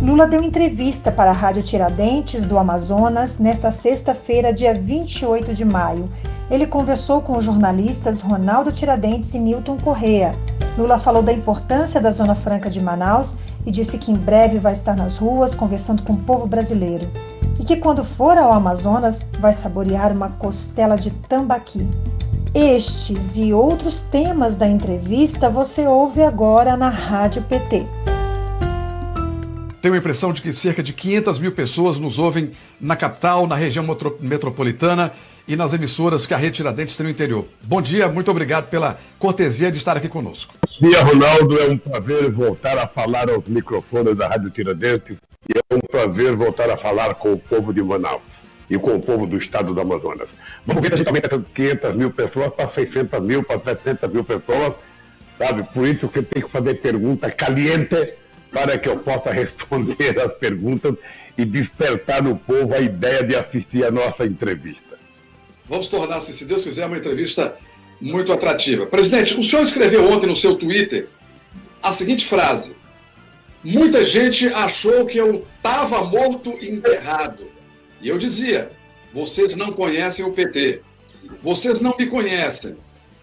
Lula 0.00 0.28
deu 0.28 0.40
entrevista 0.40 1.10
para 1.10 1.30
a 1.30 1.34
Rádio 1.34 1.60
Tiradentes 1.60 2.44
do 2.44 2.56
Amazonas 2.56 3.36
nesta 3.36 3.72
sexta-feira, 3.72 4.52
dia 4.52 4.72
28 4.72 5.52
de 5.52 5.64
maio. 5.64 6.08
Ele 6.48 6.68
conversou 6.68 7.20
com 7.20 7.36
os 7.36 7.42
jornalistas 7.42 8.20
Ronaldo 8.20 8.70
Tiradentes 8.70 9.34
e 9.34 9.40
Newton 9.40 9.76
Correa. 9.76 10.36
Lula 10.78 11.00
falou 11.00 11.20
da 11.20 11.32
importância 11.32 12.00
da 12.00 12.12
Zona 12.12 12.36
Franca 12.36 12.70
de 12.70 12.80
Manaus 12.80 13.34
e 13.66 13.72
disse 13.72 13.98
que 13.98 14.12
em 14.12 14.16
breve 14.16 14.60
vai 14.60 14.72
estar 14.72 14.94
nas 14.94 15.16
ruas 15.16 15.52
conversando 15.52 16.04
com 16.04 16.12
o 16.12 16.18
povo 16.18 16.46
brasileiro. 16.46 17.10
E 17.58 17.64
que 17.64 17.76
quando 17.76 18.04
for 18.04 18.38
ao 18.38 18.52
Amazonas 18.52 19.26
vai 19.40 19.52
saborear 19.52 20.12
uma 20.12 20.28
costela 20.30 20.96
de 20.96 21.10
tambaqui. 21.10 21.88
Estes 22.54 23.36
e 23.36 23.52
outros 23.52 24.02
temas 24.04 24.54
da 24.54 24.68
entrevista 24.68 25.50
você 25.50 25.88
ouve 25.88 26.22
agora 26.22 26.76
na 26.76 26.88
Rádio 26.88 27.42
PT. 27.42 27.84
Tenho 29.88 29.96
a 29.96 30.00
impressão 30.00 30.34
de 30.34 30.42
que 30.42 30.52
cerca 30.52 30.82
de 30.82 30.92
500 30.92 31.38
mil 31.38 31.50
pessoas 31.50 31.98
nos 31.98 32.18
ouvem 32.18 32.50
na 32.78 32.94
capital, 32.94 33.46
na 33.46 33.54
região 33.54 33.82
metropolitana 34.20 35.10
e 35.46 35.56
nas 35.56 35.72
emissoras 35.72 36.26
que 36.26 36.34
a 36.34 36.36
Rede 36.36 36.56
Tiradentes 36.56 36.94
tem 36.94 37.04
no 37.04 37.10
interior. 37.10 37.46
Bom 37.62 37.80
dia, 37.80 38.06
muito 38.06 38.30
obrigado 38.30 38.68
pela 38.68 38.98
cortesia 39.18 39.72
de 39.72 39.78
estar 39.78 39.96
aqui 39.96 40.06
conosco. 40.06 40.54
Dia, 40.78 41.02
Ronaldo. 41.02 41.58
É 41.58 41.70
um 41.70 41.78
prazer 41.78 42.30
voltar 42.30 42.76
a 42.76 42.86
falar 42.86 43.30
aos 43.30 43.46
microfones 43.46 44.14
da 44.14 44.28
Rádio 44.28 44.50
Tiradentes 44.50 45.22
e 45.48 45.56
é 45.56 45.74
um 45.74 45.80
prazer 45.80 46.36
voltar 46.36 46.68
a 46.68 46.76
falar 46.76 47.14
com 47.14 47.32
o 47.32 47.38
povo 47.38 47.72
de 47.72 47.82
Manaus 47.82 48.40
e 48.68 48.76
com 48.76 48.94
o 48.94 49.00
povo 49.00 49.26
do 49.26 49.38
estado 49.38 49.72
do 49.72 49.80
Amazonas. 49.80 50.34
Vamos 50.66 50.82
ver 50.82 50.98
se 50.98 51.08
aumenta 51.08 51.28
essas 51.28 51.48
500 51.48 51.96
mil 51.96 52.10
pessoas 52.10 52.52
para 52.52 52.66
600 52.66 53.22
mil, 53.22 53.42
para 53.42 53.58
700 53.58 54.12
mil 54.12 54.22
pessoas, 54.22 54.74
sabe? 55.38 55.62
Por 55.72 55.88
isso 55.88 56.10
você 56.12 56.22
tem 56.22 56.42
que 56.42 56.50
fazer 56.50 56.74
pergunta 56.74 57.30
caliente 57.30 58.27
para 58.52 58.78
que 58.78 58.88
eu 58.88 58.98
possa 58.98 59.30
responder 59.30 60.18
as 60.20 60.34
perguntas 60.34 60.94
e 61.36 61.44
despertar 61.44 62.22
no 62.22 62.36
povo 62.36 62.74
a 62.74 62.80
ideia 62.80 63.22
de 63.22 63.36
assistir 63.36 63.84
a 63.84 63.90
nossa 63.90 64.26
entrevista. 64.26 64.98
Vamos 65.68 65.88
tornar, 65.88 66.20
se 66.20 66.44
Deus 66.44 66.64
quiser, 66.64 66.86
uma 66.86 66.96
entrevista 66.96 67.54
muito 68.00 68.32
atrativa. 68.32 68.86
Presidente, 68.86 69.38
o 69.38 69.42
senhor 69.42 69.62
escreveu 69.62 70.10
ontem 70.10 70.26
no 70.26 70.36
seu 70.36 70.56
Twitter 70.56 71.08
a 71.82 71.92
seguinte 71.92 72.26
frase: 72.26 72.74
Muita 73.62 74.04
gente 74.04 74.46
achou 74.48 75.04
que 75.04 75.18
eu 75.18 75.44
estava 75.56 76.04
morto 76.04 76.50
e 76.60 76.70
enterrado. 76.70 77.46
E 78.00 78.08
eu 78.08 78.16
dizia: 78.16 78.70
vocês 79.12 79.56
não 79.56 79.72
conhecem 79.72 80.24
o 80.24 80.32
PT. 80.32 80.80
Vocês 81.42 81.80
não 81.80 81.94
me 81.98 82.06
conhecem. 82.06 82.76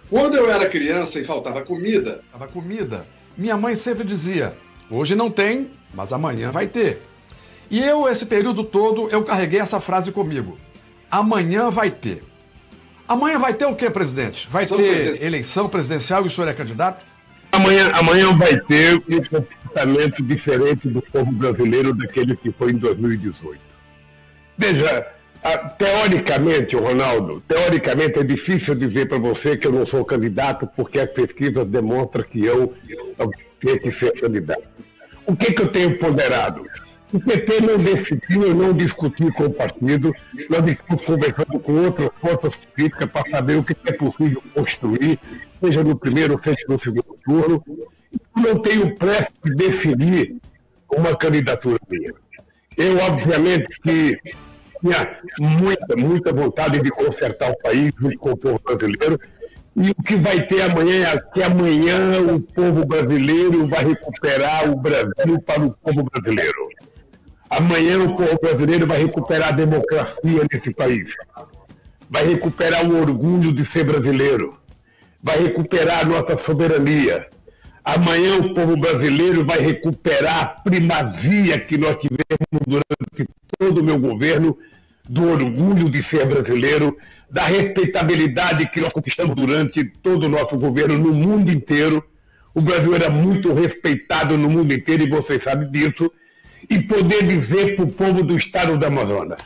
Quando 0.10 0.36
eu 0.36 0.50
era 0.50 0.70
criança 0.70 1.20
e 1.20 1.26
faltava 1.26 1.64
comida, 1.64 2.24
faltava 2.32 2.52
comida, 2.52 3.08
minha 3.38 3.58
mãe 3.58 3.76
sempre 3.76 4.04
dizia: 4.04 4.56
hoje 4.90 5.16
não 5.16 5.30
tem, 5.30 5.72
mas 5.94 6.14
amanhã 6.14 6.52
vai 6.52 6.68
ter. 6.68 7.02
E 7.70 7.80
eu, 7.82 8.08
esse 8.08 8.26
período 8.26 8.64
todo, 8.64 9.10
eu 9.10 9.24
carreguei 9.24 9.60
essa 9.60 9.80
frase 9.80 10.12
comigo: 10.12 10.58
amanhã 11.10 11.70
vai 11.70 11.92
ter. 11.92 12.24
Amanhã 13.08 13.38
vai 13.38 13.54
ter 13.54 13.66
o 13.66 13.76
quê, 13.76 13.90
presidente? 13.90 14.48
Vai 14.50 14.66
ter 14.66 14.76
presidente. 14.76 15.24
eleição 15.24 15.70
presidencial 15.70 16.24
e 16.24 16.28
o 16.28 16.32
senhor 16.32 16.48
é 16.48 16.54
candidato? 16.54 17.06
Amanhã, 17.52 17.92
amanhã 17.94 18.36
vai 18.36 18.60
ter 18.60 18.96
um 18.96 19.24
comportamento 19.24 20.22
diferente 20.24 20.90
do 20.90 21.02
povo 21.02 21.32
brasileiro 21.32 21.94
daquele 21.94 22.36
que 22.36 22.52
foi 22.52 22.72
em 22.72 22.78
2018. 22.78 23.62
Veja, 24.58 25.08
teoricamente, 25.78 26.76
Ronaldo, 26.76 27.42
teoricamente 27.48 28.20
é 28.20 28.24
difícil 28.24 28.76
dizer 28.76 29.08
para 29.08 29.20
você 29.20 29.56
que 29.56 29.68
eu 29.68 29.72
não 29.72 29.86
sou 29.86 30.04
candidato, 30.04 30.68
porque 30.76 31.00
as 31.00 31.10
pesquisas 31.10 31.66
demonstram 31.68 32.24
que 32.24 32.44
eu 32.44 32.74
que 33.80 33.92
ser 33.92 34.12
candidato. 34.20 34.64
O 35.26 35.36
que, 35.36 35.54
que 35.54 35.62
eu 35.62 35.68
tenho 35.68 35.98
ponderado? 35.98 36.66
O 37.14 37.20
PT 37.20 37.62
não 37.62 37.78
decidiu, 37.78 38.54
não 38.54 38.74
discutiu 38.74 39.32
com 39.34 39.46
o 39.46 39.54
partido, 39.54 40.14
nós 40.50 40.66
estamos 40.68 41.02
conversando 41.04 41.60
com 41.60 41.86
outras 41.86 42.10
forças 42.20 42.56
políticas 42.56 43.10
para 43.10 43.30
saber 43.30 43.58
o 43.58 43.64
que 43.64 43.76
é 43.86 43.92
possível 43.94 44.44
construir, 44.54 45.20
seja 45.62 45.84
no 45.84 45.96
primeiro, 45.96 46.40
seja 46.44 46.58
no 46.68 46.78
segundo 46.78 47.18
turno. 47.24 47.64
Não 48.36 48.60
tenho 48.60 48.96
pressa 48.96 49.30
de 49.44 49.56
definir 49.56 50.36
uma 50.92 51.16
candidatura 51.16 51.80
minha. 51.90 52.12
Eu, 52.78 52.98
obviamente, 52.98 53.68
que 53.82 54.20
tinha 54.82 55.20
muita, 55.40 55.96
muita 55.96 56.34
vontade 56.34 56.82
de 56.82 56.90
consertar 56.90 57.52
o 57.52 57.58
país 57.58 57.92
junto 57.98 58.18
com 58.20 58.32
o 58.32 58.38
povo 58.38 58.60
brasileiro. 58.64 59.20
E 59.76 59.92
o 59.92 59.96
que 59.96 60.16
vai 60.16 60.42
ter 60.46 60.62
amanhã 60.62 61.10
é 61.10 61.20
que 61.34 61.44
amanhã 61.44 62.22
o 62.22 62.40
povo 62.40 62.86
brasileiro 62.86 63.68
vai 63.68 63.84
recuperar 63.84 64.72
o 64.72 64.78
Brasil 64.78 65.42
para 65.46 65.66
o 65.66 65.72
povo 65.74 66.04
brasileiro. 66.04 66.70
Amanhã 67.50 68.00
o 68.00 68.16
povo 68.16 68.40
brasileiro 68.42 68.88
vai 68.88 69.00
recuperar 69.00 69.50
a 69.50 69.52
democracia 69.52 70.46
nesse 70.50 70.74
país. 70.74 71.16
Vai 72.10 72.26
recuperar 72.26 72.90
o 72.90 73.02
orgulho 73.02 73.52
de 73.52 73.66
ser 73.66 73.84
brasileiro. 73.84 74.58
Vai 75.22 75.40
recuperar 75.40 76.00
a 76.00 76.06
nossa 76.06 76.38
soberania. 76.38 77.28
Amanhã 77.84 78.38
o 78.38 78.54
povo 78.54 78.78
brasileiro 78.78 79.46
vai 79.46 79.60
recuperar 79.60 80.40
a 80.40 80.46
primazia 80.46 81.60
que 81.60 81.78
nós 81.78 81.98
tivemos 81.98 82.62
durante 82.66 83.30
todo 83.60 83.82
o 83.82 83.84
meu 83.84 84.00
governo, 84.00 84.58
do 85.08 85.30
orgulho 85.30 85.90
de 85.90 86.02
ser 86.02 86.26
brasileiro, 86.26 86.98
da 87.36 87.44
respeitabilidade 87.44 88.70
que 88.70 88.80
nós 88.80 88.94
conquistamos 88.94 89.36
durante 89.36 89.84
todo 89.84 90.24
o 90.24 90.30
nosso 90.30 90.58
governo 90.58 90.98
no 90.98 91.14
mundo 91.14 91.52
inteiro. 91.52 92.02
O 92.54 92.62
Brasil 92.62 92.96
era 92.96 93.10
muito 93.10 93.54
respeitado 93.54 94.38
no 94.38 94.50
mundo 94.50 94.74
inteiro 94.74 95.04
e 95.04 95.10
vocês 95.10 95.44
sabem 95.44 95.70
disso. 95.70 96.10
E 96.70 96.80
poder 96.80 97.28
dizer 97.28 97.76
para 97.76 97.84
o 97.84 97.92
povo 97.92 98.24
do 98.24 98.38
estado 98.38 98.78
do 98.78 98.86
Amazonas: 98.86 99.42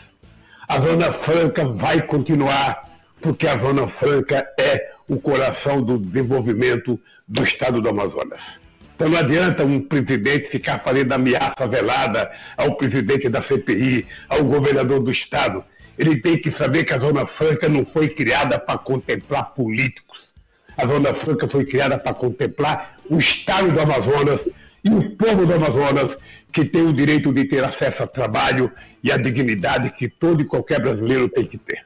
a 0.67 0.79
Zona 0.79 1.11
Franca 1.11 1.65
vai 1.65 1.99
continuar, 2.03 2.87
porque 3.19 3.47
a 3.47 3.57
Zona 3.57 3.87
Franca 3.87 4.47
é 4.59 4.91
o 5.07 5.19
coração 5.19 5.81
do 5.81 5.97
desenvolvimento 5.97 6.99
do 7.27 7.41
estado 7.41 7.81
do 7.81 7.89
Amazonas. 7.89 8.59
Então 8.95 9.09
não 9.09 9.17
adianta 9.17 9.65
um 9.65 9.81
presidente 9.81 10.47
ficar 10.47 10.77
fazendo 10.77 11.11
ameaça 11.11 11.67
velada 11.67 12.29
ao 12.55 12.75
presidente 12.75 13.29
da 13.29 13.41
CPI, 13.41 14.05
ao 14.29 14.43
governador 14.43 14.99
do 14.99 15.09
estado. 15.09 15.65
Ele 15.99 16.15
tem 16.15 16.39
que 16.39 16.49
saber 16.49 16.85
que 16.85 16.93
a 16.93 16.97
Zona 16.97 17.25
Franca 17.25 17.67
não 17.67 17.85
foi 17.85 18.07
criada 18.07 18.57
para 18.57 18.79
contemplar 18.79 19.53
políticos. 19.53 20.33
A 20.77 20.87
Zona 20.87 21.13
Franca 21.13 21.45
foi 21.47 21.65
criada 21.65 21.99
para 21.99 22.13
contemplar 22.13 22.97
o 23.09 23.17
estado 23.17 23.69
do 23.69 23.81
Amazonas 23.81 24.47
e 24.81 24.89
o 24.89 25.17
povo 25.17 25.45
do 25.45 25.53
Amazonas, 25.53 26.17
que 26.53 26.63
tem 26.63 26.83
o 26.83 26.93
direito 26.93 27.33
de 27.33 27.43
ter 27.43 27.63
acesso 27.65 28.03
a 28.03 28.07
trabalho 28.07 28.71
e 29.03 29.11
a 29.11 29.17
dignidade 29.17 29.91
que 29.91 30.07
todo 30.07 30.41
e 30.41 30.45
qualquer 30.45 30.81
brasileiro 30.81 31.27
tem 31.27 31.45
que 31.45 31.57
ter. 31.57 31.85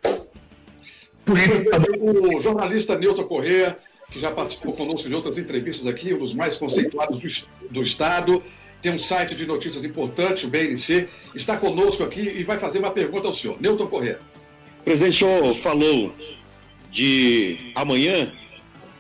Por 1.26 1.38
isso, 1.38 1.64
o 2.00 2.40
jornalista 2.40 2.96
Nilton 2.96 3.24
Corrêa 3.24 3.78
que 4.14 4.20
já 4.20 4.30
participou 4.30 4.74
conosco 4.74 5.10
de 5.10 5.16
outras 5.16 5.40
entrevistas 5.40 5.88
aqui, 5.88 6.14
um 6.14 6.20
dos 6.20 6.36
mais 6.36 6.56
conceituados 6.56 7.20
do, 7.20 7.68
do 7.72 7.82
Estado, 7.82 8.44
tem 8.84 8.92
um 8.92 9.00
site 9.00 9.34
de 9.34 9.48
notícias 9.48 9.86
importante, 9.86 10.46
o 10.46 10.50
BNC, 10.50 11.08
está 11.34 11.56
conosco 11.56 12.04
aqui 12.04 12.20
e 12.20 12.44
vai 12.44 12.60
fazer 12.60 12.80
uma 12.80 12.92
pergunta 12.92 13.30
ao 13.30 13.34
senhor. 13.34 13.56
Newton 13.60 13.88
Corrêa. 13.88 14.20
Presidente, 14.84 15.24
o 15.24 15.28
senhor 15.28 15.56
falou 15.56 16.14
de 16.92 17.72
amanhã, 17.74 18.34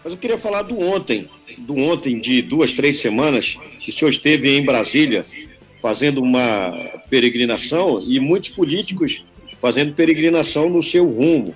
mas 0.01 0.13
eu 0.13 0.17
queria 0.17 0.37
falar 0.37 0.61
do 0.61 0.79
ontem, 0.79 1.29
do 1.57 1.75
ontem 1.75 2.17
de 2.17 2.41
duas, 2.41 2.71
três 2.71 3.01
semanas, 3.01 3.57
que 3.81 3.89
o 3.89 3.93
senhor 3.93 4.09
esteve 4.09 4.55
em 4.57 4.63
Brasília 4.63 5.25
fazendo 5.81 6.21
uma 6.21 6.71
peregrinação 7.09 8.01
e 8.07 8.21
muitos 8.21 8.49
políticos 8.49 9.25
fazendo 9.61 9.93
peregrinação 9.93 10.69
no 10.69 10.81
seu 10.81 11.05
rumo. 11.05 11.53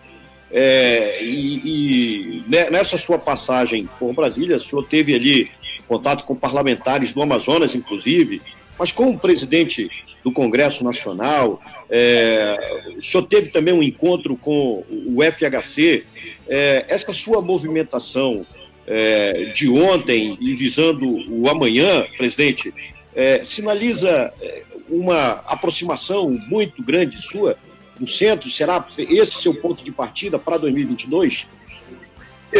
É, 0.51 1.23
e, 1.23 2.41
e, 2.41 2.43
nessa 2.49 2.97
sua 2.97 3.17
passagem 3.17 3.87
por 3.97 4.13
Brasília, 4.13 4.57
o 4.57 4.59
senhor 4.59 4.83
teve 4.83 5.15
ali 5.15 5.47
contato 5.87 6.23
com 6.23 6.35
parlamentares 6.35 7.13
do 7.13 7.21
Amazonas, 7.21 7.73
inclusive, 7.73 8.41
mas 8.77 8.91
como 8.91 9.17
presidente 9.17 9.89
do 10.23 10.31
Congresso 10.31 10.83
Nacional, 10.83 11.61
é, 11.89 12.93
o 12.97 13.01
senhor 13.01 13.23
teve 13.23 13.49
também 13.49 13.73
um 13.73 13.81
encontro 13.81 14.35
com 14.35 14.83
o 14.89 15.19
FHC. 15.23 16.03
É, 16.47 16.85
essa 16.89 17.13
sua 17.13 17.41
movimentação 17.41 18.45
é, 18.85 19.51
de 19.55 19.69
ontem 19.69 20.37
e 20.39 20.53
visando 20.53 21.05
o 21.29 21.49
amanhã, 21.49 22.05
presidente, 22.17 22.73
é, 23.15 23.43
sinaliza 23.43 24.31
é, 24.41 24.63
uma 24.89 25.43
aproximação 25.47 26.29
muito 26.29 26.83
grande 26.83 27.21
sua 27.21 27.57
no 27.99 28.07
centro? 28.07 28.49
Será 28.49 28.85
esse 28.97 29.41
seu 29.41 29.53
ponto 29.53 29.83
de 29.83 29.91
partida 29.91 30.37
para 30.37 30.57
2022? 30.57 31.47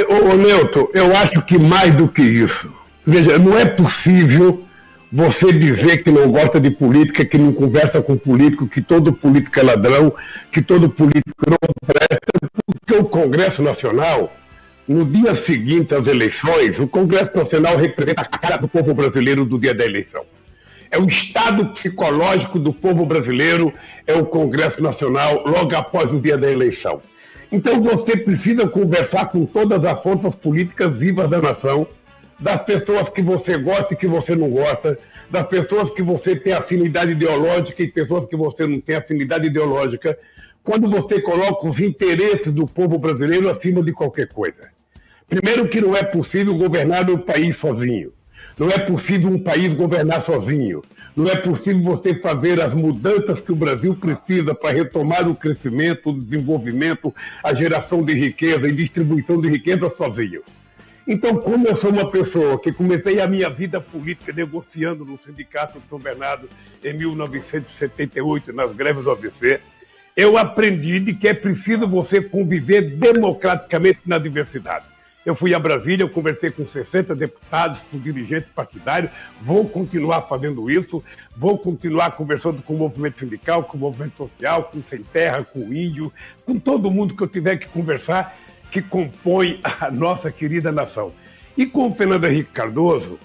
Ô, 0.10 0.34
Leuto, 0.34 0.90
eu 0.94 1.16
acho 1.16 1.46
que 1.46 1.58
mais 1.58 1.96
do 1.96 2.10
que 2.10 2.22
isso. 2.22 2.87
Veja, 3.10 3.40
não 3.40 3.58
é 3.58 3.64
possível 3.64 4.66
você 5.10 5.54
dizer 5.54 6.04
que 6.04 6.12
não 6.12 6.30
gosta 6.30 6.60
de 6.60 6.70
política, 6.70 7.24
que 7.24 7.38
não 7.38 7.54
conversa 7.54 8.02
com 8.02 8.18
político, 8.18 8.68
que 8.68 8.82
todo 8.82 9.14
político 9.14 9.58
é 9.58 9.64
ladrão, 9.64 10.14
que 10.52 10.62
todo 10.62 10.90
político 10.90 11.50
não 11.50 11.58
presta, 11.86 12.50
porque 12.66 12.96
o 12.96 13.06
Congresso 13.06 13.64
Nacional, 13.64 14.36
no 14.86 15.06
dia 15.06 15.34
seguinte 15.34 15.96
às 15.96 16.08
eleições, 16.08 16.82
o 16.82 16.88
Congresso 16.88 17.32
Nacional 17.34 17.78
representa 17.78 18.24
a 18.24 18.26
cara 18.26 18.58
do 18.58 18.68
povo 18.68 18.94
brasileiro 18.94 19.46
do 19.46 19.58
dia 19.58 19.74
da 19.74 19.86
eleição. 19.86 20.26
É 20.92 21.00
o 21.00 21.06
estado 21.06 21.66
psicológico 21.68 22.60
do 22.60 22.74
povo 22.74 23.06
brasileiro, 23.06 23.72
é 24.06 24.16
o 24.16 24.26
Congresso 24.26 24.84
Nacional 24.84 25.44
logo 25.46 25.74
após 25.78 26.12
o 26.12 26.20
dia 26.20 26.38
da 26.38 26.52
eleição. 26.52 27.00
Então 27.50 27.82
você 27.82 28.18
precisa 28.18 28.68
conversar 28.68 29.28
com 29.28 29.46
todas 29.46 29.86
as 29.86 30.04
forças 30.04 30.36
políticas 30.36 31.00
vivas 31.00 31.30
da 31.30 31.42
nação, 31.42 31.88
das 32.40 32.64
pessoas 32.64 33.10
que 33.10 33.22
você 33.22 33.58
gosta 33.58 33.94
e 33.94 33.98
que 33.98 34.08
você 34.08 34.36
não 34.36 34.50
gosta, 34.50 34.98
das 35.30 35.48
pessoas 35.48 35.92
que 35.92 36.02
você 36.02 36.36
tem 36.36 36.54
afinidade 36.54 37.12
ideológica 37.12 37.82
e 37.82 37.88
pessoas 37.88 38.26
que 38.26 38.36
você 38.36 38.68
não 38.68 38.80
tem 38.80 38.96
afinidade 38.96 39.48
ideológica, 39.48 40.18
quando 40.64 40.90
você 40.90 41.22
coloca 41.22 41.68
os 41.68 41.80
interesses 41.80 42.52
do 42.52 42.68
povo 42.68 42.98
brasileiro 42.98 43.50
acima 43.50 43.82
de 43.82 43.92
qualquer 43.94 44.28
coisa. 44.28 44.70
Primeiro 45.28 45.68
que 45.68 45.82
não 45.82 45.96
é 45.96 46.04
possível 46.04 46.56
governar 46.56 47.10
o 47.10 47.20
país 47.20 47.58
sozinho. 47.58 48.14
Não 48.58 48.70
é 48.70 48.78
possível 48.78 49.32
um 49.32 49.40
país 49.40 49.74
governar 49.74 50.22
sozinho. 50.22 50.84
Não 51.16 51.28
é 51.28 51.36
possível 51.36 51.84
você 51.84 52.14
fazer 52.14 52.62
as 52.62 52.74
mudanças 52.74 53.42
que 53.42 53.52
o 53.52 53.56
Brasil 53.56 53.96
precisa 53.96 54.54
para 54.54 54.76
retomar 54.76 55.28
o 55.28 55.36
crescimento, 55.36 56.10
o 56.10 56.22
desenvolvimento, 56.22 57.14
a 57.44 57.54
geração 57.54 58.04
de 58.04 58.14
riqueza 58.14 58.68
e 58.68 58.72
distribuição 58.72 59.40
de 59.42 59.50
riqueza 59.50 59.90
sozinho. 59.90 60.42
Então, 61.08 61.38
como 61.38 61.66
eu 61.66 61.74
sou 61.74 61.90
uma 61.90 62.12
pessoa 62.12 62.60
que 62.60 62.70
comecei 62.70 63.22
a 63.22 63.28
minha 63.28 63.50
vida 63.50 63.80
política 63.80 64.34
negociando 64.34 65.06
no 65.06 65.18
Sindicato 65.18 65.80
de 65.80 65.88
São 65.88 65.98
Bernardo 65.98 66.50
em 66.84 66.94
1978, 66.94 68.52
nas 68.52 68.74
greves 68.74 69.06
do 69.06 69.12
ABC, 69.12 69.62
eu 70.18 70.38
aprendi 70.38 71.00
de 71.00 71.14
que 71.14 71.30
é 71.30 71.34
preciso 71.34 71.88
você 71.88 72.22
conviver 72.22 72.98
democraticamente 72.98 74.02
na 74.06 74.18
diversidade. 74.18 74.84
Eu 75.26 75.34
fui 75.34 75.54
a 75.54 75.60
Brasília, 75.60 76.04
eu 76.04 76.10
conversei 76.10 76.52
com 76.52 76.66
60 76.66 77.16
deputados, 77.16 77.82
com 77.90 77.98
dirigentes 77.98 78.52
partidários, 78.52 79.12
vou 79.42 79.68
continuar 79.68 80.22
fazendo 80.22 80.70
isso, 80.70 81.02
vou 81.38 81.58
continuar 81.58 82.12
conversando 82.12 82.62
com 82.62 82.74
o 82.74 82.78
movimento 82.78 83.22
sindical, 83.22 83.64
com 83.64 83.78
o 83.78 83.80
movimento 83.80 84.18
social, 84.18 84.64
com 84.66 84.80
o 84.80 84.84
Sem 84.84 85.04
Terra, 85.04 85.44
com 85.44 85.60
o 85.60 85.74
Índio, 85.74 86.12
com 86.46 86.60
todo 86.60 86.92
mundo 86.92 87.16
que 87.16 87.24
eu 87.24 87.28
tiver 87.28 87.56
que 87.58 87.68
conversar, 87.70 88.38
que 88.70 88.82
compõe 88.82 89.60
a 89.80 89.90
nossa 89.90 90.32
querida 90.32 90.72
nação. 90.72 91.14
E 91.58 91.66
com 91.66 91.90
o 91.90 91.96
Fernando 91.96 92.26
Henrique 92.26 92.52
Cardoso, 92.52 93.20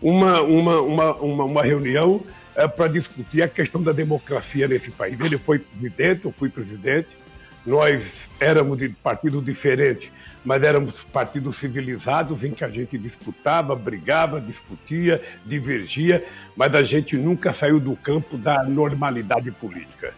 uma, 0.00 0.42
uma, 0.42 0.80
uma, 0.80 1.14
uma, 1.16 1.44
uma 1.44 1.62
reunião 1.62 2.22
é, 2.54 2.66
para 2.66 2.88
discutir 2.88 3.42
a 3.42 3.48
questão 3.48 3.82
da 3.82 3.92
democracia 3.92 4.68
nesse 4.68 4.90
país. 4.90 5.18
Ele 5.20 5.38
foi 5.38 5.58
presidente, 5.58 6.24
eu 6.24 6.32
fui 6.32 6.48
presidente, 6.48 7.16
nós 7.64 8.30
éramos 8.40 8.78
de 8.78 8.88
partidos 8.88 9.44
diferentes, 9.44 10.10
mas 10.44 10.62
éramos 10.62 11.04
partidos 11.04 11.56
civilizados 11.56 12.44
em 12.44 12.52
que 12.52 12.64
a 12.64 12.70
gente 12.70 12.96
disputava, 12.96 13.76
brigava, 13.76 14.40
discutia, 14.40 15.22
divergia, 15.44 16.24
mas 16.56 16.74
a 16.74 16.82
gente 16.82 17.16
nunca 17.16 17.52
saiu 17.52 17.78
do 17.78 17.94
campo 17.94 18.36
da 18.36 18.62
normalidade 18.64 19.50
política. 19.50 20.14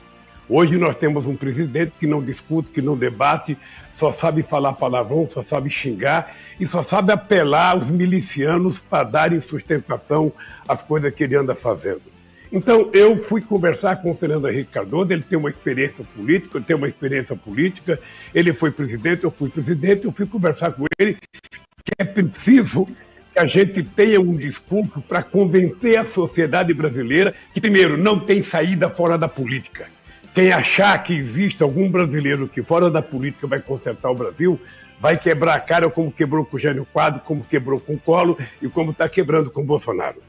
Hoje 0.52 0.76
nós 0.76 0.96
temos 0.96 1.26
um 1.26 1.36
presidente 1.36 1.92
que 1.96 2.08
não 2.08 2.20
discute, 2.20 2.70
que 2.70 2.82
não 2.82 2.96
debate, 2.96 3.56
só 3.94 4.10
sabe 4.10 4.42
falar 4.42 4.72
palavrão, 4.72 5.24
só 5.30 5.40
sabe 5.42 5.70
xingar 5.70 6.34
e 6.58 6.66
só 6.66 6.82
sabe 6.82 7.12
apelar 7.12 7.70
aos 7.70 7.88
milicianos 7.88 8.82
para 8.82 9.04
darem 9.04 9.38
sustentação 9.38 10.32
às 10.66 10.82
coisas 10.82 11.14
que 11.14 11.22
ele 11.22 11.36
anda 11.36 11.54
fazendo. 11.54 12.02
Então, 12.50 12.90
eu 12.92 13.16
fui 13.16 13.40
conversar 13.40 14.02
com 14.02 14.10
o 14.10 14.14
Fernando 14.14 14.48
Henrique 14.48 14.72
Cardoso, 14.72 15.12
ele 15.12 15.22
tem 15.22 15.38
uma 15.38 15.50
experiência 15.50 16.04
política, 16.16 16.58
eu 16.58 16.62
tenho 16.62 16.78
uma 16.78 16.88
experiência 16.88 17.36
política, 17.36 18.00
ele 18.34 18.52
foi 18.52 18.72
presidente, 18.72 19.22
eu 19.22 19.30
fui 19.30 19.48
presidente, 19.48 20.04
eu 20.04 20.10
fui 20.10 20.26
conversar 20.26 20.72
com 20.72 20.84
ele 20.98 21.14
que 21.14 21.92
é 21.96 22.04
preciso 22.04 22.88
que 23.32 23.38
a 23.38 23.46
gente 23.46 23.84
tenha 23.84 24.20
um 24.20 24.36
discurso 24.36 25.00
para 25.00 25.22
convencer 25.22 25.96
a 25.96 26.04
sociedade 26.04 26.74
brasileira 26.74 27.32
que, 27.54 27.60
primeiro, 27.60 27.96
não 27.96 28.18
tem 28.18 28.42
saída 28.42 28.90
fora 28.90 29.16
da 29.16 29.28
política. 29.28 29.86
Quem 30.32 30.52
achar 30.52 31.02
que 31.02 31.12
existe 31.12 31.62
algum 31.62 31.90
brasileiro 31.90 32.48
que 32.48 32.62
fora 32.62 32.90
da 32.90 33.02
política 33.02 33.46
vai 33.46 33.60
consertar 33.60 34.10
o 34.10 34.14
Brasil, 34.14 34.60
vai 35.00 35.16
quebrar 35.16 35.54
a 35.54 35.60
cara 35.60 35.90
como 35.90 36.12
quebrou 36.12 36.44
com 36.44 36.56
o 36.56 36.58
Gênio 36.58 36.86
Quadro, 36.92 37.20
como 37.24 37.42
quebrou 37.42 37.80
com 37.80 37.94
o 37.94 37.98
Colo 37.98 38.38
e 38.62 38.68
como 38.68 38.92
está 38.92 39.08
quebrando 39.08 39.50
com 39.50 39.62
o 39.62 39.64
Bolsonaro. 39.64 40.22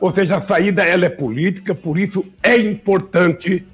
Ou 0.00 0.14
seja, 0.14 0.36
a 0.36 0.40
saída 0.40 0.84
ela 0.84 1.06
é 1.06 1.08
política, 1.08 1.74
por 1.74 1.96
isso 1.96 2.24
é 2.42 2.56
importante 2.56 3.66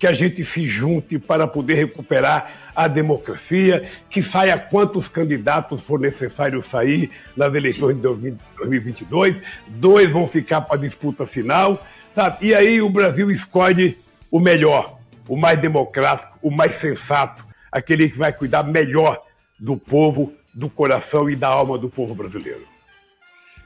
que 0.00 0.06
a 0.06 0.12
gente 0.14 0.42
se 0.42 0.66
junte 0.66 1.18
para 1.18 1.46
poder 1.46 1.74
recuperar 1.74 2.72
a 2.74 2.88
democracia, 2.88 3.86
que 4.08 4.22
saia 4.22 4.58
quantos 4.58 5.08
candidatos 5.08 5.82
for 5.82 6.00
necessário 6.00 6.60
sair 6.62 7.10
nas 7.36 7.54
eleições 7.54 7.96
de 7.96 8.00
2022, 8.00 9.38
dois 9.68 10.10
vão 10.10 10.26
ficar 10.26 10.62
para 10.62 10.76
a 10.76 10.80
disputa 10.80 11.26
final, 11.26 11.86
tá? 12.14 12.38
e 12.40 12.54
aí 12.54 12.80
o 12.80 12.88
Brasil 12.88 13.30
escolhe 13.30 13.98
o 14.30 14.40
melhor, 14.40 14.99
o 15.30 15.36
mais 15.36 15.60
democrático, 15.60 16.36
o 16.42 16.50
mais 16.50 16.72
sensato, 16.72 17.46
aquele 17.70 18.10
que 18.10 18.18
vai 18.18 18.32
cuidar 18.32 18.64
melhor 18.64 19.22
do 19.56 19.76
povo, 19.76 20.34
do 20.52 20.68
coração 20.68 21.30
e 21.30 21.36
da 21.36 21.46
alma 21.46 21.78
do 21.78 21.88
povo 21.88 22.16
brasileiro. 22.16 22.66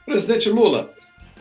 Presidente 0.05 0.47
Lula, 0.47 0.93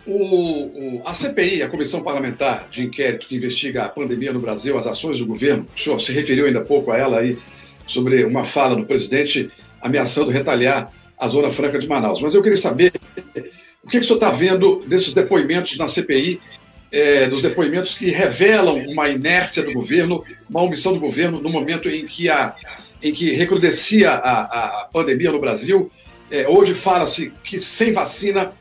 o, 0.07 0.15
o, 0.15 1.03
a 1.05 1.13
CPI, 1.13 1.63
a 1.63 1.69
Comissão 1.69 2.03
Parlamentar 2.03 2.67
de 2.71 2.83
Inquérito 2.85 3.29
que 3.29 3.37
investiga 3.37 3.85
a 3.85 3.89
pandemia 3.91 4.33
no 4.33 4.41
Brasil, 4.41 4.79
as 4.79 4.87
ações 4.87 5.19
do 5.19 5.27
governo, 5.27 5.67
o 5.77 5.79
senhor 5.79 6.01
se 6.01 6.11
referiu 6.11 6.47
ainda 6.47 6.61
há 6.61 6.65
pouco 6.65 6.91
a 6.91 6.97
ela 6.97 7.19
aí, 7.19 7.39
sobre 7.87 8.25
uma 8.25 8.45
fala 8.45 8.75
do 8.75 8.87
presidente 8.87 9.51
ameaçando 9.79 10.31
retalhar 10.31 10.91
a 11.19 11.29
Zona 11.29 11.51
Franca 11.51 11.79
de 11.79 11.87
Manaus. 11.87 12.23
Mas 12.23 12.35
eu 12.35 12.43
queria 12.43 12.57
saber 12.57 12.93
o 13.83 13.89
que, 13.89 13.99
que 13.99 13.99
o 13.99 14.05
senhor 14.05 14.17
está 14.17 14.31
vendo 14.31 14.81
desses 14.87 15.13
depoimentos 15.13 15.77
na 15.77 15.87
CPI, 15.87 16.41
é, 16.95 17.27
dos 17.27 17.43
depoimentos 17.43 17.93
que 17.93 18.09
revelam 18.09 18.79
uma 18.87 19.09
inércia 19.09 19.65
do 19.65 19.73
governo, 19.73 20.25
uma 20.49 20.63
omissão 20.63 20.93
do 20.93 21.01
governo 21.01 21.41
no 21.41 21.51
momento 21.51 21.89
em 21.89 22.07
que, 22.07 22.29
a, 22.29 22.55
em 23.03 23.13
que 23.13 23.33
recrudescia 23.33 24.13
a, 24.13 24.83
a 24.83 24.85
pandemia 24.85 25.33
no 25.33 25.41
Brasil. 25.41 25.91
É, 26.31 26.49
hoje 26.49 26.73
fala-se 26.73 27.33
que 27.43 27.59
sem 27.59 27.93
vacina 27.93 28.53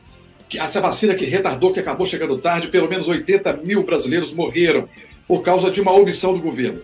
essa 0.56 0.80
vacina 0.80 1.14
que 1.14 1.24
retardou, 1.24 1.72
que 1.72 1.80
acabou 1.80 2.06
chegando 2.06 2.36
tarde, 2.38 2.68
pelo 2.68 2.88
menos 2.88 3.08
80 3.08 3.54
mil 3.64 3.84
brasileiros 3.84 4.32
morreram 4.32 4.88
por 5.26 5.42
causa 5.42 5.70
de 5.70 5.80
uma 5.80 5.92
omissão 5.92 6.32
do 6.34 6.40
governo. 6.40 6.80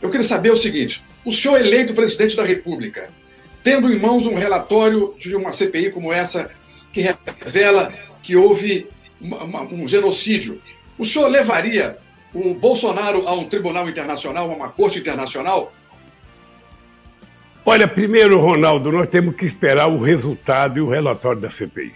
Eu 0.00 0.10
queria 0.10 0.26
saber 0.26 0.52
o 0.52 0.56
seguinte: 0.56 1.02
o 1.24 1.32
senhor 1.32 1.60
eleito 1.60 1.94
presidente 1.94 2.34
da 2.34 2.44
República, 2.44 3.10
tendo 3.62 3.92
em 3.92 3.98
mãos 3.98 4.26
um 4.26 4.34
relatório 4.34 5.14
de 5.18 5.36
uma 5.36 5.52
CPI 5.52 5.90
como 5.90 6.12
essa, 6.12 6.50
que 6.92 7.02
revela 7.02 7.92
que 8.22 8.36
houve 8.36 8.86
uma, 9.20 9.44
uma, 9.44 9.62
um 9.62 9.86
genocídio, 9.86 10.60
o 10.98 11.04
senhor 11.04 11.28
levaria 11.28 11.96
o 12.32 12.54
Bolsonaro 12.54 13.26
a 13.28 13.34
um 13.34 13.48
tribunal 13.48 13.88
internacional, 13.88 14.50
a 14.50 14.54
uma 14.54 14.68
corte 14.68 14.98
internacional? 14.98 15.72
Olha, 17.64 17.88
primeiro, 17.88 18.38
Ronaldo, 18.40 18.92
nós 18.92 19.08
temos 19.08 19.34
que 19.34 19.46
esperar 19.46 19.86
o 19.86 19.98
resultado 19.98 20.78
e 20.78 20.80
o 20.82 20.88
relatório 20.88 21.40
da 21.40 21.48
CPI. 21.48 21.94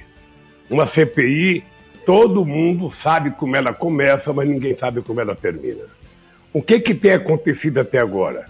Uma 0.71 0.87
CPI, 0.87 1.65
todo 2.07 2.45
mundo 2.45 2.89
sabe 2.89 3.33
como 3.33 3.55
ela 3.55 3.75
começa, 3.75 4.33
mas 4.33 4.49
ninguém 4.49 4.75
sabe 4.75 5.03
como 5.03 5.21
ela 5.21 5.35
termina. 5.35 5.85
O 6.53 6.63
que, 6.63 6.81
que 6.81 6.95
tem 6.95 7.13
acontecido 7.13 7.79
até 7.79 7.99
agora? 7.99 8.47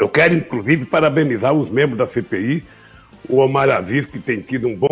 Eu 0.00 0.08
quero, 0.08 0.34
inclusive, 0.34 0.84
parabenizar 0.84 1.52
os 1.52 1.70
membros 1.70 1.98
da 1.98 2.06
CPI, 2.06 2.64
o 3.28 3.38
Omar 3.38 3.70
Aziz, 3.70 4.04
que 4.04 4.18
tem 4.18 4.40
tido 4.40 4.68
um 4.68 4.74
bom 4.76 4.88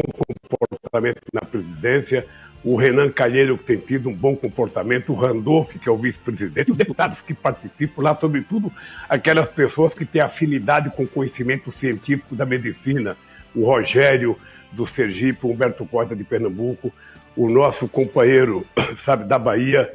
comportamento 0.48 1.20
na 1.32 1.40
presidência, 1.40 2.26
o 2.64 2.76
Renan 2.76 3.10
Calheiro, 3.10 3.58
que 3.58 3.64
tem 3.64 3.78
tido 3.78 4.08
um 4.08 4.14
bom 4.14 4.36
comportamento, 4.36 5.12
o 5.12 5.16
Randolph, 5.16 5.76
que 5.76 5.88
é 5.88 5.92
o 5.92 5.96
vice-presidente, 5.96 6.70
os 6.70 6.76
deputados 6.76 7.20
que 7.20 7.34
participam 7.34 8.02
lá, 8.02 8.16
sobretudo 8.18 8.72
aquelas 9.08 9.48
pessoas 9.48 9.94
que 9.94 10.04
têm 10.04 10.22
afinidade 10.22 10.90
com 10.90 11.02
o 11.02 11.08
conhecimento 11.08 11.70
científico 11.72 12.36
da 12.36 12.46
medicina, 12.46 13.16
o 13.54 13.66
Rogério 13.66 14.36
do 14.70 14.86
Sergipe, 14.86 15.46
o 15.46 15.50
Humberto 15.50 15.84
Costa 15.84 16.14
de 16.14 16.24
Pernambuco, 16.24 16.92
o 17.36 17.48
nosso 17.48 17.88
companheiro, 17.88 18.64
sabe, 18.96 19.24
da 19.24 19.38
Bahia, 19.38 19.92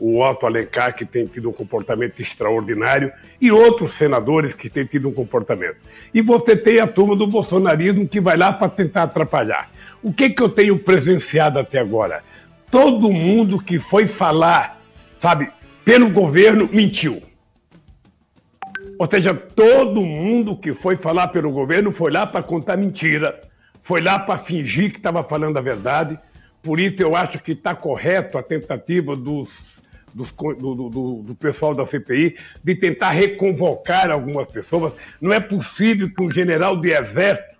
o 0.00 0.22
Otto 0.22 0.46
Alencar, 0.46 0.94
que 0.94 1.04
tem 1.04 1.26
tido 1.26 1.50
um 1.50 1.52
comportamento 1.52 2.20
extraordinário, 2.20 3.12
e 3.40 3.50
outros 3.50 3.92
senadores 3.92 4.54
que 4.54 4.68
têm 4.68 4.84
tido 4.84 5.08
um 5.08 5.12
comportamento. 5.12 5.76
E 6.12 6.22
você 6.22 6.56
tem 6.56 6.80
a 6.80 6.86
turma 6.86 7.16
do 7.16 7.26
bolsonarismo 7.26 8.06
que 8.06 8.20
vai 8.20 8.36
lá 8.36 8.52
para 8.52 8.68
tentar 8.68 9.04
atrapalhar. 9.04 9.70
O 10.02 10.12
que, 10.12 10.30
que 10.30 10.42
eu 10.42 10.48
tenho 10.48 10.78
presenciado 10.78 11.58
até 11.58 11.78
agora? 11.78 12.22
Todo 12.70 13.12
mundo 13.12 13.62
que 13.62 13.78
foi 13.78 14.06
falar, 14.06 14.80
sabe, 15.18 15.50
pelo 15.84 16.10
governo, 16.10 16.68
mentiu. 16.72 17.22
Ou 18.98 19.08
seja, 19.08 19.32
todo 19.32 20.02
mundo 20.02 20.56
que 20.56 20.74
foi 20.74 20.96
falar 20.96 21.28
pelo 21.28 21.50
governo 21.50 21.92
foi 21.92 22.10
lá 22.10 22.26
para 22.26 22.42
contar 22.42 22.76
mentira, 22.76 23.40
foi 23.80 24.00
lá 24.00 24.18
para 24.18 24.36
fingir 24.36 24.90
que 24.90 24.98
estava 24.98 25.22
falando 25.22 25.56
a 25.56 25.60
verdade. 25.60 26.18
Por 26.60 26.80
isso 26.80 27.00
eu 27.00 27.14
acho 27.14 27.38
que 27.38 27.52
está 27.52 27.74
correto 27.74 28.36
a 28.36 28.42
tentativa 28.42 29.14
dos, 29.14 29.77
do, 30.14 30.24
do, 30.54 31.22
do, 31.22 31.34
pessoal 31.34 31.74
da 31.74 31.86
CPI 31.86 32.36
de 32.62 32.74
tentar 32.74 33.10
reconvocar 33.10 34.10
algumas 34.10 34.46
pessoas. 34.46 34.94
Não 35.20 35.32
é 35.32 35.40
possível 35.40 36.12
que 36.12 36.22
um 36.22 36.30
general 36.30 36.80
de 36.80 36.90
exército 36.90 37.58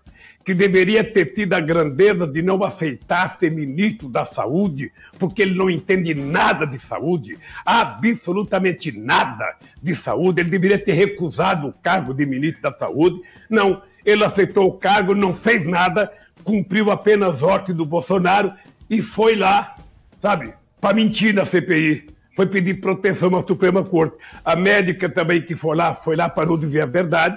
que 0.48 0.54
deveria 0.54 1.04
ter 1.04 1.26
tido 1.26 1.52
a 1.52 1.60
grandeza 1.60 2.26
de 2.26 2.40
não 2.40 2.64
aceitar 2.64 3.36
ser 3.38 3.50
ministro 3.50 4.08
da 4.08 4.24
Saúde, 4.24 4.90
porque 5.18 5.42
ele 5.42 5.54
não 5.54 5.68
entende 5.68 6.14
nada 6.14 6.64
de 6.64 6.78
saúde, 6.78 7.38
absolutamente 7.66 8.90
nada 8.90 9.44
de 9.82 9.94
saúde. 9.94 10.40
Ele 10.40 10.48
deveria 10.48 10.78
ter 10.78 10.92
recusado 10.92 11.68
o 11.68 11.72
cargo 11.72 12.14
de 12.14 12.24
ministro 12.24 12.62
da 12.62 12.72
Saúde. 12.72 13.20
Não, 13.50 13.82
ele 14.06 14.24
aceitou 14.24 14.68
o 14.68 14.72
cargo, 14.72 15.14
não 15.14 15.34
fez 15.34 15.66
nada, 15.66 16.10
cumpriu 16.42 16.90
apenas 16.90 17.42
ordem 17.42 17.76
do 17.76 17.84
Bolsonaro 17.84 18.54
e 18.88 19.02
foi 19.02 19.36
lá, 19.36 19.74
sabe, 20.18 20.54
para 20.80 20.94
mentir 20.94 21.34
na 21.34 21.44
CPI. 21.44 22.06
Foi 22.38 22.46
pedir 22.46 22.74
proteção 22.74 23.34
à 23.34 23.40
Suprema 23.40 23.82
Corte. 23.82 24.16
A 24.44 24.54
médica 24.54 25.08
também 25.08 25.42
que 25.42 25.56
foi 25.56 25.76
lá, 25.76 25.92
foi 25.92 26.14
lá 26.14 26.28
para 26.28 26.46
não 26.46 26.56
dizer 26.56 26.82
a 26.82 26.86
verdade. 26.86 27.36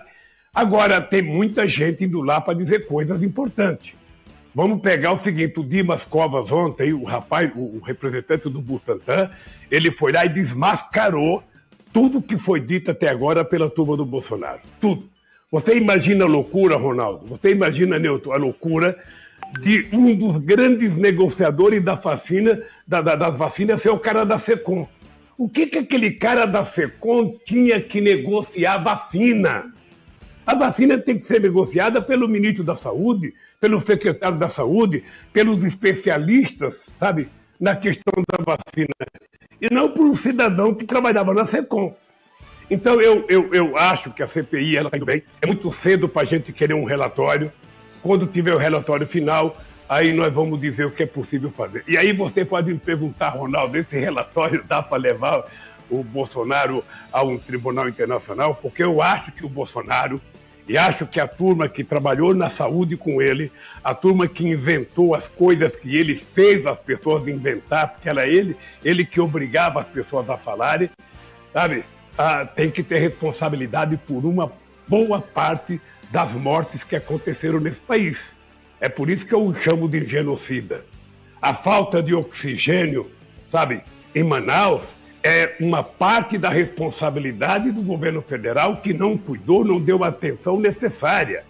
Agora, 0.53 1.01
tem 1.01 1.24
muita 1.24 1.67
gente 1.67 2.03
indo 2.03 2.22
lá 2.22 2.39
para 2.39 2.53
dizer 2.53 2.86
coisas 2.86 3.24
importantes. 3.24 3.98
Vamos 4.53 4.79
pegar 4.79 5.13
o 5.13 5.17
seguinte: 5.17 5.60
o 5.60 5.63
Dimas 5.63 6.03
Covas, 6.03 6.51
ontem, 6.51 6.93
o 6.93 7.03
rapaz, 7.03 7.51
o 7.55 7.79
representante 7.79 8.48
do 8.48 8.62
Butantan, 8.62 9.31
ele 9.72 9.89
foi 9.89 10.12
lá 10.12 10.24
e 10.24 10.29
desmascarou 10.29 11.43
tudo 11.91 12.22
que 12.22 12.38
foi 12.38 12.60
dito 12.60 12.91
até 12.91 13.10
agora 13.10 13.43
pela 13.43 13.72
turma 13.72 13.98
do 13.98 14.05
Bolsonaro. 14.05 14.60
Tudo. 14.79 15.10
Você 15.51 15.75
imagina 15.75 16.25
a 16.25 16.27
loucura, 16.27 16.77
Ronaldo? 16.77 17.25
Você 17.25 17.50
imagina, 17.50 17.98
Newton, 17.98 18.34
a 18.34 18.38
loucura 18.38 18.96
de 19.60 19.88
um 19.91 20.15
dos 20.15 20.38
grandes 20.38 20.98
negociadores 20.98 21.81
da 21.84 21.96
vacina, 21.96 22.62
da, 22.88 23.01
da, 23.01 23.15
das 23.15 23.38
vacinas 23.38 23.81
ser 23.81 23.89
o 23.89 24.00
cara 24.00 24.24
da 24.24 24.38
SECOM. 24.38 24.88
O 25.38 25.50
que, 25.50 25.67
que 25.67 25.79
aquele 25.79 26.12
cara 26.12 26.46
da 26.46 26.63
SECOM 26.63 27.38
tinha 27.43 27.81
que 27.81 28.00
negociar 28.00 28.77
vacina? 28.77 29.74
A 30.46 30.55
vacina 30.55 30.98
tem 30.98 31.17
que 31.17 31.25
ser 31.25 31.41
negociada 31.41 32.01
pelo 32.01 32.27
ministro 32.27 32.63
da 32.63 32.75
Saúde, 32.75 33.34
pelo 33.60 33.79
secretário 33.79 34.38
da 34.38 34.48
Saúde, 34.48 35.03
pelos 35.31 35.63
especialistas, 35.63 36.91
sabe, 36.96 37.29
na 37.60 37.75
questão 37.75 38.24
da 38.29 38.43
vacina. 38.43 38.93
E 39.60 39.74
não 39.74 39.89
por 39.89 40.05
um 40.05 40.15
cidadão 40.15 40.74
que 40.74 40.86
trabalhava 40.86 41.34
na 41.34 41.46
SECOM. 41.46 41.96
Então, 42.70 43.01
eu, 43.01 43.25
eu, 43.27 43.53
eu 43.53 43.77
acho 43.77 44.13
que 44.13 44.24
a 44.24 44.27
CPI 44.27 44.77
ela 44.77 44.88
está 44.88 44.98
indo 44.98 45.05
bem. 45.05 45.22
É 45.41 45.46
muito 45.46 45.70
cedo 45.72 46.08
para 46.08 46.22
a 46.22 46.25
gente 46.25 46.53
querer 46.53 46.74
um 46.74 46.86
relatório. 46.86 47.51
Quando 48.01 48.25
tiver 48.25 48.53
o 48.53 48.58
relatório 48.58 49.05
final, 49.05 49.58
aí 49.88 50.13
nós 50.13 50.34
vamos 50.34 50.60
dizer 50.60 50.86
o 50.86 50.91
que 50.91 51.03
é 51.03 51.05
possível 51.05 51.50
fazer. 51.50 51.84
E 51.88 51.98
aí 51.98 52.13
você 52.13 52.43
pode 52.46 52.72
me 52.72 52.79
perguntar, 52.79 53.29
Ronaldo, 53.29 53.77
esse 53.77 54.00
relatório 54.00 54.63
dá 54.63 54.81
para 54.81 54.98
levar 54.98 55.43
o 55.89 56.03
Bolsonaro 56.03 56.84
a 57.12 57.22
um 57.22 57.38
tribunal 57.38 57.89
internacional? 57.89 58.55
Porque 58.55 58.81
eu 58.81 59.01
acho 59.01 59.31
que 59.34 59.46
o 59.46 59.50
Bolsonaro, 59.50 60.20
e 60.67 60.77
acho 60.77 61.05
que 61.05 61.20
a 61.20 61.27
turma 61.27 61.67
que 61.67 61.84
trabalhou 61.84 62.34
na 62.34 62.50
saúde 62.50 62.96
com 62.96 63.22
ele, 63.22 63.51
a 63.84 63.93
turma 63.93 64.27
que 64.27 64.48
inventou 64.48 65.13
as 65.13 65.27
coisas 65.27 65.75
que 65.75 65.96
ele 65.96 66.15
fez 66.15 66.65
as 66.65 66.79
pessoas 66.79 67.27
inventar, 67.27 67.89
porque 67.89 68.08
era 68.08 68.25
ele, 68.25 68.55
ele 68.84 69.05
que 69.05 69.20
obrigava 69.20 69.81
as 69.81 69.86
pessoas 69.86 70.29
a 70.29 70.38
falarem, 70.38 70.89
sabe? 71.53 71.84
Ah, 72.17 72.46
tem 72.46 72.72
que 72.72 72.81
ter 72.81 73.00
responsabilidade 73.00 73.98
por 73.98 74.25
uma 74.25 74.51
boa 74.88 75.20
parte 75.20 75.81
das 76.12 76.34
mortes 76.34 76.84
que 76.84 76.96
aconteceram 76.96 77.60
nesse 77.60 77.82
país. 77.82 78.36
É 78.80 78.89
por 78.89 79.10
isso 79.10 79.25
que 79.25 79.34
eu 79.34 79.46
o 79.46 79.56
chamo 79.56 79.88
de 79.88 80.06
genocida. 80.06 80.84
A 81.41 81.53
falta 81.53 82.03
de 82.03 82.13
oxigênio, 82.13 83.10
sabe, 83.50 83.84
em 84.13 84.24
Manaus, 84.24 84.96
é 85.24 85.56
uma 85.60 85.84
parte 85.84 86.38
da 86.38 86.50
responsabilidade 86.50 87.72
do 87.72 87.82
governo 87.82 88.22
federal 88.22 88.77
que 88.77 88.94
não 88.94 89.18
cuidou, 89.18 89.63
não 89.63 89.80
deu 89.80 90.03
a 90.03 90.08
atenção 90.08 90.60
necessária. 90.60 91.44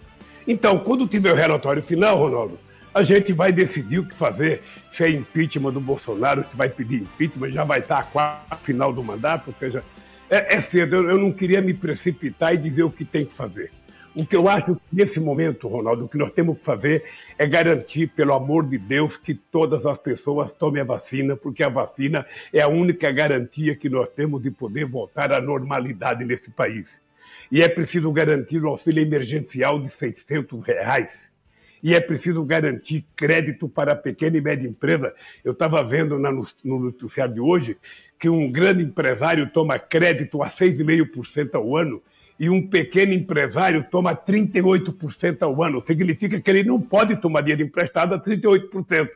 Então, 0.46 0.78
quando 0.78 1.06
tiver 1.06 1.32
o 1.32 1.36
relatório 1.36 1.82
final, 1.82 2.18
Ronaldo, 2.18 2.58
a 2.94 3.02
gente 3.02 3.32
vai 3.32 3.52
decidir 3.52 3.98
o 3.98 4.06
que 4.06 4.14
fazer. 4.14 4.62
Se 4.90 5.04
é 5.04 5.10
impeachment 5.10 5.72
do 5.72 5.80
Bolsonaro, 5.80 6.44
se 6.44 6.56
vai 6.56 6.68
pedir 6.68 7.02
impeachment, 7.02 7.50
já 7.50 7.64
vai 7.64 7.80
estar 7.80 8.10
a 8.50 8.56
final 8.56 8.92
do 8.92 9.02
mandato, 9.02 9.48
ou 9.48 9.54
seja, 9.58 9.82
é, 10.28 10.56
é 10.56 10.60
cedo. 10.60 10.96
Eu, 10.96 11.10
eu 11.10 11.18
não 11.18 11.32
queria 11.32 11.62
me 11.62 11.72
precipitar 11.72 12.54
e 12.54 12.58
dizer 12.58 12.82
o 12.82 12.90
que 12.90 13.04
tem 13.04 13.24
que 13.24 13.32
fazer. 13.32 13.70
O 14.14 14.26
que 14.26 14.36
eu 14.36 14.46
acho 14.46 14.74
que 14.74 14.82
nesse 14.92 15.18
momento, 15.18 15.68
Ronaldo, 15.68 16.04
o 16.04 16.08
que 16.08 16.18
nós 16.18 16.30
temos 16.30 16.58
que 16.58 16.64
fazer 16.64 17.02
é 17.38 17.46
garantir, 17.46 18.08
pelo 18.08 18.34
amor 18.34 18.68
de 18.68 18.76
Deus, 18.76 19.16
que 19.16 19.32
todas 19.32 19.86
as 19.86 19.96
pessoas 19.96 20.52
tomem 20.52 20.82
a 20.82 20.84
vacina, 20.84 21.34
porque 21.34 21.62
a 21.62 21.70
vacina 21.70 22.26
é 22.52 22.60
a 22.60 22.68
única 22.68 23.10
garantia 23.10 23.74
que 23.74 23.88
nós 23.88 24.08
temos 24.08 24.42
de 24.42 24.50
poder 24.50 24.84
voltar 24.84 25.32
à 25.32 25.40
normalidade 25.40 26.26
nesse 26.26 26.50
país. 26.50 27.00
E 27.50 27.62
é 27.62 27.68
preciso 27.68 28.12
garantir 28.12 28.62
o 28.62 28.68
auxílio 28.68 29.02
emergencial 29.02 29.80
de 29.80 29.88
600 29.88 30.62
reais. 30.62 31.32
E 31.82 31.94
é 31.94 32.00
preciso 32.00 32.44
garantir 32.44 33.06
crédito 33.16 33.66
para 33.66 33.92
a 33.92 33.96
pequena 33.96 34.36
e 34.36 34.42
média 34.42 34.68
empresa. 34.68 35.14
Eu 35.42 35.52
estava 35.52 35.82
vendo 35.82 36.18
no, 36.18 36.46
no 36.62 36.78
noticiário 36.78 37.34
de 37.34 37.40
hoje 37.40 37.78
que 38.18 38.28
um 38.28 38.52
grande 38.52 38.84
empresário 38.84 39.50
toma 39.50 39.78
crédito 39.78 40.42
a 40.42 40.48
6,5% 40.48 41.54
ao 41.54 41.76
ano 41.76 42.00
e 42.38 42.50
um 42.50 42.66
pequeno 42.66 43.12
empresário 43.12 43.86
toma 43.90 44.16
38% 44.16 45.42
ao 45.42 45.62
ano. 45.62 45.82
Significa 45.86 46.40
que 46.40 46.50
ele 46.50 46.64
não 46.64 46.80
pode 46.80 47.16
tomar 47.16 47.42
dinheiro 47.42 47.62
emprestado 47.62 48.14
a 48.14 48.20
38%. 48.20 49.08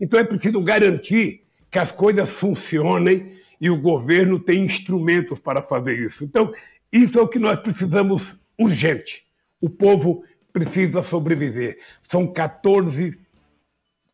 Então 0.00 0.20
é 0.20 0.24
preciso 0.24 0.60
garantir 0.60 1.42
que 1.70 1.78
as 1.78 1.92
coisas 1.92 2.30
funcionem 2.30 3.32
e 3.60 3.68
o 3.70 3.80
governo 3.80 4.38
tem 4.38 4.62
instrumentos 4.62 5.40
para 5.40 5.62
fazer 5.62 5.98
isso. 5.98 6.24
Então, 6.24 6.52
isso 6.92 7.18
é 7.18 7.22
o 7.22 7.28
que 7.28 7.38
nós 7.38 7.58
precisamos 7.58 8.36
urgente. 8.56 9.24
O 9.60 9.68
povo 9.68 10.24
precisa 10.52 11.02
sobreviver. 11.02 11.78
São 12.08 12.26
14, 12.26 13.18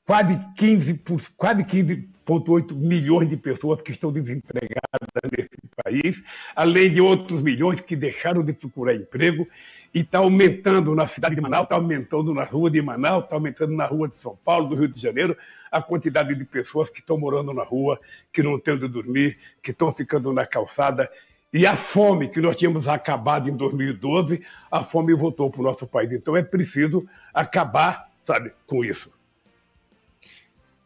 quase 0.04 0.40
15, 0.56 1.00
quase 1.36 1.64
15 1.64 2.08
1,8 2.26 2.74
milhões 2.74 3.28
de 3.28 3.36
pessoas 3.36 3.82
que 3.82 3.92
estão 3.92 4.10
desempregadas 4.10 5.08
nesse 5.36 5.50
país, 5.82 6.22
além 6.56 6.92
de 6.92 7.00
outros 7.00 7.42
milhões 7.42 7.80
que 7.80 7.94
deixaram 7.94 8.42
de 8.42 8.52
procurar 8.52 8.94
emprego 8.94 9.46
e 9.94 10.00
está 10.00 10.18
aumentando 10.18 10.94
na 10.94 11.06
cidade 11.06 11.36
de 11.36 11.40
Manaus, 11.40 11.64
está 11.64 11.76
aumentando 11.76 12.34
na 12.34 12.42
rua 12.42 12.70
de 12.70 12.82
Manaus, 12.82 13.24
está 13.24 13.36
aumentando 13.36 13.72
na 13.72 13.86
rua 13.86 14.08
de 14.08 14.18
São 14.18 14.36
Paulo, 14.44 14.68
do 14.68 14.74
Rio 14.74 14.88
de 14.88 15.00
Janeiro, 15.00 15.36
a 15.70 15.80
quantidade 15.80 16.34
de 16.34 16.44
pessoas 16.44 16.90
que 16.90 17.00
estão 17.00 17.16
morando 17.16 17.52
na 17.52 17.62
rua, 17.62 18.00
que 18.32 18.42
não 18.42 18.58
têm 18.58 18.74
onde 18.74 18.88
dormir, 18.88 19.38
que 19.62 19.70
estão 19.70 19.92
ficando 19.92 20.32
na 20.32 20.44
calçada. 20.44 21.08
E 21.52 21.64
a 21.64 21.76
fome 21.76 22.28
que 22.28 22.40
nós 22.40 22.56
tínhamos 22.56 22.88
acabado 22.88 23.48
em 23.48 23.56
2012, 23.56 24.42
a 24.68 24.82
fome 24.82 25.14
voltou 25.14 25.48
para 25.48 25.60
o 25.60 25.64
nosso 25.64 25.86
país. 25.86 26.12
Então 26.12 26.36
é 26.36 26.42
preciso 26.42 27.06
acabar, 27.32 28.10
sabe, 28.24 28.52
com 28.66 28.84
isso. 28.84 29.12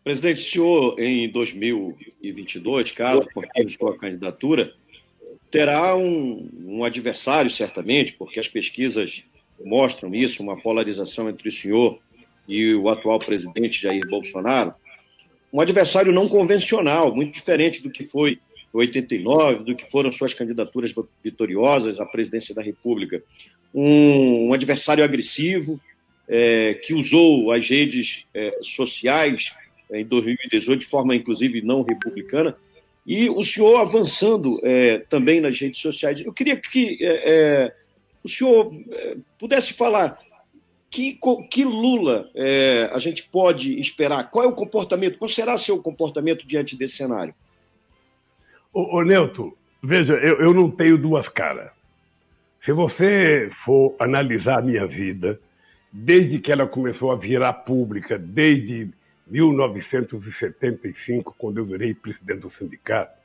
Presidente, 0.09 0.41
o 0.41 0.51
senhor, 0.51 0.99
em 0.99 1.29
2022, 1.29 2.93
caso 2.93 3.29
confirme 3.35 3.71
sua 3.71 3.95
candidatura, 3.95 4.73
terá 5.51 5.95
um, 5.95 6.49
um, 6.65 6.83
adversário, 6.83 7.51
certamente, 7.51 8.15
porque 8.15 8.41
as 8.41 8.49
pesquisas 8.49 9.23
mostram 9.63 10.15
isso, 10.15 10.43
uma 10.43 10.57
polarização 10.57 11.29
entre 11.29 11.51
o 11.51 11.53
senhor 11.53 11.99
e 12.49 12.75
o 12.75 12.89
atual 12.89 13.19
presidente 13.19 13.83
Jair 13.83 14.09
Bolsonaro, 14.09 14.73
um 15.53 15.61
adversário 15.61 16.11
não 16.11 16.27
convencional, 16.27 17.15
muito 17.15 17.35
diferente 17.35 17.83
do 17.83 17.91
que 17.91 18.05
foi 18.05 18.39
89, 18.73 19.63
do 19.63 19.77
que 19.77 19.91
foram 19.91 20.11
suas 20.11 20.33
candidaturas 20.33 20.91
vitoriosas 21.23 22.01
à 22.01 22.07
presidência 22.07 22.55
da 22.55 22.63
República. 22.63 23.23
Um, 23.75 24.49
um 24.49 24.55
adversário 24.55 25.05
agressivo, 25.05 25.79
é, 26.27 26.81
que 26.83 26.95
usou 26.95 27.53
as 27.53 27.69
redes 27.69 28.25
é, 28.33 28.57
sociais 28.63 29.53
em 29.93 30.05
2018, 30.05 30.81
de 30.81 30.87
forma 30.87 31.15
inclusive 31.15 31.63
não 31.63 31.83
republicana, 31.83 32.57
e 33.07 33.31
o 33.31 33.43
senhor 33.43 33.81
avançando 33.81 34.61
é, 34.63 34.99
também 34.99 35.41
nas 35.41 35.59
redes 35.59 35.81
sociais. 35.81 36.21
Eu 36.21 36.33
queria 36.33 36.57
que 36.57 36.99
é, 37.01 37.23
é 37.25 37.75
o 38.23 38.29
senhor 38.29 38.71
é, 38.91 39.17
pudesse 39.39 39.73
falar 39.73 40.19
que, 40.91 41.19
que 41.51 41.65
Lula 41.65 42.31
é, 42.35 42.91
a 42.93 42.99
gente 42.99 43.29
pode 43.31 43.79
esperar? 43.81 44.31
Qual 44.31 44.45
é 44.45 44.49
o 44.49 44.53
comportamento? 44.53 45.19
Qual 45.19 45.29
será 45.29 45.57
seu 45.57 45.79
comportamento 45.83 46.47
diante 46.47 46.77
desse 46.77 46.97
cenário? 46.97 47.35
Ô, 48.73 49.01
ô 49.01 49.55
veja, 49.83 50.15
eu, 50.15 50.41
eu 50.41 50.55
não 50.55 50.71
tenho 50.71 50.99
duas 50.99 51.29
caras. 51.29 51.71
Se 52.59 52.73
você 52.73 53.49
for 53.53 53.95
analisar 53.99 54.59
a 54.59 54.63
minha 54.63 54.87
vida, 54.87 55.41
desde 55.93 56.39
que 56.39 56.51
ela 56.51 56.67
começou 56.67 57.13
a 57.13 57.17
virar 57.17 57.53
pública, 57.53 58.19
desde 58.19 58.91
1975, 59.31 61.35
quando 61.39 61.59
eu 61.59 61.67
virei 61.67 61.95
presidente 61.95 62.41
do 62.41 62.51
sindicato, 62.51 63.17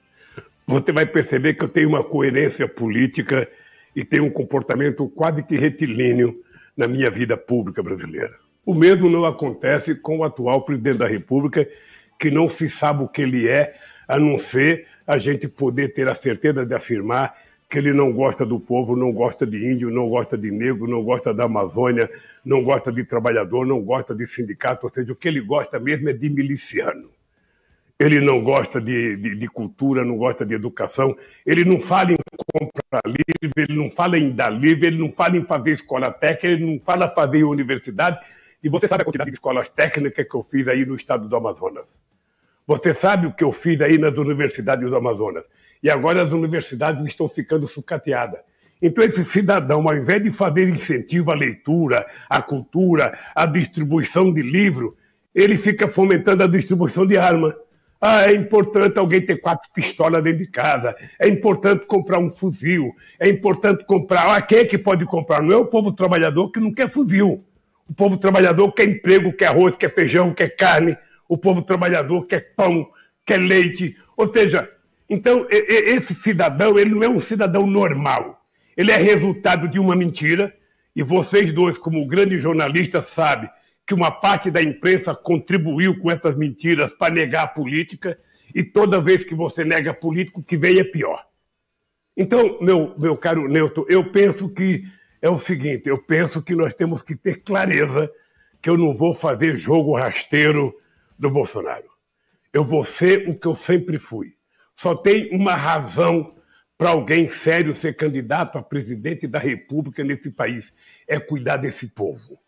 você 0.65 0.91
vai 0.91 1.05
perceber 1.05 1.53
que 1.53 1.63
eu 1.63 1.69
tenho 1.69 1.89
uma 1.89 2.03
coerência 2.03 2.67
política 2.67 3.48
e 3.95 4.03
tenho 4.03 4.25
um 4.25 4.31
comportamento 4.31 5.07
quase 5.10 5.43
que 5.43 5.55
retilíneo 5.55 6.41
na 6.75 6.88
minha 6.88 7.12
vida 7.12 7.38
pública 7.38 7.83
brasileira. 7.83 8.33
O 8.65 8.74
mesmo 8.74 9.10
não 9.10 9.25
acontece 9.25 9.93
com 9.93 10.19
o 10.19 10.24
atual 10.24 10.63
presidente 10.63 11.00
da 11.00 11.07
República, 11.07 11.67
que 12.17 12.31
não 12.31 12.48
se 12.48 12.69
sabe 12.69 13.03
o 13.03 13.07
que 13.07 13.22
ele 13.22 13.48
é, 13.48 13.75
a 14.07 14.17
não 14.17 14.38
ser 14.38 14.88
a 15.05 15.17
gente 15.17 15.48
poder 15.48 15.93
ter 15.93 16.07
a 16.07 16.13
certeza 16.13 16.65
de 16.65 16.74
afirmar 16.74 17.36
que 17.70 17.77
ele 17.77 17.93
não 17.93 18.12
gosta 18.12 18.46
do 18.46 18.60
povo, 18.60 18.96
não 18.96 19.12
gosta 19.12 19.46
de 19.48 19.72
índio, 19.72 19.89
não 19.89 20.10
gosta 20.10 20.38
de 20.38 20.51
negro, 20.51 20.88
não 20.88 21.03
gosta 21.03 21.34
da 21.34 21.46
Amazônia, 21.46 22.10
não 22.46 22.63
gosta 22.63 22.91
de 22.91 23.03
trabalhador, 23.03 23.65
não 23.65 23.82
gosta 23.82 24.13
de 24.13 24.25
sindicato, 24.27 24.86
ou 24.86 24.93
seja, 24.93 25.12
o 25.12 25.15
que 25.15 25.27
ele 25.27 25.41
gosta 25.41 25.79
mesmo 25.79 26.10
é 26.10 26.13
de 26.13 26.29
miliciano. 26.29 27.10
Ele 28.00 28.20
não 28.20 28.43
gosta 28.43 28.82
de, 28.82 29.17
de, 29.17 29.36
de 29.36 29.48
cultura, 29.48 30.03
não 30.03 30.17
gosta 30.17 30.46
de 30.46 30.53
educação, 30.53 31.15
ele 31.46 31.63
não 31.63 31.79
fala 31.79 32.12
em 32.12 32.17
comprar 32.51 33.01
livre, 33.05 33.53
ele 33.58 33.75
não 33.75 33.89
fala 33.89 34.17
em 34.17 34.32
dar 34.32 34.50
livre, 34.50 34.88
ele 34.88 34.98
não 34.98 35.12
fala 35.12 35.38
em 35.38 35.46
fazer 35.46 35.72
escola 35.72 36.12
técnica, 36.12 36.48
ele 36.48 36.65
não 36.65 36.79
fala 36.84 37.10
fazer 37.10 37.43
universidade. 37.43 38.20
E 38.63 38.70
você 38.70 38.88
sabe 38.88 39.01
a 39.01 39.05
quantidade 39.05 39.29
de 39.29 39.36
escolas 39.36 39.67
técnicas 39.67 40.25
que 40.27 40.36
eu 40.36 40.41
fiz 40.41 40.67
aí 40.67 40.86
no 40.86 40.96
estado 40.96 41.27
do 41.27 41.36
Amazonas. 41.36 42.01
Você 42.65 42.93
sabe 42.93 43.27
o 43.27 43.34
que 43.34 43.43
eu 43.43 43.51
fiz 43.51 43.82
aí 43.82 43.98
nas 43.98 44.17
universidades 44.17 44.89
do 44.89 44.96
Amazonas. 44.96 45.46
E 45.83 45.89
agora 45.89 46.23
as 46.23 46.31
universidades 46.31 47.05
estão 47.05 47.27
ficando 47.27 47.67
sucateadas. 47.67 48.39
Então, 48.81 49.03
esse 49.03 49.23
cidadão, 49.23 49.87
ao 49.87 49.95
invés 49.95 50.23
de 50.23 50.29
fazer 50.29 50.67
incentivo 50.69 51.31
à 51.31 51.35
leitura, 51.35 52.05
à 52.29 52.41
cultura, 52.41 53.17
à 53.35 53.45
distribuição 53.45 54.33
de 54.33 54.41
livro, 54.41 54.95
ele 55.35 55.57
fica 55.57 55.87
fomentando 55.87 56.43
a 56.43 56.47
distribuição 56.47 57.05
de 57.05 57.17
arma. 57.17 57.53
Ah, 57.99 58.29
é 58.29 58.33
importante 58.33 58.99
alguém 58.99 59.25
ter 59.25 59.37
quatro 59.37 59.69
pistolas 59.73 60.21
dentro 60.21 60.39
de 60.39 60.47
casa. 60.47 60.95
É 61.19 61.27
importante 61.27 61.85
comprar 61.85 62.19
um 62.19 62.29
fuzil. 62.29 62.93
É 63.19 63.29
importante 63.29 63.85
comprar. 63.85 64.35
Ah, 64.35 64.41
quem 64.41 64.59
é 64.59 64.65
que 64.65 64.77
pode 64.77 65.05
comprar? 65.05 65.41
Não 65.41 65.53
é 65.53 65.57
o 65.57 65.65
povo 65.65 65.93
trabalhador 65.93 66.51
que 66.51 66.59
não 66.59 66.73
quer 66.73 66.91
fuzil. 66.91 67.43
O 67.87 67.93
povo 67.93 68.17
trabalhador 68.17 68.71
quer 68.73 68.85
emprego, 68.85 69.31
quer 69.31 69.47
arroz, 69.47 69.77
quer 69.77 69.93
feijão, 69.93 70.33
quer 70.33 70.55
carne. 70.55 70.97
O 71.27 71.37
povo 71.37 71.61
trabalhador 71.61 72.25
quer 72.25 72.53
pão, 72.55 72.85
quer 73.25 73.37
leite. 73.37 73.95
Ou 74.17 74.31
seja, 74.31 74.69
então, 75.13 75.46
esse 75.48 76.15
cidadão, 76.15 76.79
ele 76.79 76.89
não 76.89 77.03
é 77.03 77.08
um 77.08 77.20
cidadão 77.20 77.67
normal. 77.67 78.43
Ele 78.75 78.89
é 78.91 78.98
resultado 78.98 79.67
de 79.67 79.79
uma 79.79 79.96
mentira, 79.96 80.51
e 80.96 81.03
vocês 81.03 81.53
dois, 81.53 81.77
como 81.77 82.08
grandes 82.08 82.41
jornalistas, 82.41 83.05
sabem 83.05 83.48
que 83.86 83.93
uma 83.93 84.10
parte 84.10 84.50
da 84.50 84.60
imprensa 84.60 85.13
contribuiu 85.13 86.00
com 86.00 86.10
essas 86.10 86.36
mentiras 86.36 86.91
para 86.91 87.13
negar 87.13 87.43
a 87.43 87.48
política, 87.48 88.17
e 88.55 88.63
toda 88.63 89.00
vez 89.00 89.24
que 89.24 89.36
você 89.36 89.63
nega 89.63 89.93
político, 89.93 90.39
o 90.39 90.43
que 90.43 90.58
vem 90.58 90.79
é 90.79 90.84
pior. 90.84 91.24
Então, 92.17 92.58
meu, 92.60 92.96
meu 92.98 93.15
caro 93.15 93.48
Newton, 93.48 93.86
eu 93.88 94.10
penso 94.10 94.50
que 94.50 94.84
é 95.22 95.29
o 95.29 95.38
seguinte: 95.38 95.89
eu 95.89 96.00
penso 96.00 96.41
que 96.41 96.55
nós 96.55 96.74
temos 96.74 97.03
que 97.03 97.15
ter 97.15 97.43
clareza 97.43 98.12
que 98.60 98.67
eu 98.67 98.79
não 98.79 98.98
vou 98.98 99.13
fazer 99.13 99.55
jogo 99.58 99.96
rasteiro 99.96 100.74
do 101.20 101.29
Bolsonaro. 101.29 101.91
Eu 102.51 102.63
vou 102.63 102.84
ser 102.84 103.29
o 103.29 103.38
que 103.38 103.48
eu 103.48 103.53
sempre 103.53 104.00
fui 104.00 104.34
só 104.75 104.96
tem 104.96 105.30
uma 105.32 105.56
razão 105.56 106.34
para 106.77 106.89
alguém 106.89 107.27
sério 107.27 107.74
ser 107.74 107.96
candidato 107.96 108.58
a 108.58 108.63
presidente 108.63 109.27
da 109.27 109.39
República 109.39 110.03
nesse 110.03 110.30
país: 110.30 110.74
é 111.08 111.20
cuidar 111.20 111.58
desse 111.58 111.88
povo. 111.88 112.39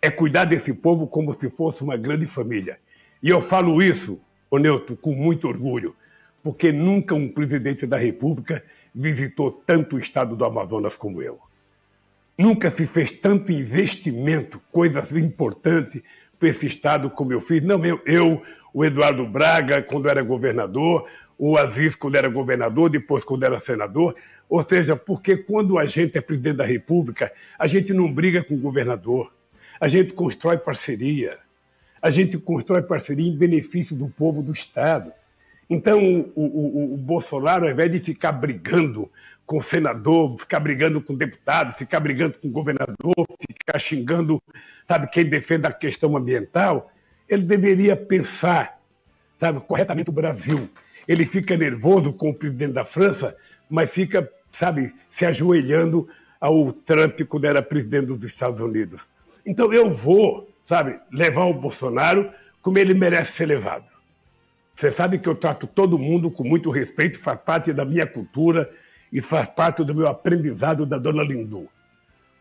É 0.00 0.10
cuidar 0.10 0.44
desse 0.44 0.74
povo 0.74 1.06
como 1.06 1.38
se 1.38 1.48
fosse 1.50 1.82
uma 1.82 1.96
grande 1.96 2.26
família. 2.26 2.78
E 3.22 3.30
eu 3.30 3.40
falo 3.40 3.82
isso, 3.82 4.20
ô 4.50 4.58
Neuto, 4.58 4.96
com 4.96 5.14
muito 5.14 5.48
orgulho, 5.48 5.96
porque 6.42 6.70
nunca 6.70 7.14
um 7.14 7.28
presidente 7.28 7.86
da 7.86 7.96
República 7.96 8.62
visitou 8.94 9.50
tanto 9.50 9.96
o 9.96 9.98
estado 9.98 10.36
do 10.36 10.44
Amazonas 10.44 10.96
como 10.96 11.22
eu. 11.22 11.38
Nunca 12.38 12.70
se 12.70 12.86
fez 12.86 13.10
tanto 13.10 13.50
investimento, 13.50 14.60
coisas 14.70 15.12
importantes 15.12 16.02
para 16.38 16.48
esse 16.48 16.66
estado 16.66 17.10
como 17.10 17.32
eu 17.32 17.40
fiz. 17.40 17.62
Não, 17.62 17.82
eu, 17.84 18.00
eu, 18.04 18.42
o 18.74 18.84
Eduardo 18.84 19.26
Braga, 19.26 19.82
quando 19.82 20.08
era 20.08 20.22
governador, 20.22 21.08
o 21.38 21.56
Aziz 21.56 21.94
quando 21.94 22.16
era 22.16 22.28
governador, 22.28 22.88
depois 22.88 23.24
quando 23.24 23.44
era 23.44 23.58
senador. 23.58 24.14
Ou 24.48 24.62
seja, 24.62 24.96
porque 24.96 25.36
quando 25.36 25.78
a 25.78 25.84
gente 25.84 26.16
é 26.16 26.20
presidente 26.20 26.56
da 26.56 26.64
República, 26.64 27.32
a 27.58 27.66
gente 27.66 27.92
não 27.92 28.12
briga 28.12 28.42
com 28.42 28.54
o 28.54 28.58
governador, 28.58 29.32
a 29.80 29.88
gente 29.88 30.12
constrói 30.12 30.58
parceria, 30.58 31.38
a 32.00 32.10
gente 32.10 32.38
constrói 32.38 32.82
parceria 32.82 33.28
em 33.28 33.36
benefício 33.36 33.94
do 33.96 34.08
povo 34.08 34.42
do 34.42 34.52
Estado. 34.52 35.12
Então, 35.68 36.00
o, 36.34 36.44
o, 36.44 36.94
o 36.94 36.96
Bolsonaro, 36.96 37.64
ao 37.64 37.70
invés 37.70 37.90
de 37.90 37.98
ficar 37.98 38.32
brigando 38.32 39.10
com 39.44 39.58
o 39.58 39.62
senador, 39.62 40.38
ficar 40.38 40.60
brigando 40.60 41.00
com 41.00 41.12
o 41.12 41.16
deputado, 41.16 41.76
ficar 41.76 42.00
brigando 42.00 42.38
com 42.38 42.48
o 42.48 42.50
governador, 42.50 43.14
ficar 43.50 43.78
xingando, 43.78 44.40
sabe, 44.86 45.08
quem 45.10 45.24
defende 45.24 45.66
a 45.66 45.72
questão 45.72 46.16
ambiental, 46.16 46.90
ele 47.28 47.42
deveria 47.42 47.96
pensar, 47.96 48.80
sabe, 49.38 49.60
corretamente 49.60 50.08
o 50.08 50.12
Brasil 50.12 50.68
ele 51.06 51.24
fica 51.24 51.56
nervoso 51.56 52.12
com 52.12 52.30
o 52.30 52.34
presidente 52.34 52.72
da 52.72 52.84
França, 52.84 53.36
mas 53.68 53.92
fica, 53.92 54.30
sabe, 54.50 54.94
se 55.10 55.24
ajoelhando 55.24 56.08
ao 56.40 56.72
Trump 56.72 57.20
quando 57.28 57.46
era 57.46 57.62
presidente 57.62 58.06
dos 58.06 58.24
Estados 58.24 58.60
Unidos. 58.60 59.08
Então 59.44 59.72
eu 59.72 59.90
vou, 59.90 60.50
sabe, 60.64 60.98
levar 61.12 61.44
o 61.44 61.54
Bolsonaro 61.54 62.30
como 62.60 62.78
ele 62.78 62.94
merece 62.94 63.32
ser 63.32 63.46
levado. 63.46 63.84
Você 64.72 64.90
sabe 64.90 65.18
que 65.18 65.28
eu 65.28 65.34
trato 65.34 65.66
todo 65.66 65.98
mundo 65.98 66.30
com 66.30 66.44
muito 66.44 66.70
respeito, 66.70 67.22
faz 67.22 67.40
parte 67.40 67.72
da 67.72 67.84
minha 67.84 68.06
cultura 68.06 68.70
e 69.12 69.22
faz 69.22 69.48
parte 69.48 69.84
do 69.84 69.94
meu 69.94 70.06
aprendizado 70.06 70.84
da 70.84 70.98
dona 70.98 71.22
Lindu. 71.22 71.68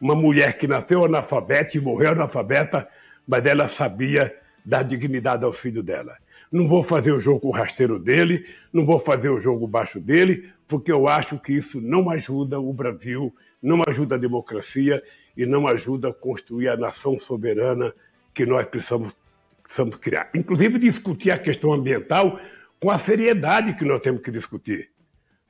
Uma 0.01 0.15
mulher 0.15 0.57
que 0.57 0.67
nasceu 0.67 1.05
analfabeta 1.05 1.77
e 1.77 1.81
morreu 1.81 2.11
analfabeta, 2.11 2.87
mas 3.25 3.45
ela 3.45 3.67
sabia 3.67 4.35
dar 4.65 4.83
dignidade 4.83 5.45
ao 5.45 5.53
filho 5.53 5.81
dela. 5.81 6.17
Não 6.55 6.69
vou 6.69 6.81
fazer 6.81 7.11
o 7.11 7.19
jogo 7.19 7.49
rasteiro 7.49 7.99
dele, 7.99 8.45
não 8.71 8.85
vou 8.85 8.97
fazer 8.97 9.27
o 9.27 9.37
jogo 9.37 9.67
baixo 9.67 9.99
dele, 9.99 10.49
porque 10.65 10.89
eu 10.89 11.05
acho 11.05 11.37
que 11.37 11.51
isso 11.51 11.81
não 11.81 12.09
ajuda 12.09 12.57
o 12.61 12.71
Brasil, 12.71 13.35
não 13.61 13.83
ajuda 13.85 14.15
a 14.15 14.17
democracia 14.17 15.03
e 15.35 15.45
não 15.45 15.67
ajuda 15.67 16.07
a 16.07 16.13
construir 16.13 16.69
a 16.69 16.77
nação 16.77 17.17
soberana 17.17 17.93
que 18.33 18.45
nós 18.45 18.65
precisamos, 18.67 19.13
precisamos 19.61 19.97
criar. 19.97 20.29
Inclusive, 20.33 20.79
discutir 20.79 21.31
a 21.31 21.37
questão 21.37 21.73
ambiental 21.73 22.39
com 22.79 22.89
a 22.89 22.97
seriedade 22.97 23.75
que 23.75 23.83
nós 23.83 23.99
temos 23.99 24.21
que 24.21 24.31
discutir. 24.31 24.91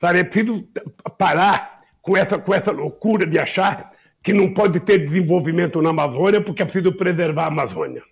Sabe? 0.00 0.18
É 0.18 0.24
preciso 0.24 0.68
parar 1.16 1.82
com 2.02 2.16
essa, 2.16 2.36
com 2.36 2.52
essa 2.52 2.72
loucura 2.72 3.24
de 3.24 3.38
achar 3.38 3.92
que 4.20 4.32
não 4.32 4.52
pode 4.52 4.80
ter 4.80 5.06
desenvolvimento 5.06 5.80
na 5.80 5.90
Amazônia 5.90 6.40
porque 6.40 6.62
é 6.62 6.64
preciso 6.64 6.92
preservar 6.92 7.44
a 7.44 7.46
Amazônia. 7.46 8.02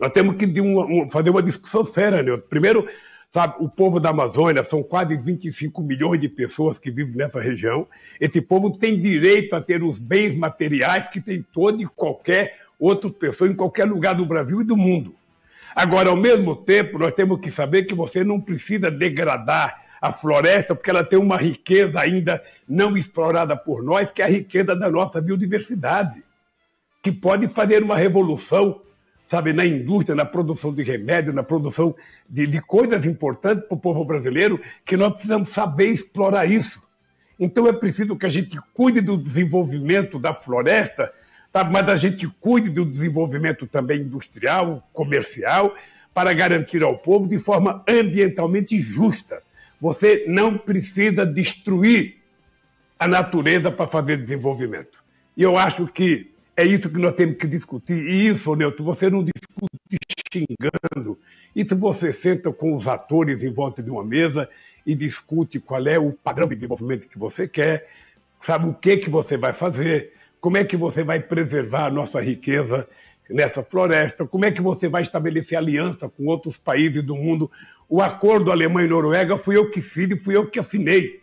Nós 0.00 0.10
temos 0.10 0.34
que 0.34 0.50
fazer 1.10 1.28
uma 1.28 1.42
discussão 1.42 1.84
séria, 1.84 2.22
né? 2.22 2.36
Primeiro, 2.48 2.86
sabe, 3.30 3.56
o 3.60 3.68
povo 3.68 4.00
da 4.00 4.08
Amazônia 4.08 4.64
são 4.64 4.82
quase 4.82 5.14
25 5.16 5.82
milhões 5.82 6.18
de 6.18 6.28
pessoas 6.28 6.78
que 6.78 6.90
vivem 6.90 7.16
nessa 7.16 7.38
região. 7.38 7.86
Esse 8.18 8.40
povo 8.40 8.70
tem 8.78 8.98
direito 8.98 9.54
a 9.54 9.60
ter 9.60 9.82
os 9.82 9.98
bens 9.98 10.34
materiais 10.34 11.06
que 11.08 11.20
tem 11.20 11.44
todo 11.52 11.82
e 11.82 11.86
qualquer 11.86 12.58
outra 12.78 13.10
pessoa 13.10 13.50
em 13.50 13.54
qualquer 13.54 13.84
lugar 13.84 14.14
do 14.14 14.24
Brasil 14.24 14.62
e 14.62 14.64
do 14.64 14.76
mundo. 14.76 15.14
Agora, 15.76 16.08
ao 16.08 16.16
mesmo 16.16 16.56
tempo, 16.56 16.98
nós 16.98 17.12
temos 17.12 17.38
que 17.38 17.50
saber 17.50 17.84
que 17.84 17.94
você 17.94 18.24
não 18.24 18.40
precisa 18.40 18.90
degradar 18.90 19.84
a 20.00 20.10
floresta, 20.10 20.74
porque 20.74 20.88
ela 20.88 21.04
tem 21.04 21.18
uma 21.18 21.36
riqueza 21.36 22.00
ainda 22.00 22.42
não 22.66 22.96
explorada 22.96 23.54
por 23.54 23.82
nós, 23.82 24.10
que 24.10 24.22
é 24.22 24.24
a 24.24 24.28
riqueza 24.28 24.74
da 24.74 24.90
nossa 24.90 25.20
biodiversidade, 25.20 26.24
que 27.02 27.12
pode 27.12 27.48
fazer 27.48 27.82
uma 27.82 27.96
revolução 27.96 28.80
sabe, 29.30 29.52
na 29.52 29.64
indústria, 29.64 30.16
na 30.16 30.24
produção 30.24 30.74
de 30.74 30.82
remédio, 30.82 31.32
na 31.32 31.44
produção 31.44 31.94
de, 32.28 32.48
de 32.48 32.60
coisas 32.60 33.06
importantes 33.06 33.64
para 33.64 33.76
o 33.76 33.78
povo 33.78 34.04
brasileiro, 34.04 34.60
que 34.84 34.96
nós 34.96 35.12
precisamos 35.12 35.50
saber 35.50 35.86
explorar 35.86 36.46
isso. 36.46 36.88
Então 37.38 37.68
é 37.68 37.72
preciso 37.72 38.16
que 38.16 38.26
a 38.26 38.28
gente 38.28 38.58
cuide 38.74 39.00
do 39.00 39.16
desenvolvimento 39.16 40.18
da 40.18 40.34
floresta, 40.34 41.12
sabe, 41.52 41.72
mas 41.72 41.88
a 41.88 41.94
gente 41.94 42.26
cuide 42.40 42.70
do 42.70 42.84
desenvolvimento 42.84 43.68
também 43.68 44.00
industrial, 44.00 44.82
comercial, 44.92 45.76
para 46.12 46.32
garantir 46.32 46.82
ao 46.82 46.98
povo 46.98 47.28
de 47.28 47.38
forma 47.38 47.84
ambientalmente 47.88 48.80
justa. 48.80 49.40
Você 49.80 50.24
não 50.26 50.58
precisa 50.58 51.24
destruir 51.24 52.16
a 52.98 53.06
natureza 53.06 53.70
para 53.70 53.86
fazer 53.86 54.16
desenvolvimento. 54.16 55.04
E 55.36 55.42
eu 55.44 55.56
acho 55.56 55.86
que 55.86 56.32
é 56.56 56.64
isso 56.64 56.90
que 56.90 57.00
nós 57.00 57.12
temos 57.12 57.36
que 57.36 57.46
discutir. 57.46 57.94
E 57.94 58.28
isso, 58.28 58.54
Neto, 58.54 58.84
você 58.84 59.08
não 59.08 59.24
discute 59.24 59.98
xingando. 60.32 61.18
Isso 61.54 61.76
você 61.76 62.12
senta 62.12 62.52
com 62.52 62.74
os 62.74 62.86
atores 62.86 63.42
em 63.42 63.52
volta 63.52 63.82
de 63.82 63.90
uma 63.90 64.04
mesa 64.04 64.48
e 64.86 64.94
discute 64.94 65.60
qual 65.60 65.86
é 65.86 65.98
o 65.98 66.12
padrão 66.12 66.48
de 66.48 66.54
desenvolvimento 66.54 67.08
que 67.08 67.18
você 67.18 67.46
quer, 67.46 67.86
sabe 68.40 68.68
o 68.68 68.74
que, 68.74 68.96
que 68.96 69.10
você 69.10 69.36
vai 69.36 69.52
fazer, 69.52 70.12
como 70.40 70.56
é 70.56 70.64
que 70.64 70.76
você 70.76 71.04
vai 71.04 71.20
preservar 71.20 71.86
a 71.86 71.90
nossa 71.90 72.20
riqueza 72.20 72.88
nessa 73.28 73.62
floresta, 73.62 74.26
como 74.26 74.44
é 74.44 74.50
que 74.50 74.62
você 74.62 74.88
vai 74.88 75.02
estabelecer 75.02 75.56
aliança 75.56 76.08
com 76.08 76.26
outros 76.26 76.56
países 76.58 77.02
do 77.02 77.14
mundo. 77.14 77.50
O 77.88 78.00
acordo 78.00 78.50
Alemanha 78.50 78.86
e 78.86 78.90
Noruega 78.90 79.36
fui 79.36 79.56
eu 79.56 79.70
que 79.70 79.80
fiz 79.80 80.10
e 80.10 80.24
fui 80.24 80.36
eu 80.36 80.48
que 80.48 80.58
assinei. 80.58 81.19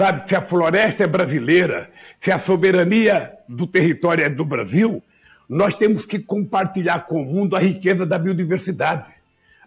Sabe, 0.00 0.26
se 0.26 0.34
a 0.34 0.40
floresta 0.40 1.04
é 1.04 1.06
brasileira, 1.06 1.90
se 2.18 2.32
a 2.32 2.38
soberania 2.38 3.34
do 3.46 3.66
território 3.66 4.24
é 4.24 4.30
do 4.30 4.46
Brasil, 4.46 5.02
nós 5.46 5.74
temos 5.74 6.06
que 6.06 6.18
compartilhar 6.18 7.00
com 7.00 7.20
o 7.20 7.24
mundo 7.26 7.54
a 7.54 7.58
riqueza 7.58 8.06
da 8.06 8.18
biodiversidade, 8.18 9.10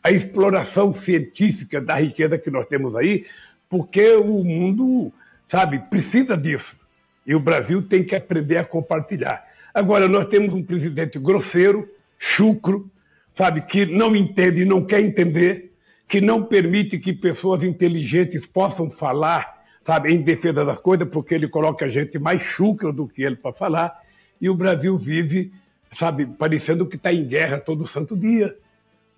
a 0.02 0.10
exploração 0.10 0.92
científica 0.92 1.80
da 1.80 1.94
riqueza 1.94 2.40
que 2.40 2.50
nós 2.50 2.66
temos 2.66 2.96
aí, 2.96 3.28
porque 3.70 4.14
o 4.16 4.44
mundo 4.44 5.14
sabe, 5.46 5.78
precisa 5.88 6.36
disso. 6.36 6.80
E 7.28 7.36
o 7.36 7.40
Brasil 7.40 7.84
tem 7.84 8.04
que 8.04 8.16
aprender 8.16 8.58
a 8.58 8.66
compartilhar. 8.66 9.46
Agora, 9.72 10.08
nós 10.08 10.26
temos 10.26 10.56
um 10.56 10.64
presidente 10.64 11.20
grosseiro, 11.20 11.88
chucro, 12.18 12.90
sabe, 13.36 13.62
que 13.62 13.86
não 13.86 14.16
entende 14.16 14.64
e 14.64 14.66
não 14.66 14.84
quer 14.84 15.02
entender, 15.02 15.72
que 16.08 16.20
não 16.20 16.44
permite 16.44 16.98
que 16.98 17.14
pessoas 17.14 17.64
inteligentes 17.64 18.48
possam 18.48 18.90
falar, 18.90 19.62
sabe, 19.84 20.14
em 20.14 20.22
defesa 20.22 20.66
das 20.66 20.80
coisas, 20.80 21.08
porque 21.10 21.36
ele 21.36 21.48
coloca 21.48 21.86
a 21.86 21.88
gente 21.90 22.18
mais 22.18 22.42
chucra 22.42 22.92
do 22.92 23.08
que 23.08 23.24
ele 23.24 23.36
para 23.36 23.54
falar, 23.54 24.00
e 24.40 24.50
o 24.50 24.56
Brasil 24.56 24.98
vive, 24.98 25.52
sabe, 25.92 26.26
parecendo 26.26 26.88
que 26.88 26.96
está 26.96 27.12
em 27.12 27.26
guerra 27.26 27.60
todo 27.60 27.88
santo 27.88 28.16
dia. 28.16 28.56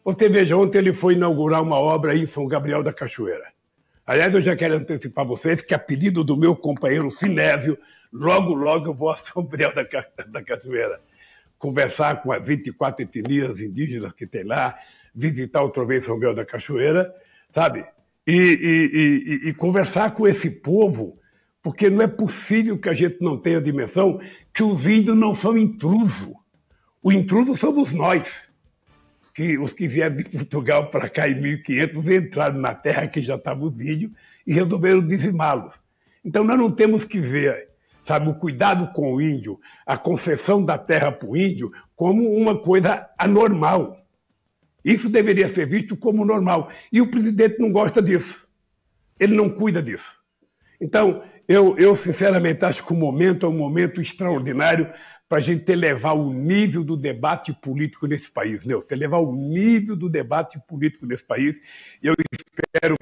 Você 0.03 0.29
veja, 0.29 0.55
ontem 0.55 0.77
ele 0.77 0.93
foi 0.93 1.13
inaugurar 1.13 1.61
uma 1.61 1.79
obra 1.79 2.11
aí 2.11 2.21
em 2.21 2.27
São 2.27 2.47
Gabriel 2.47 2.83
da 2.83 2.93
Cachoeira. 2.93 3.53
Aliás, 4.05 4.33
eu 4.33 4.41
já 4.41 4.55
quero 4.55 4.75
antecipar 4.75 5.25
vocês 5.25 5.61
que, 5.61 5.73
a 5.73 5.79
pedido 5.79 6.23
do 6.23 6.37
meu 6.37 6.55
companheiro 6.55 7.09
Sinésio, 7.09 7.77
logo, 8.13 8.53
logo 8.53 8.87
eu 8.87 8.93
vou 8.93 9.09
a 9.09 9.17
São 9.17 9.43
Gabriel 9.43 9.73
da, 9.73 9.83
da 10.27 10.43
Cachoeira 10.43 10.99
conversar 11.57 12.21
com 12.21 12.31
as 12.31 12.45
24 12.45 13.03
etnias 13.03 13.59
indígenas 13.59 14.11
que 14.13 14.27
tem 14.27 14.43
lá, 14.43 14.77
visitar 15.13 15.61
outra 15.61 15.85
vez 15.85 16.05
São 16.05 16.15
Gabriel 16.15 16.35
da 16.35 16.45
Cachoeira, 16.45 17.13
sabe? 17.51 17.85
E, 18.27 18.33
e, 18.33 19.45
e, 19.45 19.49
e, 19.49 19.53
conversar 19.53 20.11
com 20.15 20.27
esse 20.27 20.49
povo, 20.49 21.19
porque 21.61 21.91
não 21.91 22.01
é 22.01 22.07
possível 22.07 22.77
que 22.77 22.89
a 22.89 22.93
gente 22.93 23.17
não 23.21 23.37
tenha 23.37 23.59
a 23.59 23.61
dimensão 23.61 24.19
que 24.51 24.63
os 24.63 24.87
índios 24.87 25.15
não 25.15 25.35
são 25.35 25.55
intruso. 25.55 26.35
O 27.03 27.11
intruso 27.11 27.55
somos 27.55 27.91
nós 27.91 28.51
que 29.35 29.57
os 29.57 29.73
que 29.73 29.85
vieram 29.85 30.15
de 30.15 30.23
Portugal 30.23 30.89
para 30.89 31.09
cá 31.09 31.29
em 31.29 31.39
1500 31.39 32.07
entraram 32.07 32.57
na 32.57 32.73
terra 32.73 33.05
que 33.05 33.21
já 33.21 33.35
estava 33.35 33.65
os 33.65 33.79
índios 33.81 34.11
e 34.47 34.53
resolveram 34.53 35.05
dizimá-los. 35.05 35.77
Então 36.23 36.43
nós 36.43 36.57
não 36.57 36.71
temos 36.71 37.03
que 37.03 37.19
ver, 37.19 37.67
sabe, 38.05 38.29
o 38.29 38.33
cuidado 38.33 38.91
com 38.93 39.13
o 39.13 39.21
índio, 39.21 39.59
a 39.85 39.97
concessão 39.97 40.63
da 40.63 40.77
terra 40.77 41.11
para 41.11 41.29
o 41.29 41.35
índio 41.35 41.69
como 41.95 42.31
uma 42.33 42.57
coisa 42.57 43.07
anormal. 43.17 43.97
Isso 44.85 45.09
deveria 45.09 45.47
ser 45.47 45.67
visto 45.67 45.97
como 45.97 46.23
normal. 46.23 46.71
E 46.91 47.01
o 47.01 47.09
presidente 47.09 47.59
não 47.59 47.71
gosta 47.71 48.03
disso. 48.03 48.47
Ele 49.19 49.35
não 49.35 49.49
cuida 49.49 49.81
disso. 49.81 50.23
Então, 50.79 51.23
eu, 51.47 51.75
eu 51.77 51.95
sinceramente 51.95 52.63
acho 52.63 52.85
que 52.85 52.93
o 52.93 52.95
momento 52.95 53.47
é 53.47 53.49
um 53.49 53.57
momento 53.57 53.99
extraordinário 53.99 54.93
para 55.27 55.39
a 55.39 55.41
gente 55.41 55.71
elevar 55.71 56.15
o 56.15 56.31
nível 56.31 56.83
do 56.83 56.95
debate 56.95 57.51
político 57.51 58.05
nesse 58.05 58.31
país, 58.31 58.63
né? 58.63 58.75
elevar 58.91 59.21
o 59.21 59.33
nível 59.33 59.95
do 59.95 60.07
debate 60.07 60.59
político 60.67 61.07
nesse 61.07 61.23
país. 61.23 61.59
E 62.03 62.05
eu 62.05 62.13
espero 62.31 62.95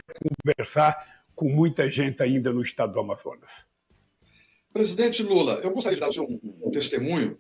conversar 0.46 1.26
com 1.36 1.50
muita 1.50 1.90
gente 1.90 2.24
ainda 2.24 2.54
no 2.54 2.62
estado 2.62 2.94
do 2.94 3.00
Amazonas. 3.00 3.66
Presidente 4.72 5.22
Lula, 5.22 5.60
eu 5.64 5.72
gostaria 5.72 6.00
de 6.00 6.02
dar 6.02 6.22
um, 6.22 6.40
um 6.64 6.72
testemunho. 6.72 7.38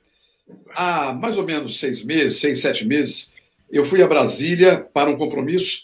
Há 0.76 1.14
mais 1.14 1.38
ou 1.38 1.46
menos 1.46 1.80
seis 1.80 2.04
meses, 2.04 2.40
seis, 2.40 2.60
sete 2.60 2.86
meses, 2.86 3.32
eu 3.72 3.86
fui 3.86 4.02
a 4.02 4.08
Brasília 4.08 4.82
para 4.94 5.10
um 5.10 5.18
compromisso 5.18 5.84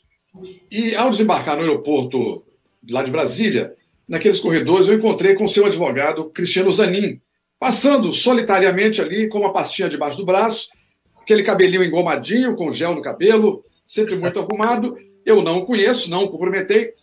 e, 0.72 0.96
ao 0.96 1.10
desembarcar 1.10 1.56
no 1.56 1.62
aeroporto 1.62 2.44
lá 2.89 3.04
de 3.04 3.12
Brasília, 3.12 3.76
naqueles 4.08 4.39
corredores, 4.39 4.88
eu 4.88 4.94
encontrei 4.94 5.36
com 5.36 5.50
seu 5.50 5.65
advogado 5.65 6.30
Cristiano 6.30 6.72
Zanin, 6.72 7.20
passando 7.60 8.13
solitariamente 8.13 9.02
ali 9.02 9.28
com 9.28 9.39
uma 9.39 9.54
pastinha 9.54 9.89
debaixo 9.89 10.18
do 10.18 10.26
braço, 10.26 10.70
aquele 11.22 11.44
cabelinho 11.44 11.84
engomadinho, 11.84 12.56
com 12.56 12.72
gel 12.72 12.96
no 12.96 13.02
cabelo, 13.02 13.63
sempre 13.86 14.15
muito 14.15 14.39
arrumado. 14.42 14.96
Eu 15.26 15.42
não 15.42 15.60
o 15.60 15.65
conheço, 15.65 16.10
não 16.10 16.24
o 16.24 16.30
cumprimentei, 16.30 16.94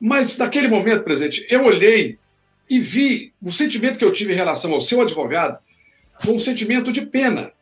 mas 0.00 0.36
naquele 0.36 0.68
momento, 0.68 1.04
presidente, 1.04 1.46
eu 1.48 1.64
olhei 1.64 2.18
e 2.68 2.80
vi 2.80 3.32
o 3.40 3.52
sentimento 3.52 3.98
que 3.98 4.04
eu 4.04 4.12
tive 4.12 4.32
em 4.32 4.36
relação 4.36 4.72
ao 4.72 4.80
seu 4.80 5.00
advogado 5.00 5.58
foi 6.18 6.34
um 6.34 6.40
sentimento 6.40 6.90
de 6.90 7.04
pena. 7.04 7.52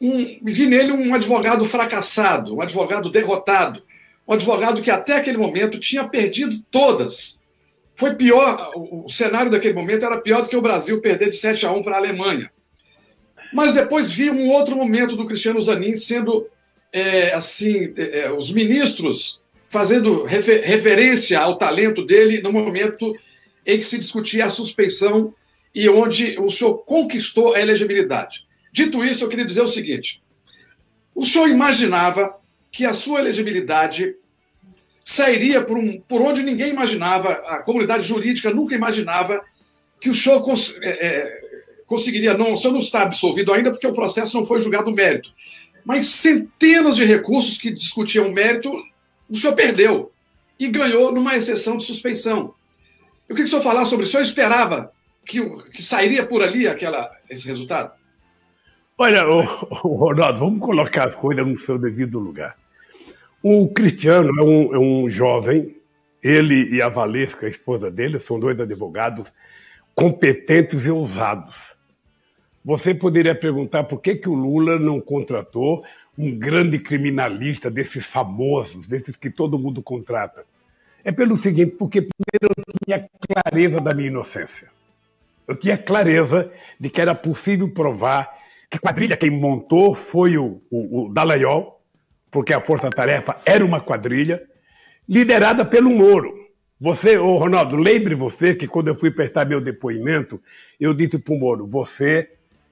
Um, 0.00 0.40
vi 0.42 0.66
nele 0.66 0.92
um 0.92 1.14
advogado 1.14 1.64
fracassado, 1.64 2.56
um 2.56 2.60
advogado 2.60 3.10
derrotado, 3.10 3.82
um 4.26 4.32
advogado 4.32 4.80
que 4.80 4.90
até 4.90 5.16
aquele 5.16 5.36
momento 5.36 5.78
tinha 5.78 6.08
perdido 6.08 6.58
todas 6.70 7.40
foi 8.00 8.14
pior, 8.14 8.72
o, 8.74 9.04
o 9.04 9.08
cenário 9.10 9.50
daquele 9.50 9.74
momento 9.74 10.06
era 10.06 10.18
pior 10.18 10.40
do 10.40 10.48
que 10.48 10.56
o 10.56 10.62
Brasil 10.62 11.02
perder 11.02 11.28
de 11.28 11.36
7 11.36 11.66
a 11.66 11.72
1 11.72 11.82
para 11.82 11.96
a 11.96 11.98
Alemanha. 11.98 12.50
Mas 13.52 13.74
depois 13.74 14.10
vi 14.10 14.30
um 14.30 14.48
outro 14.48 14.74
momento 14.74 15.14
do 15.16 15.26
Cristiano 15.26 15.60
Zanin 15.60 15.94
sendo 15.94 16.46
é, 16.90 17.34
assim, 17.34 17.92
é, 17.98 18.20
é, 18.20 18.32
os 18.32 18.50
ministros 18.50 19.42
fazendo 19.68 20.24
refer 20.24 20.64
referência 20.64 21.38
ao 21.38 21.58
talento 21.58 22.02
dele 22.02 22.40
no 22.40 22.50
momento 22.50 23.14
em 23.66 23.76
que 23.76 23.84
se 23.84 23.98
discutia 23.98 24.46
a 24.46 24.48
suspeição 24.48 25.34
e 25.74 25.86
onde 25.86 26.38
o 26.38 26.48
senhor 26.48 26.78
conquistou 26.78 27.54
a 27.54 27.60
elegibilidade. 27.60 28.46
Dito 28.72 29.04
isso, 29.04 29.24
eu 29.24 29.28
queria 29.28 29.44
dizer 29.44 29.62
o 29.62 29.68
seguinte: 29.68 30.22
o 31.14 31.24
senhor 31.24 31.48
imaginava 31.48 32.36
que 32.70 32.86
a 32.86 32.92
sua 32.92 33.20
elegibilidade 33.20 34.16
sairia 35.04 35.60
por, 35.62 35.76
um, 35.76 36.00
por 36.00 36.22
onde 36.22 36.42
ninguém 36.42 36.70
imaginava, 36.70 37.30
a 37.30 37.58
comunidade 37.58 38.06
jurídica 38.06 38.52
nunca 38.52 38.74
imaginava 38.74 39.42
que 40.00 40.08
o 40.08 40.14
senhor 40.14 40.40
cons, 40.42 40.74
é, 40.82 41.06
é, 41.06 41.40
conseguiria. 41.86 42.34
Não, 42.34 42.52
o 42.52 42.56
senhor 42.56 42.72
não 42.72 42.80
está 42.80 43.02
absolvido 43.02 43.52
ainda 43.52 43.70
porque 43.70 43.86
o 43.86 43.92
processo 43.92 44.36
não 44.36 44.44
foi 44.44 44.60
julgado 44.60 44.90
mérito. 44.92 45.32
Mas 45.84 46.04
centenas 46.06 46.96
de 46.96 47.04
recursos 47.04 47.58
que 47.58 47.70
discutiam 47.72 48.30
mérito, 48.30 48.72
o 49.28 49.36
senhor 49.36 49.54
perdeu 49.54 50.12
e 50.58 50.68
ganhou 50.68 51.12
numa 51.12 51.36
exceção 51.36 51.76
de 51.76 51.84
suspeição. 51.84 52.54
Eu 53.28 53.34
queria 53.34 53.44
que 53.44 53.48
o 53.48 53.48
senhor 53.48 53.62
falasse 53.62 53.90
sobre 53.90 54.04
isso. 54.04 54.10
O 54.10 54.12
senhor 54.12 54.22
esperava 54.22 54.92
que, 55.24 55.40
que 55.70 55.82
sairia 55.82 56.24
por 56.24 56.42
ali 56.42 56.68
aquela, 56.68 57.10
esse 57.28 57.46
resultado? 57.46 57.92
Olha, 59.02 59.26
o 59.26 59.94
Ronaldo, 59.94 60.40
vamos 60.40 60.60
colocar 60.60 61.08
as 61.08 61.14
coisas 61.14 61.46
no 61.46 61.56
seu 61.56 61.78
devido 61.78 62.18
lugar. 62.18 62.54
O 63.42 63.66
Cristiano 63.66 64.30
é 64.38 64.42
um, 64.42 64.74
é 64.74 64.78
um 64.78 65.08
jovem, 65.08 65.74
ele 66.22 66.68
e 66.70 66.82
a 66.82 66.90
Valesca, 66.90 67.46
a 67.46 67.48
esposa 67.48 67.90
dele, 67.90 68.18
são 68.18 68.38
dois 68.38 68.60
advogados 68.60 69.32
competentes 69.94 70.84
e 70.84 70.90
ousados. 70.90 71.78
Você 72.62 72.94
poderia 72.94 73.34
perguntar 73.34 73.84
por 73.84 74.02
que, 74.02 74.16
que 74.16 74.28
o 74.28 74.34
Lula 74.34 74.78
não 74.78 75.00
contratou 75.00 75.82
um 76.18 76.38
grande 76.38 76.78
criminalista 76.78 77.70
desses 77.70 78.04
famosos, 78.04 78.86
desses 78.86 79.16
que 79.16 79.30
todo 79.30 79.58
mundo 79.58 79.82
contrata. 79.82 80.44
É 81.02 81.10
pelo 81.10 81.40
seguinte, 81.40 81.74
porque 81.78 82.02
primeiro 82.02 82.54
eu 82.54 82.74
tinha 82.84 83.08
clareza 83.26 83.80
da 83.80 83.94
minha 83.94 84.08
inocência. 84.08 84.68
Eu 85.48 85.56
tinha 85.56 85.78
clareza 85.78 86.52
de 86.78 86.90
que 86.90 87.00
era 87.00 87.14
possível 87.14 87.66
provar 87.70 88.38
que 88.70 88.78
quadrilha 88.78 89.16
quem 89.16 89.30
montou 89.30 89.94
foi 89.94 90.38
o, 90.38 90.62
o, 90.70 91.06
o 91.06 91.80
porque 92.30 92.54
a 92.54 92.60
Força 92.60 92.88
Tarefa 92.88 93.36
era 93.44 93.64
uma 93.64 93.80
quadrilha, 93.80 94.40
liderada 95.08 95.64
pelo 95.64 95.90
Moro. 95.90 96.32
Você, 96.80 97.18
ô 97.18 97.36
Ronaldo, 97.36 97.76
lembre 97.76 98.14
você 98.14 98.54
que 98.54 98.68
quando 98.68 98.88
eu 98.88 98.98
fui 98.98 99.10
prestar 99.10 99.44
meu 99.44 99.60
depoimento, 99.60 100.40
eu 100.78 100.94
disse 100.94 101.18
para 101.18 101.34
o 101.34 101.38
Moro: 101.38 101.66
você 101.66 102.30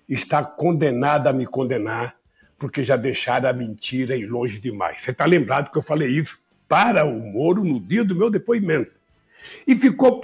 está 0.08 0.44
condenado 0.44 1.26
a 1.26 1.32
me 1.32 1.44
condenar, 1.44 2.14
porque 2.56 2.84
já 2.84 2.96
deixaram 2.96 3.48
a 3.48 3.52
mentira 3.52 4.16
ir 4.16 4.26
longe 4.26 4.60
demais. 4.60 5.02
Você 5.02 5.10
está 5.10 5.26
lembrado 5.26 5.70
que 5.72 5.78
eu 5.78 5.82
falei 5.82 6.08
isso 6.08 6.40
para 6.68 7.04
o 7.04 7.18
Moro 7.18 7.64
no 7.64 7.80
dia 7.80 8.04
do 8.04 8.14
meu 8.14 8.30
depoimento. 8.30 8.92
E 9.66 9.74
ficou, 9.74 10.20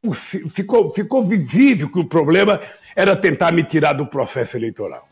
ficou, 0.54 0.92
ficou 0.94 1.26
visível 1.26 1.90
que 1.90 1.98
o 1.98 2.08
problema 2.08 2.60
era 2.94 3.16
tentar 3.16 3.52
me 3.52 3.64
tirar 3.64 3.92
do 3.92 4.06
processo 4.06 4.56
eleitoral. 4.56 5.08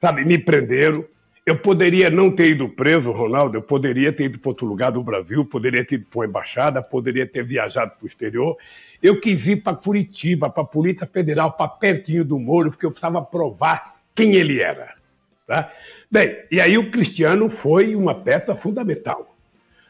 Sabe, 0.00 0.24
me 0.24 0.38
prenderam, 0.38 1.04
eu 1.44 1.58
poderia 1.58 2.08
não 2.08 2.30
ter 2.30 2.50
ido 2.50 2.68
preso, 2.68 3.12
Ronaldo, 3.12 3.56
eu 3.58 3.62
poderia 3.62 4.12
ter 4.12 4.24
ido 4.24 4.38
para 4.38 4.50
outro 4.50 4.66
lugar 4.66 4.92
do 4.92 5.02
Brasil, 5.02 5.44
poderia 5.44 5.84
ter 5.84 5.96
ido 5.96 6.06
para 6.08 6.20
uma 6.20 6.26
embaixada, 6.26 6.82
poderia 6.82 7.26
ter 7.26 7.44
viajado 7.44 7.92
para 7.92 8.04
o 8.04 8.06
exterior. 8.06 8.56
Eu 9.02 9.20
quis 9.20 9.46
ir 9.46 9.56
para 9.56 9.76
Curitiba, 9.76 10.48
para 10.48 10.62
a 10.62 10.66
Polícia 10.66 11.06
Federal, 11.06 11.52
para 11.52 11.68
pertinho 11.68 12.24
do 12.24 12.38
Moro, 12.38 12.70
porque 12.70 12.86
eu 12.86 12.90
precisava 12.90 13.20
provar 13.22 13.96
quem 14.14 14.34
ele 14.34 14.60
era. 14.60 14.94
Tá? 15.46 15.70
Bem, 16.10 16.36
e 16.50 16.60
aí 16.60 16.78
o 16.78 16.90
Cristiano 16.90 17.48
foi 17.48 17.96
uma 17.96 18.14
peça 18.14 18.54
fundamental. 18.54 19.36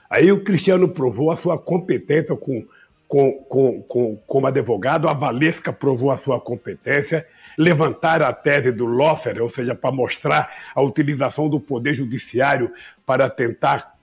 Aí 0.09 0.33
o 0.33 0.43
Cristiano 0.43 0.89
provou 0.89 1.31
a 1.31 1.37
sua 1.37 1.59
competência 1.59 2.35
com, 2.35 2.65
com, 3.11 3.33
com, 3.49 3.83
com, 3.83 4.17
como 4.25 4.47
advogado, 4.47 5.09
a 5.09 5.13
Valesca 5.13 5.73
provou 5.73 6.13
a 6.13 6.17
sua 6.17 6.41
competência, 6.41 7.27
levantar 7.59 8.23
a 8.23 8.33
tese 8.33 8.71
do 8.71 8.87
Loffer, 8.87 9.43
ou 9.43 9.49
seja, 9.49 9.75
para 9.75 9.91
mostrar 9.91 10.49
a 10.73 10.81
utilização 10.81 11.49
do 11.49 11.59
poder 11.59 11.93
judiciário 11.93 12.73
para 13.05 13.29
tentar 13.29 13.99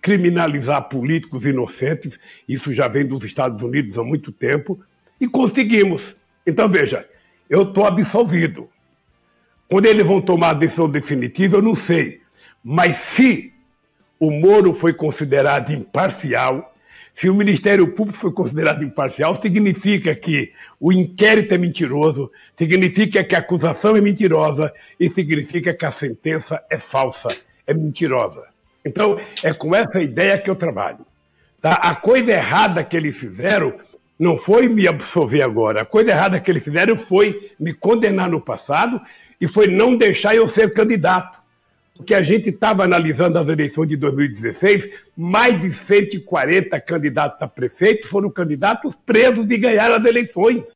criminalizar 0.00 0.88
políticos 0.88 1.44
inocentes, 1.44 2.20
isso 2.48 2.72
já 2.72 2.86
vem 2.86 3.04
dos 3.04 3.24
Estados 3.24 3.60
Unidos 3.60 3.98
há 3.98 4.04
muito 4.04 4.30
tempo, 4.30 4.78
e 5.20 5.26
conseguimos. 5.26 6.16
Então, 6.46 6.68
veja, 6.68 7.04
eu 7.50 7.64
estou 7.64 7.84
absolvido. 7.84 8.70
Quando 9.68 9.86
eles 9.86 10.06
vão 10.06 10.20
tomar 10.20 10.50
a 10.50 10.54
decisão 10.54 10.88
definitiva, 10.88 11.56
eu 11.56 11.62
não 11.62 11.74
sei. 11.74 12.20
Mas 12.62 12.94
se 12.94 13.52
o 14.20 14.30
Moro 14.30 14.72
foi 14.72 14.94
considerado 14.94 15.72
imparcial, 15.72 16.75
Se 17.16 17.30
o 17.30 17.34
Ministério 17.34 17.88
Público 17.94 18.18
foi 18.18 18.30
considerado 18.30 18.84
imparcial, 18.84 19.40
significa 19.40 20.14
que 20.14 20.52
o 20.78 20.92
inquérito 20.92 21.54
é 21.54 21.56
mentiroso, 21.56 22.30
significa 22.54 23.24
que 23.24 23.34
a 23.34 23.38
acusação 23.38 23.96
é 23.96 24.02
mentirosa 24.02 24.70
e 25.00 25.08
significa 25.08 25.72
que 25.72 25.86
a 25.86 25.90
sentença 25.90 26.62
é 26.68 26.78
falsa, 26.78 27.34
é 27.66 27.72
mentirosa. 27.72 28.42
Então, 28.84 29.18
é 29.42 29.54
com 29.54 29.74
essa 29.74 29.98
ideia 29.98 30.36
que 30.36 30.50
eu 30.50 30.54
trabalho. 30.54 31.06
Tá? 31.58 31.72
A 31.76 31.94
coisa 31.94 32.32
errada 32.32 32.84
que 32.84 32.94
eles 32.94 33.18
fizeram 33.18 33.72
não 34.18 34.36
foi 34.36 34.68
me 34.68 34.86
absolver 34.86 35.40
agora. 35.40 35.80
A 35.80 35.86
coisa 35.86 36.10
errada 36.10 36.38
que 36.38 36.50
eles 36.50 36.64
fizeram 36.64 36.96
foi 36.96 37.50
me 37.58 37.72
condenar 37.72 38.28
no 38.28 38.42
passado 38.42 39.00
e 39.40 39.48
foi 39.48 39.68
não 39.68 39.96
deixar 39.96 40.36
eu 40.36 40.46
ser 40.46 40.74
candidato. 40.74 41.45
Porque 41.96 42.14
a 42.14 42.22
gente 42.22 42.50
estava 42.50 42.84
analisando 42.84 43.38
as 43.38 43.48
eleições 43.48 43.88
de 43.88 43.96
2016, 43.96 45.10
mais 45.16 45.58
de 45.58 45.70
140 45.70 46.80
candidatos 46.80 47.42
a 47.42 47.48
prefeito 47.48 48.08
foram 48.08 48.30
candidatos 48.30 48.94
presos 48.94 49.46
de 49.46 49.56
ganhar 49.56 49.90
as 49.90 50.04
eleições. 50.04 50.74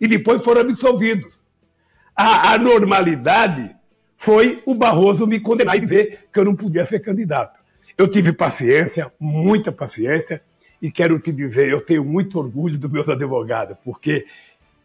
E 0.00 0.06
depois 0.06 0.42
foram 0.42 0.60
absolvidos. 0.60 1.32
A 2.14 2.52
anormalidade 2.52 3.74
foi 4.14 4.62
o 4.66 4.74
Barroso 4.74 5.26
me 5.26 5.40
condenar 5.40 5.76
e 5.76 5.80
dizer 5.80 6.28
que 6.32 6.38
eu 6.38 6.44
não 6.44 6.54
podia 6.54 6.84
ser 6.84 7.00
candidato. 7.00 7.60
Eu 7.96 8.08
tive 8.08 8.32
paciência, 8.32 9.12
muita 9.18 9.72
paciência, 9.72 10.42
e 10.80 10.90
quero 10.90 11.18
te 11.18 11.32
dizer, 11.32 11.70
eu 11.70 11.80
tenho 11.80 12.04
muito 12.04 12.38
orgulho 12.38 12.78
dos 12.78 12.90
meus 12.90 13.08
advogados, 13.08 13.76
porque 13.82 14.26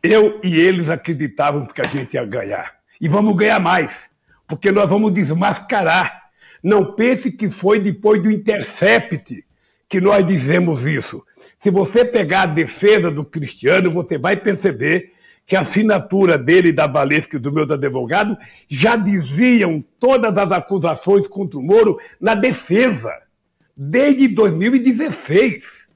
eu 0.02 0.40
e 0.44 0.56
eles 0.56 0.90
acreditavam 0.90 1.66
que 1.66 1.82
a 1.82 1.88
gente 1.88 2.14
ia 2.14 2.26
ganhar. 2.26 2.76
E 3.02 3.08
vamos 3.08 3.36
ganhar 3.36 3.60
mais, 3.60 4.10
porque 4.50 4.72
nós 4.72 4.90
vamos 4.90 5.14
desmascarar. 5.14 6.24
Não 6.62 6.94
pense 6.94 7.32
que 7.32 7.50
foi 7.50 7.80
depois 7.80 8.22
do 8.22 8.32
Intercept 8.32 9.46
que 9.88 10.02
nós 10.02 10.26
dizemos 10.26 10.86
isso. 10.86 11.24
Se 11.60 11.70
você 11.70 12.04
pegar 12.04 12.42
a 12.42 12.48
defesa 12.48 13.12
do 13.12 13.24
Cristiano, 13.24 13.92
você 13.92 14.18
vai 14.18 14.36
perceber 14.36 15.14
que 15.46 15.56
a 15.56 15.62
assinatura 15.62 16.38
dele, 16.38 16.72
da 16.72 16.86
Valesca 16.86 17.38
e 17.38 17.40
do 17.40 17.52
meu 17.52 17.64
advogado, 17.64 18.38
já 18.68 18.96
diziam 18.96 19.84
todas 20.00 20.38
as 20.38 20.52
acusações 20.52 21.28
contra 21.28 21.58
o 21.58 21.64
Moro 21.64 21.98
na 22.20 22.36
defesa, 22.36 23.12
desde 23.76 24.28
2016. 24.28 25.90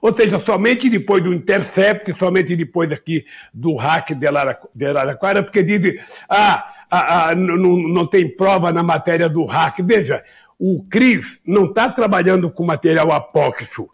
Ou 0.00 0.16
seja, 0.16 0.42
somente 0.44 0.88
depois 0.88 1.22
do 1.22 1.34
Intercept, 1.34 2.16
somente 2.18 2.56
depois 2.56 2.90
aqui 2.90 3.24
do 3.52 3.74
hack 3.74 4.10
de 4.14 4.86
Araraquara, 4.86 5.42
porque 5.42 5.62
dizem, 5.62 5.98
ah, 6.28 6.79
ah 6.90 7.34
não, 7.34 7.76
não 7.76 8.06
tem 8.06 8.28
prova 8.28 8.72
na 8.72 8.82
matéria 8.82 9.28
do 9.28 9.44
hack. 9.44 9.78
Veja, 9.82 10.22
o 10.58 10.84
CRIS 10.84 11.40
não 11.46 11.66
está 11.66 11.88
trabalhando 11.88 12.50
com 12.50 12.64
material 12.64 13.12
apócrifo. 13.12 13.88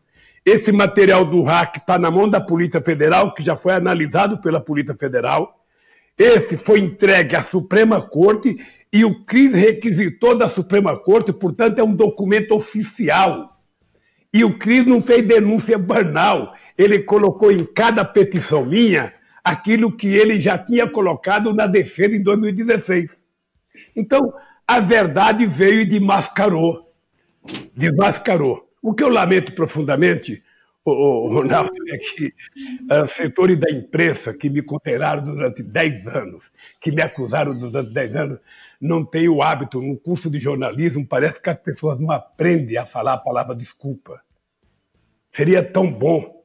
Esse 0.45 0.73
material 0.73 1.25
do 1.25 1.43
hack 1.43 1.77
está 1.77 1.99
na 1.99 2.11
mão 2.11 2.29
da 2.29 2.41
Polícia 2.41 2.83
Federal, 2.83 3.35
que 3.35 3.43
já 3.43 3.57
foi 3.57 3.75
analisado 3.75 4.41
pela 4.41 4.61
Polícia 4.61 4.97
Federal. 4.99 5.61
Esse 6.19 6.57
foi 6.59 6.79
entregue 6.79 7.37
à 7.37 7.43
Suprema 7.43 8.01
Corte 8.01 8.57
e 8.93 9.05
o 9.05 9.25
CRIS 9.25 9.53
requisitou 9.55 10.37
da 10.39 10.49
Suprema 10.49 10.97
Corte, 10.97 11.33
portanto, 11.33 11.79
é 11.79 11.85
um 11.85 11.95
documento 11.95 12.55
oficial. 12.55 13.57
E 14.33 14.45
o 14.45 14.59
Cris 14.59 14.87
não 14.87 15.01
fez 15.01 15.27
denúncia 15.27 15.79
banal. 15.79 16.53
Ele 16.77 16.99
colocou 16.99 17.51
em 17.51 17.65
cada 17.65 18.05
petição 18.05 18.67
minha 18.67 19.13
aquilo 19.47 19.97
que 19.97 20.09
ele 20.09 20.41
já 20.41 20.59
tinha 20.59 20.91
colocado 20.91 21.55
na 21.55 21.69
defesa 21.69 22.17
em 22.17 22.23
2016. 22.23 23.25
Então, 23.95 24.35
a 24.67 24.81
verdade 24.81 25.47
veio 25.47 25.83
e 25.83 25.85
desmascarou. 25.85 26.93
Desmascarou. 27.77 28.69
O 28.83 28.93
que 28.93 29.05
eu 29.05 29.09
lamento 29.09 29.55
profundamente, 29.55 30.43
Ronaldo, 30.85 31.71
é 31.89 31.97
que 31.97 32.35
uh, 32.91 33.07
setores 33.07 33.57
da 33.57 33.71
imprensa 33.71 34.35
que 34.35 34.51
me 34.51 34.63
condenaram 34.63 35.23
durante 35.23 35.63
10 35.63 36.09
anos, 36.09 36.51
que 36.81 36.91
me 36.91 37.01
acusaram 37.01 37.57
durante 37.57 37.93
10 37.93 38.17
anos, 38.17 38.39
não 38.81 39.05
têm 39.05 39.29
o 39.29 39.43
hábito, 39.43 39.81
no 39.81 39.97
curso 39.97 40.29
de 40.29 40.41
jornalismo, 40.41 41.07
parece 41.07 41.41
que 41.41 41.51
as 41.51 41.59
pessoas 41.59 42.01
não 42.01 42.11
aprendem 42.11 42.77
a 42.79 42.85
falar 42.85 43.13
a 43.13 43.19
palavra 43.19 43.55
desculpa. 43.55 44.21
Seria 45.31 45.63
tão 45.63 45.89
bom, 45.93 46.36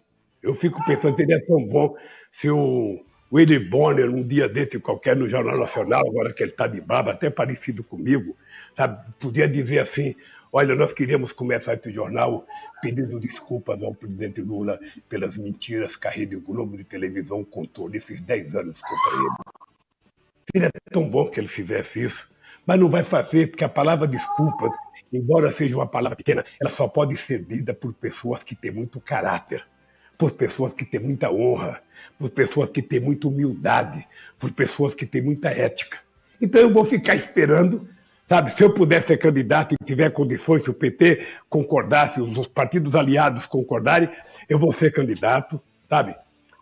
eu 0.42 0.56
fico 0.56 0.84
pensando, 0.86 1.16
seria 1.16 1.44
tão 1.46 1.66
bom 1.66 1.96
se 2.32 2.50
o 2.50 3.04
Willy 3.32 3.60
Bonner, 3.60 4.10
um 4.10 4.26
dia 4.26 4.50
desse 4.50 4.80
qualquer 4.80 5.16
no 5.16 5.28
Jornal 5.28 5.58
Nacional, 5.58 6.02
agora 6.08 6.34
que 6.34 6.44
ele 6.44 6.52
está 6.52 6.68
de 6.68 6.82
baba, 6.82 7.12
até 7.12 7.30
parecido 7.30 7.84
comigo, 7.84 8.36
sabe, 8.76 9.02
podia 9.20 9.48
dizer 9.48 9.80
assim: 9.80 10.16
olha, 10.52 10.76
nós 10.76 10.92
queríamos 10.92 11.32
começar 11.32 11.76
esse 11.76 11.92
jornal 11.94 12.46
pedindo 12.82 13.20
desculpas 13.20 13.82
ao 13.82 13.94
presidente 13.94 14.42
Lula 14.42 14.80
pelas 15.08 15.38
mentiras 15.38 15.96
que 15.96 16.08
a 16.08 16.12
Rede 16.12 16.38
Globo 16.38 16.76
de 16.76 16.84
televisão 16.84 17.44
contou 17.44 17.90
nesses 17.90 18.20
10 18.20 18.56
anos 18.56 18.82
contra 18.82 19.18
ele. 19.18 19.56
Seria 20.54 20.72
tão 20.92 21.10
bom 21.10 21.30
que 21.30 21.40
ele 21.40 21.48
fizesse 21.48 22.04
isso 22.04 22.32
mas 22.66 22.80
não 22.80 22.90
vai 22.90 23.04
fazer, 23.04 23.48
porque 23.48 23.64
a 23.64 23.70
palavra 23.70 24.08
desculpas, 24.08 24.72
embora 25.12 25.52
seja 25.52 25.76
uma 25.76 25.88
palavra 25.88 26.16
pequena, 26.16 26.44
ela 26.60 26.70
só 26.70 26.88
pode 26.88 27.18
ser 27.18 27.44
dita 27.44 27.74
por 27.74 27.94
pessoas 27.94 28.44
que 28.44 28.56
têm 28.56 28.72
muito 28.72 29.00
caráter, 29.00 29.66
por 30.22 30.34
pessoas 30.34 30.72
que 30.72 30.86
têm 30.86 31.00
muita 31.00 31.32
honra, 31.32 31.82
por 32.20 32.30
pessoas 32.30 32.70
que 32.70 32.80
têm 32.80 33.00
muita 33.00 33.28
humildade, 33.28 34.08
por 34.38 34.52
pessoas 34.52 34.94
que 34.94 35.04
têm 35.04 35.20
muita 35.20 35.50
ética. 35.50 35.98
Então 36.40 36.62
eu 36.62 36.72
vou 36.72 36.86
ficar 36.86 37.16
esperando, 37.16 37.90
sabe? 38.28 38.52
Se 38.52 38.64
eu 38.64 38.72
puder 38.72 39.02
ser 39.02 39.18
candidato 39.18 39.74
e 39.74 39.84
tiver 39.84 40.12
condições, 40.12 40.62
se 40.62 40.70
o 40.70 40.76
PT 40.76 41.26
concordasse, 41.50 42.22
os 42.22 42.48
partidos 42.48 42.96
aliados 42.96 43.48
concordarem, 43.48 44.12
eu 44.48 44.60
vou 44.60 44.72
ser 44.72 44.92
candidato, 44.92 45.60
sabe? 45.90 46.16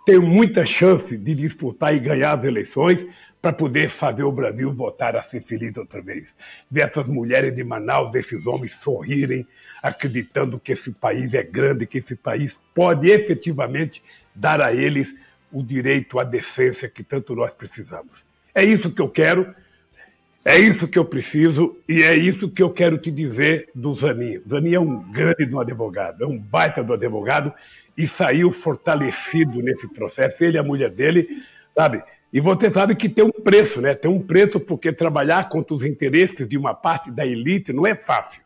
Tenho 0.06 0.26
muita 0.26 0.66
chance 0.66 1.18
de 1.18 1.36
disputar 1.36 1.94
e 1.94 2.00
ganhar 2.00 2.38
as 2.38 2.44
eleições, 2.44 3.06
para 3.42 3.54
poder 3.54 3.90
fazer 3.90 4.24
o 4.24 4.32
Brasil 4.32 4.74
voltar 4.74 5.16
a 5.16 5.22
ser 5.22 5.42
feliz 5.42 5.76
outra 5.78 6.02
vez. 6.02 6.36
Ver 6.70 6.82
essas 6.82 7.08
mulheres 7.08 7.56
de 7.56 7.64
Manaus, 7.64 8.14
esses 8.16 8.46
homens 8.46 8.74
sorrirem, 8.74 9.48
acreditando 9.82 10.60
que 10.60 10.74
esse 10.74 10.92
país 10.92 11.34
é 11.34 11.44
grande, 11.44 11.88
que 11.88 12.00
esse 12.00 12.16
país 12.16 12.60
pode 12.74 13.10
efetivamente 13.10 14.04
dar 14.36 14.62
a 14.62 14.74
eles 14.74 15.16
o 15.52 15.64
direito 15.64 16.20
à 16.20 16.24
decência 16.24 16.90
que 16.90 17.04
tanto 17.04 17.36
nós 17.36 17.54
precisamos. 17.54 18.26
É 18.54 18.64
isso 18.64 18.92
que 18.92 19.02
eu 19.02 19.10
quero, 19.10 19.54
é 20.44 20.60
isso 20.60 20.88
que 20.88 21.00
eu 21.00 21.06
preciso 21.06 21.78
e 21.88 22.04
é 22.04 22.16
isso 22.16 22.50
que 22.50 22.62
eu 22.62 22.70
quero 22.70 22.98
te 22.98 23.10
dizer 23.10 23.70
do 23.74 23.96
Zanin. 23.96 24.42
Zanin 24.48 24.74
é 24.74 24.80
um 24.80 25.12
grande 25.12 25.46
do 25.46 25.60
advogado, 25.60 26.24
é 26.24 26.28
um 26.28 26.38
baita 26.38 26.84
do 26.84 26.94
advogado 26.94 27.54
e 27.97 28.08
saiu 28.08 28.52
fortalecido 28.52 29.62
nesse 29.62 29.88
processo. 29.88 30.43
Ele 30.43 30.58
e 30.58 30.60
a 30.60 30.63
mulher 30.63 30.89
dele, 30.89 31.28
sabe? 31.75 32.04
E 32.32 32.39
você 32.39 32.71
sabe 32.71 32.95
que 32.95 33.10
tem 33.10 33.25
um 33.25 33.32
preço, 33.32 33.82
né? 33.82 33.95
Tem 33.95 34.10
um 34.10 34.21
preço 34.21 34.60
porque 34.60 34.91
trabalhar 34.91 35.49
contra 35.49 35.73
os 35.73 35.84
interesses 35.84 36.47
de 36.47 36.58
uma 36.58 36.73
parte 36.73 37.10
da 37.10 37.25
elite 37.25 37.73
não 37.73 37.88
é 37.88 37.95
fácil. 37.95 38.43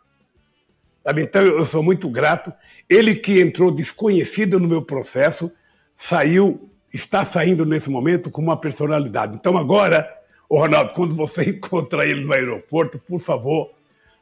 Sabe? 1.04 1.22
Então 1.22 1.42
eu 1.42 1.66
sou 1.66 1.84
muito 1.84 2.10
grato. 2.10 2.54
Ele 2.90 3.14
que 3.14 3.42
entrou 3.42 3.70
desconhecido 3.70 4.60
no 4.60 4.68
meu 4.68 4.82
processo, 4.82 5.52
saiu, 5.96 6.70
está 6.94 7.26
saindo 7.26 7.66
nesse 7.66 7.90
momento 7.90 8.32
com 8.32 8.42
uma 8.42 8.56
personalidade. 8.56 9.36
Então 9.36 9.58
agora, 9.58 10.10
o 10.48 10.58
Ronaldo, 10.58 10.94
quando 10.94 11.16
você 11.16 11.44
encontra 11.52 12.06
ele 12.06 12.24
no 12.24 12.34
aeroporto, 12.34 12.98
por 13.00 13.20
favor, 13.20 13.72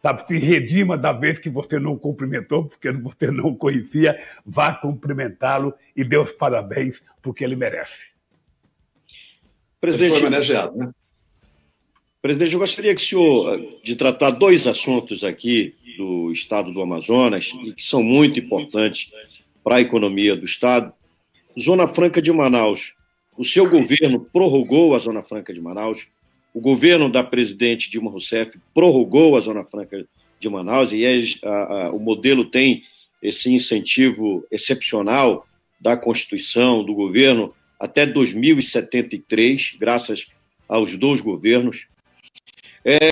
sabe, 0.01 0.27
se 0.27 0.37
redima 0.37 0.97
da 0.97 1.11
vez 1.11 1.39
que 1.39 1.49
você 1.49 1.79
não 1.79 1.97
cumprimentou, 1.97 2.65
porque 2.65 2.91
você 2.91 3.29
não 3.31 3.53
conhecia, 3.55 4.19
vá 4.45 4.73
cumprimentá-lo 4.73 5.73
e 5.95 6.03
dê 6.03 6.17
os 6.17 6.33
parabéns, 6.33 7.03
porque 7.21 7.43
ele 7.43 7.55
merece. 7.55 8.11
Presidente, 9.79 10.11
Ele 10.11 10.19
foi 10.19 10.27
homenageado, 10.27 10.77
né? 10.77 10.91
Presidente, 12.21 12.53
eu 12.53 12.59
gostaria 12.59 12.93
que 12.93 13.01
o 13.01 13.05
senhor 13.05 13.59
eh, 13.59 13.79
de 13.83 13.95
tratar 13.95 14.29
dois 14.29 14.67
assuntos 14.67 15.23
aqui 15.23 15.73
do 15.97 16.31
estado 16.31 16.71
do 16.71 16.79
Amazonas 16.79 17.51
e 17.63 17.73
que 17.73 17.83
são 17.83 18.03
muito 18.03 18.39
importantes 18.39 19.11
para 19.63 19.77
a 19.77 19.81
economia 19.81 20.35
do 20.35 20.45
estado. 20.45 20.93
Zona 21.59 21.87
Franca 21.87 22.21
de 22.21 22.31
Manaus. 22.31 22.93
O 23.35 23.43
seu 23.43 23.67
governo 23.67 24.19
prorrogou 24.19 24.95
a 24.95 24.99
Zona 24.99 25.23
Franca 25.23 25.51
de 25.51 25.59
Manaus. 25.59 26.05
O 26.53 26.59
governo 26.59 27.09
da 27.09 27.23
presidente 27.23 27.89
Dilma 27.89 28.11
Rousseff 28.11 28.59
prorrogou 28.73 29.37
a 29.37 29.39
Zona 29.39 29.63
Franca 29.63 30.05
de 30.39 30.49
Manaus 30.49 30.91
e 30.91 31.05
é, 31.05 31.21
a, 31.43 31.49
a, 31.49 31.91
o 31.91 31.99
modelo 31.99 32.45
tem 32.45 32.83
esse 33.21 33.53
incentivo 33.53 34.45
excepcional 34.51 35.47
da 35.79 35.95
Constituição, 35.95 36.83
do 36.83 36.93
governo, 36.93 37.53
até 37.79 38.05
2073, 38.05 39.75
graças 39.79 40.27
aos 40.67 40.95
dois 40.97 41.21
governos. 41.21 41.87
É, 42.83 43.09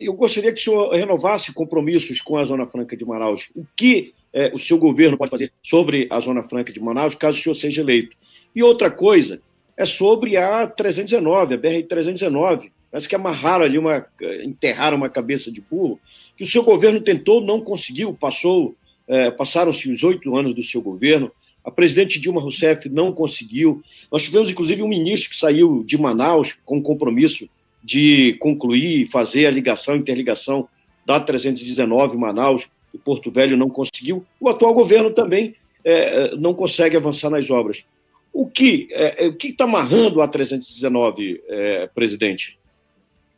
eu 0.00 0.14
gostaria 0.14 0.52
que 0.52 0.60
o 0.60 0.62
senhor 0.62 0.94
renovasse 0.94 1.52
compromissos 1.52 2.20
com 2.20 2.38
a 2.38 2.44
Zona 2.44 2.66
Franca 2.66 2.96
de 2.96 3.04
Manaus. 3.04 3.50
O 3.54 3.66
que 3.76 4.14
é, 4.32 4.52
o 4.54 4.58
seu 4.58 4.78
governo 4.78 5.18
pode 5.18 5.30
fazer 5.30 5.52
sobre 5.62 6.06
a 6.10 6.20
Zona 6.20 6.42
Franca 6.42 6.72
de 6.72 6.80
Manaus, 6.80 7.14
caso 7.14 7.38
o 7.38 7.42
senhor 7.42 7.54
seja 7.54 7.82
eleito? 7.82 8.16
E 8.54 8.62
outra 8.62 8.90
coisa 8.90 9.40
é 9.82 9.86
sobre 9.86 10.36
a 10.36 10.66
319, 10.66 11.54
a 11.54 11.58
BR-319. 11.58 12.70
Parece 12.90 13.08
que 13.08 13.14
amarraram 13.14 13.64
ali, 13.64 13.78
uma, 13.78 14.06
enterraram 14.44 14.96
uma 14.96 15.08
cabeça 15.08 15.50
de 15.50 15.60
burro, 15.60 15.98
que 16.36 16.44
o 16.44 16.46
seu 16.46 16.62
governo 16.62 17.00
tentou, 17.00 17.40
não 17.40 17.60
conseguiu, 17.60 18.14
passou 18.14 18.74
é, 19.08 19.30
passaram-se 19.30 19.90
os 19.90 20.02
oito 20.02 20.34
anos 20.36 20.54
do 20.54 20.62
seu 20.62 20.80
governo, 20.80 21.30
a 21.64 21.70
presidente 21.70 22.18
Dilma 22.18 22.40
Rousseff 22.40 22.88
não 22.88 23.12
conseguiu. 23.12 23.82
Nós 24.10 24.22
tivemos, 24.22 24.50
inclusive, 24.50 24.82
um 24.82 24.88
ministro 24.88 25.30
que 25.30 25.36
saiu 25.36 25.84
de 25.84 25.96
Manaus 25.96 26.56
com 26.64 26.78
o 26.78 26.82
compromisso 26.82 27.48
de 27.82 28.36
concluir 28.40 29.08
fazer 29.10 29.46
a 29.46 29.50
ligação, 29.50 29.96
interligação 29.96 30.68
da 31.04 31.20
319 31.20 32.16
Manaus 32.16 32.68
e 32.94 32.98
Porto 32.98 33.30
Velho 33.30 33.56
não 33.56 33.68
conseguiu. 33.68 34.24
O 34.40 34.48
atual 34.48 34.74
governo 34.74 35.10
também 35.10 35.54
é, 35.84 36.34
não 36.36 36.54
consegue 36.54 36.96
avançar 36.96 37.30
nas 37.30 37.50
obras. 37.50 37.84
O 38.32 38.48
que 38.48 38.88
é, 38.90 39.26
é 39.26 39.28
o 39.28 39.34
que 39.34 39.48
está 39.48 39.64
amarrando 39.64 40.22
a 40.22 40.28
319, 40.28 41.42
é, 41.48 41.86
presidente? 41.88 42.58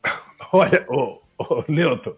Olha, 0.52 0.84
ô, 0.88 1.20
ô, 1.38 1.64
Newton, 1.68 2.14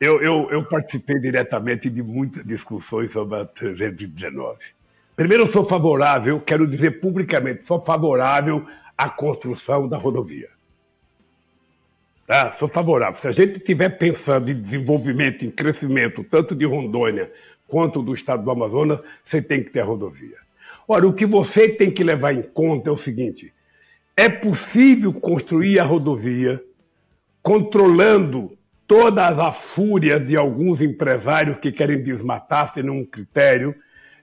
eu, 0.00 0.20
eu, 0.20 0.48
eu 0.50 0.64
participei 0.64 1.20
diretamente 1.20 1.88
de 1.88 2.02
muitas 2.02 2.44
discussões 2.44 3.12
sobre 3.12 3.38
a 3.38 3.44
319. 3.44 4.58
Primeiro, 5.14 5.44
eu 5.44 5.52
sou 5.52 5.68
favorável, 5.68 6.40
quero 6.40 6.66
dizer 6.66 7.00
publicamente, 7.00 7.64
sou 7.64 7.80
favorável 7.80 8.66
à 8.96 9.08
construção 9.08 9.88
da 9.88 9.96
rodovia. 9.96 10.48
Tá? 12.26 12.52
Sou 12.52 12.68
favorável. 12.68 13.14
Se 13.14 13.26
a 13.26 13.32
gente 13.32 13.58
estiver 13.58 13.88
pensando 13.88 14.50
em 14.50 14.60
desenvolvimento, 14.60 15.44
em 15.44 15.50
crescimento, 15.50 16.22
tanto 16.22 16.54
de 16.54 16.64
Rondônia 16.64 17.32
quanto 17.66 18.02
do 18.02 18.12
estado 18.12 18.44
do 18.44 18.50
Amazonas, 18.50 19.00
você 19.22 19.40
tem 19.40 19.62
que 19.62 19.70
ter 19.70 19.80
rodovia. 19.80 20.36
Ora, 20.88 21.06
o 21.06 21.12
que 21.12 21.26
você 21.26 21.68
tem 21.68 21.90
que 21.90 22.02
levar 22.02 22.32
em 22.32 22.42
conta 22.42 22.88
é 22.88 22.92
o 22.92 22.96
seguinte: 22.96 23.52
é 24.16 24.28
possível 24.28 25.12
construir 25.12 25.78
a 25.78 25.84
rodovia 25.84 26.58
controlando 27.42 28.56
toda 28.86 29.26
a 29.26 29.52
fúria 29.52 30.18
de 30.18 30.34
alguns 30.34 30.80
empresários 30.80 31.58
que 31.58 31.70
querem 31.70 32.02
desmatar 32.02 32.72
sem 32.72 32.82
nenhum 32.82 33.04
critério, 33.04 33.74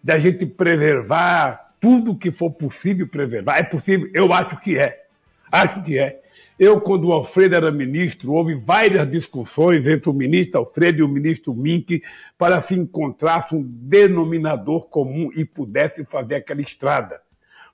da 0.03 0.17
gente 0.17 0.45
preservar 0.45 1.75
tudo 1.79 2.17
que 2.17 2.31
for 2.31 2.51
possível 2.51 3.07
preservar. 3.07 3.57
É 3.57 3.63
possível? 3.63 4.09
Eu 4.13 4.33
acho 4.33 4.59
que 4.59 4.77
é. 4.77 5.05
Acho 5.51 5.83
que 5.83 5.99
é. 5.99 6.19
Eu, 6.57 6.79
quando 6.79 7.09
o 7.09 7.11
Alfredo 7.11 7.55
era 7.55 7.69
ministro, 7.69 8.31
houve 8.31 8.55
várias 8.55 9.09
discussões 9.11 9.87
entre 9.87 10.09
o 10.09 10.13
ministro 10.13 10.59
Alfredo 10.59 10.99
e 10.99 11.03
o 11.03 11.07
ministro 11.07 11.53
Mink 11.53 12.01
para 12.37 12.61
se 12.61 12.75
encontrasse 12.75 13.53
um 13.53 13.61
denominador 13.61 14.87
comum 14.87 15.29
e 15.35 15.43
pudesse 15.43 16.05
fazer 16.05 16.35
aquela 16.35 16.61
estrada. 16.61 17.21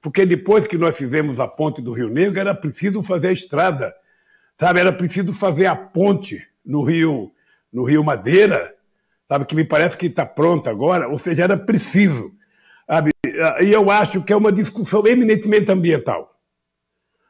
Porque 0.02 0.26
depois 0.26 0.66
que 0.66 0.80
nós 0.80 0.98
fizemos 0.98 1.40
a 1.40 1.48
ponte 1.48 1.80
do 1.80 1.94
Rio 1.94 2.10
Negro, 2.10 2.40
era 2.40 2.56
preciso 2.56 3.04
fazer 3.04 3.28
a 3.28 3.34
estrada. 3.34 3.94
Sabe, 4.60 4.80
era 4.80 4.92
preciso 4.92 5.32
fazer 5.32 5.68
a 5.68 5.76
ponte 5.76 6.44
no 6.66 6.84
Rio, 6.84 7.32
no 7.72 7.84
Rio 7.84 8.04
Madeira, 8.04 8.76
sabe, 9.28 9.46
que 9.46 9.56
me 9.56 9.64
parece 9.64 9.96
que 9.96 10.08
está 10.08 10.26
pronta 10.26 10.72
agora, 10.72 11.08
ou 11.08 11.20
seja, 11.20 11.44
era 11.44 11.58
preciso. 11.58 12.32
Sabe? 12.88 13.12
E 13.24 13.72
eu 13.72 13.92
acho 13.92 14.24
que 14.24 14.34
é 14.34 14.36
uma 14.36 14.52
discussão 14.52 15.06
eminentemente 15.06 15.72
ambiental. 15.72 16.31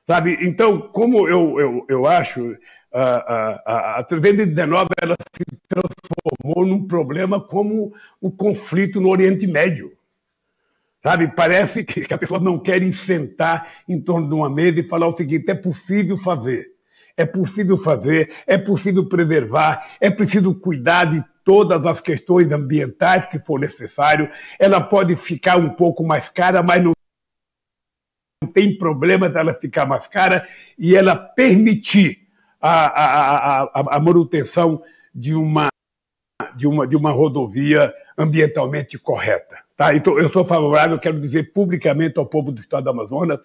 Sabe? 0.07 0.37
Então, 0.41 0.79
como 0.79 1.27
eu, 1.27 1.59
eu, 1.59 1.85
eu 1.87 2.05
acho, 2.07 2.55
a, 2.93 3.95
a, 3.95 3.99
a 3.99 4.03
319 4.03 4.89
ela 5.01 5.15
se 5.15 5.45
transformou 5.67 6.65
num 6.65 6.87
problema 6.87 7.39
como 7.39 7.93
o 8.19 8.31
conflito 8.31 8.99
no 8.99 9.09
Oriente 9.09 9.47
Médio. 9.47 9.91
Sabe, 11.03 11.33
parece 11.35 11.83
que 11.83 12.01
as 12.13 12.19
pessoas 12.19 12.41
não 12.41 12.59
querem 12.59 12.91
sentar 12.91 13.67
em 13.87 13.99
torno 13.99 14.29
de 14.29 14.35
uma 14.35 14.49
mesa 14.49 14.79
e 14.79 14.87
falar 14.87 15.07
o 15.07 15.17
seguinte: 15.17 15.49
é 15.49 15.55
possível 15.55 16.17
fazer 16.17 16.71
é 17.17 17.25
possível 17.25 17.77
fazer, 17.77 18.31
é 18.47 18.57
possível 18.57 19.07
preservar, 19.07 19.95
é 19.99 20.09
preciso 20.09 20.53
cuidar 20.55 21.05
de 21.05 21.23
todas 21.43 21.85
as 21.85 21.99
questões 21.99 22.51
ambientais 22.51 23.25
que 23.25 23.39
for 23.39 23.59
necessário. 23.59 24.29
Ela 24.59 24.81
pode 24.81 25.15
ficar 25.15 25.57
um 25.57 25.69
pouco 25.69 26.03
mais 26.03 26.29
cara, 26.29 26.61
mas 26.63 26.83
não 26.83 26.93
tem 28.51 28.77
problema 28.77 29.29
dela 29.29 29.53
ficar 29.53 29.85
mais 29.85 30.07
cara 30.07 30.45
e 30.77 30.95
ela 30.95 31.15
permitir 31.15 32.27
a, 32.59 32.85
a, 32.85 33.63
a, 33.63 33.97
a 33.97 33.99
manutenção 33.99 34.81
de 35.13 35.33
uma, 35.33 35.69
de, 36.55 36.67
uma, 36.67 36.87
de 36.87 36.95
uma 36.95 37.11
rodovia 37.11 37.93
ambientalmente 38.17 38.99
correta. 38.99 39.57
Tá? 39.75 39.95
Então, 39.95 40.17
eu 40.19 40.31
sou 40.31 40.45
favorável, 40.45 40.99
quero 40.99 41.19
dizer 41.19 41.51
publicamente 41.53 42.19
ao 42.19 42.25
povo 42.25 42.51
do 42.51 42.61
Estado 42.61 42.83
do 42.83 42.89
Amazonas, 42.91 43.39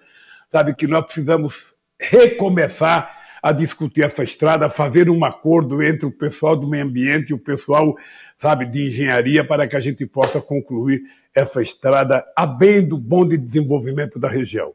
sabe, 0.51 0.75
que 0.75 0.87
nós 0.87 1.05
precisamos 1.05 1.75
recomeçar 1.99 3.25
a 3.43 3.53
discutir 3.53 4.03
essa 4.03 4.23
estrada, 4.23 4.69
fazer 4.69 5.09
um 5.09 5.25
acordo 5.25 5.83
entre 5.83 6.07
o 6.07 6.11
pessoal 6.11 6.57
do 6.57 6.67
meio 6.67 6.85
ambiente 6.85 7.31
e 7.31 7.35
o 7.35 7.39
pessoal, 7.39 7.95
sabe, 8.37 8.67
de 8.67 8.89
engenharia 8.89 9.47
para 9.47 9.67
que 9.69 9.77
a 9.77 9.81
gente 9.81 10.05
possa 10.05 10.41
concluir 10.41 11.03
essa 11.35 11.63
estrada 11.63 12.25
a 12.35 12.45
bem 12.45 12.87
do 12.87 12.99
bom 12.99 13.27
de 13.27 13.37
desenvolvimento 13.37 14.19
da 14.19 14.29
região. 14.29 14.75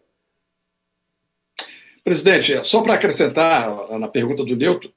Presidente, 2.03 2.63
só 2.63 2.81
para 2.81 2.95
acrescentar 2.95 3.69
na 3.99 4.07
pergunta 4.07 4.43
do 4.43 4.55
Newton, 4.55 4.89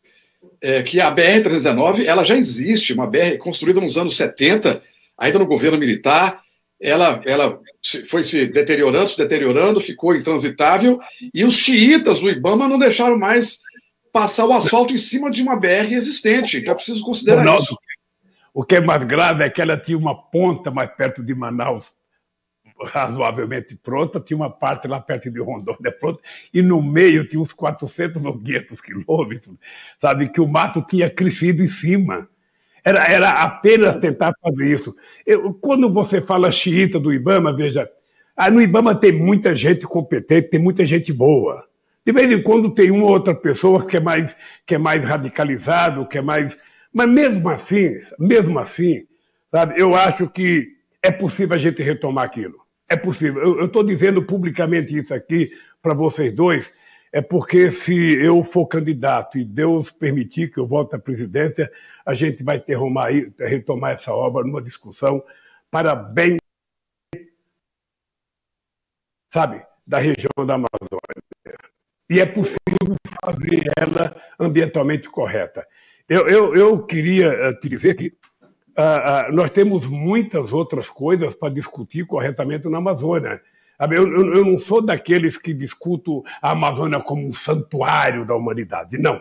é 0.61 0.83
que 0.83 1.01
a 1.01 1.15
BR-319 1.15 2.05
ela 2.07 2.25
já 2.25 2.37
existe, 2.37 2.93
uma 2.93 3.07
BR 3.07 3.37
construída 3.39 3.81
nos 3.81 3.99
anos 3.99 4.17
70, 4.17 4.83
ainda 5.19 5.39
no 5.39 5.47
governo 5.47 5.79
militar, 5.79 6.43
ela, 6.81 7.23
ela 7.25 7.61
foi 8.09 8.25
se 8.25 8.47
deteriorando, 8.47 9.09
se 9.09 9.19
deteriorando, 9.19 9.81
ficou 9.81 10.15
intransitável, 10.17 10.99
e 11.33 11.45
os 11.45 11.55
xiitas 11.55 12.19
do 12.19 12.31
Ibama 12.31 12.69
não 12.69 12.79
deixaram 12.79 13.19
mais 13.19 13.61
passar 14.13 14.47
o 14.47 14.53
asfalto 14.53 14.95
em 14.95 14.99
cima 14.99 15.31
de 15.31 15.43
uma 15.43 15.57
BR 15.57 15.93
existente. 15.93 16.59
Então 16.59 16.73
é 16.73 16.75
preciso 16.77 17.03
considerar 17.03 17.41
Ronaldo, 17.41 17.63
isso. 17.63 17.79
O 18.55 18.63
que 18.63 18.77
é 18.77 18.81
mais 18.81 19.03
grave 19.05 19.43
é 19.43 19.51
que 19.51 19.61
ela 19.61 19.77
tinha 19.77 19.99
uma 19.99 20.15
ponta 20.15 20.71
mais 20.71 20.89
perto 20.95 21.23
de 21.23 21.35
Manaus, 21.35 21.87
razoavelmente 22.83 23.77
pronta, 23.77 24.21
tinha 24.21 24.37
uma 24.37 24.51
parte 24.51 24.89
lá 24.89 25.01
perto 25.01 25.31
de 25.31 25.41
Rondônia 25.41 25.93
pronta, 25.99 26.21
e 26.53 26.61
no 26.63 26.83
meio 26.83 27.29
tinha 27.29 27.41
uns 27.41 27.53
400 27.53 28.25
ou 28.25 28.39
500 28.39 28.81
quilômetros, 28.81 29.57
sabe, 30.01 30.29
que 30.29 30.41
o 30.41 30.49
mato 30.49 30.83
tinha 30.83 31.09
crescido 31.09 31.63
em 31.63 31.69
cima. 31.69 32.29
Era, 32.85 33.05
era 33.11 33.31
apenas 33.31 33.97
tentar 33.97 34.35
fazer 34.43 34.75
isso. 34.75 34.95
Eu, 35.27 35.55
quando 35.55 35.91
você 35.91 36.21
fala 36.21 36.51
xiita 36.51 37.01
do 37.01 37.13
Ibama, 37.13 37.55
veja, 37.57 37.91
ah, 38.37 38.51
no 38.51 38.61
Ibama 38.61 38.95
tem 38.95 39.13
muita 39.13 39.55
gente 39.55 39.87
competente, 39.87 40.51
tem 40.51 40.61
muita 40.61 40.85
gente 40.85 41.13
boa. 41.13 41.65
De 42.05 42.13
vez 42.13 42.31
em 42.31 42.43
quando 42.43 42.75
tem 42.75 42.91
uma 42.91 43.05
ou 43.05 43.13
outra 43.13 43.35
pessoa 43.35 43.87
que 43.87 43.97
é 43.97 44.01
mais, 44.01 44.37
que 44.67 44.75
é 44.75 44.79
mais 44.79 45.05
radicalizado, 45.05 46.07
que 46.07 46.19
é 46.19 46.23
mais. 46.23 46.59
Mas 46.93 47.09
mesmo 47.09 47.49
assim, 47.49 47.93
mesmo 48.19 48.59
assim, 48.59 49.07
sabe, 49.51 49.81
eu 49.81 49.95
acho 49.95 50.29
que 50.29 50.75
é 51.03 51.11
possível 51.11 51.55
a 51.55 51.59
gente 51.59 51.83
retomar 51.83 52.25
aquilo. 52.25 52.64
É 52.89 52.97
possível. 52.97 53.43
Eu 53.59 53.67
estou 53.67 53.83
dizendo 53.83 54.25
publicamente 54.25 54.97
isso 54.97 55.15
aqui 55.15 55.51
para 55.81 55.95
vocês 55.95 56.35
dois, 56.35 56.73
é 57.13 57.23
porque 57.23 57.71
se 57.71 57.95
eu 58.15 58.43
for 58.43 58.67
candidato 58.67 59.39
e 59.39 59.45
Deus 59.45 59.93
permitir 59.93 60.51
que 60.51 60.59
eu 60.59 60.67
volte 60.67 60.97
à 60.97 60.99
presidência, 60.99 61.71
a 62.05 62.13
gente 62.13 62.43
vai 62.43 62.57
retomar, 62.57 63.11
retomar 63.39 63.93
essa 63.93 64.13
obra 64.13 64.45
numa 64.45 64.61
discussão 64.63 65.23
para 65.71 65.95
bem, 65.95 66.39
sabe, 69.33 69.65
da 69.87 69.99
região 69.99 70.45
da 70.47 70.55
Amazônia. 70.55 71.25
E 72.11 72.21
é 72.21 72.27
possível 72.27 72.97
fazer 73.25 73.63
ela 73.79 74.15
ambientalmente 74.39 75.09
correta. 75.09 75.67
Eu, 76.09 76.29
eu, 76.29 76.55
eu 76.55 76.85
queria 76.85 77.29
eh, 77.29 77.55
te 77.55 77.69
dizer 77.69 77.95
que 77.95 78.13
uh, 78.79 79.31
uh, 79.31 79.35
nós 79.35 79.51
temos 79.51 79.87
muitas 79.87 80.53
outras 80.53 80.89
coisas 80.89 81.35
para 81.35 81.53
discutir 81.53 82.07
corretamente 82.07 82.69
na 82.69 82.79
Amazônia. 82.79 83.41
Eu, 83.81 84.09
eu, 84.09 84.35
eu 84.35 84.45
não 84.45 84.59
sou 84.59 84.81
daqueles 84.81 85.37
que 85.37 85.53
discuto 85.53 86.23
a 86.41 86.53
Amazônia 86.53 87.01
como 87.01 87.27
um 87.27 87.33
santuário 87.33 88.25
da 88.25 88.35
humanidade. 88.35 88.99
Não. 88.99 89.21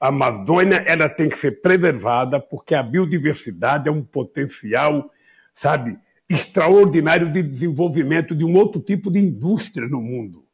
A 0.00 0.08
Amazônia 0.08 0.84
ela 0.86 1.08
tem 1.08 1.28
que 1.28 1.36
ser 1.36 1.60
preservada 1.60 2.40
porque 2.40 2.74
a 2.74 2.82
biodiversidade 2.82 3.88
é 3.88 3.92
um 3.92 4.02
potencial, 4.02 5.10
sabe, 5.54 5.96
extraordinário 6.28 7.32
de 7.32 7.42
desenvolvimento 7.42 8.34
de 8.34 8.44
um 8.44 8.54
outro 8.54 8.80
tipo 8.80 9.10
de 9.10 9.18
indústria 9.18 9.88
no 9.88 10.00
mundo. 10.00 10.46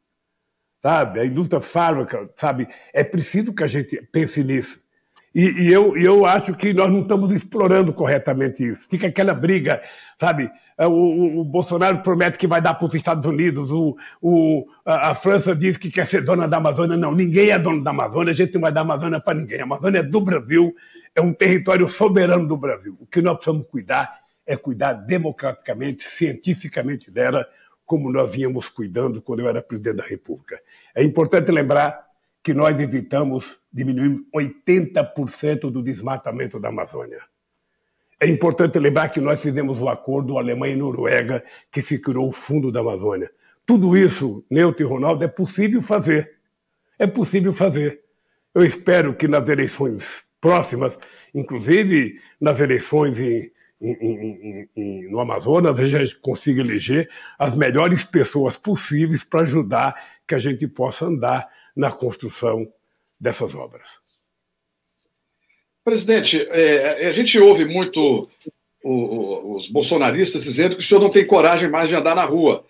Sabe? 0.81 1.19
A 1.19 1.25
indústria 1.25 1.61
fármaca, 1.61 2.29
sabe? 2.35 2.67
É 2.93 3.03
preciso 3.03 3.53
que 3.53 3.63
a 3.63 3.67
gente 3.67 4.01
pense 4.11 4.43
nisso. 4.43 4.86
E, 5.33 5.67
e 5.67 5.71
eu, 5.71 5.95
eu 5.97 6.25
acho 6.25 6.55
que 6.55 6.73
nós 6.73 6.91
não 6.91 7.01
estamos 7.01 7.31
explorando 7.31 7.93
corretamente 7.93 8.67
isso. 8.67 8.89
Fica 8.89 9.07
aquela 9.07 9.33
briga, 9.33 9.81
sabe? 10.19 10.49
É, 10.77 10.85
o, 10.85 11.39
o, 11.39 11.43
Bolsonaro 11.43 12.03
promete 12.03 12.37
que 12.37 12.45
vai 12.45 12.61
dar 12.61 12.75
para 12.75 12.87
os 12.87 12.93
Estados 12.93 13.27
Unidos, 13.27 13.71
o, 13.71 13.97
o, 14.21 14.67
a, 14.85 15.09
a, 15.09 15.15
França 15.15 15.55
diz 15.55 15.75
que 15.75 15.89
quer 15.89 16.05
ser 16.05 16.23
dona 16.23 16.47
da 16.47 16.57
Amazônia. 16.57 16.95
Não, 16.95 17.11
ninguém 17.11 17.49
é 17.49 17.57
dono 17.57 17.83
da 17.83 17.89
Amazônia, 17.89 18.31
a 18.31 18.35
gente 18.35 18.53
não 18.53 18.61
vai 18.61 18.71
dar 18.71 18.81
Amazônia 18.81 19.19
para 19.19 19.37
ninguém. 19.37 19.59
A 19.59 19.63
Amazônia 19.63 19.99
é 19.99 20.03
do 20.03 20.21
Brasil, 20.21 20.73
é 21.15 21.21
um 21.21 21.33
território 21.33 21.87
soberano 21.87 22.47
do 22.47 22.55
Brasil. 22.55 22.95
O 22.99 23.07
que 23.07 23.21
nós 23.21 23.35
precisamos 23.37 23.65
cuidar 23.67 24.19
é 24.45 24.55
cuidar 24.55 24.93
democraticamente, 24.93 26.03
cientificamente 26.03 27.09
dela, 27.09 27.45
como 27.83 28.11
nós 28.11 28.31
vínhamos 28.31 28.69
cuidando 28.69 29.21
quando 29.21 29.39
eu 29.39 29.49
era 29.49 29.61
presidente 29.61 29.97
da 29.97 30.05
República. 30.05 30.59
É 30.93 31.03
importante 31.03 31.51
lembrar 31.51 32.06
que 32.43 32.53
nós 32.53 32.79
evitamos 32.79 33.59
diminuir 33.71 34.25
80% 34.33 35.71
do 35.71 35.83
desmatamento 35.83 36.59
da 36.59 36.69
Amazônia. 36.69 37.19
É 38.19 38.27
importante 38.27 38.79
lembrar 38.79 39.09
que 39.09 39.21
nós 39.21 39.41
fizemos 39.41 39.79
o 39.79 39.85
um 39.85 39.89
acordo 39.89 40.37
Alemanha 40.37 40.73
e 40.73 40.77
Noruega, 40.77 41.43
que 41.71 41.81
se 41.81 42.01
criou 42.01 42.29
o 42.29 42.33
Fundo 42.33 42.71
da 42.71 42.79
Amazônia. 42.79 43.29
Tudo 43.65 43.95
isso, 43.95 44.43
Neuto 44.49 44.81
e 44.81 44.85
Ronaldo, 44.85 45.23
é 45.23 45.27
possível 45.27 45.81
fazer. 45.81 46.37
É 46.97 47.05
possível 47.05 47.53
fazer. 47.53 48.01
Eu 48.55 48.63
espero 48.63 49.13
que 49.15 49.27
nas 49.27 49.47
eleições 49.49 50.25
próximas, 50.41 50.97
inclusive 51.33 52.19
nas 52.41 52.59
eleições 52.59 53.19
em, 53.19 53.51
em, 53.81 54.69
em, 54.75 55.11
no 55.11 55.19
Amazonas, 55.19 55.79
a 55.79 55.85
gente 55.85 56.15
consiga 56.19 56.61
eleger 56.61 57.07
as 57.37 57.55
melhores 57.55 58.03
pessoas 58.03 58.57
possíveis 58.57 59.23
para 59.23 59.41
ajudar 59.41 59.95
que 60.27 60.33
a 60.33 60.39
gente 60.39 60.67
possa 60.67 61.05
andar 61.05 61.47
na 61.77 61.91
construção 61.91 62.67
dessas 63.19 63.53
obras. 63.53 63.87
Presidente, 65.85 66.45
é, 66.49 67.07
a 67.07 67.11
gente 67.11 67.39
ouve 67.39 67.63
muito 67.63 68.27
o, 68.83 68.91
o, 68.91 69.55
os 69.55 69.69
bolsonaristas 69.69 70.43
dizendo 70.43 70.75
que 70.75 70.81
o 70.81 70.85
senhor 70.85 70.99
não 70.99 71.09
tem 71.09 71.25
coragem 71.25 71.69
mais 71.69 71.87
de 71.87 71.95
andar 71.95 72.15
na 72.15 72.25
rua, 72.25 72.65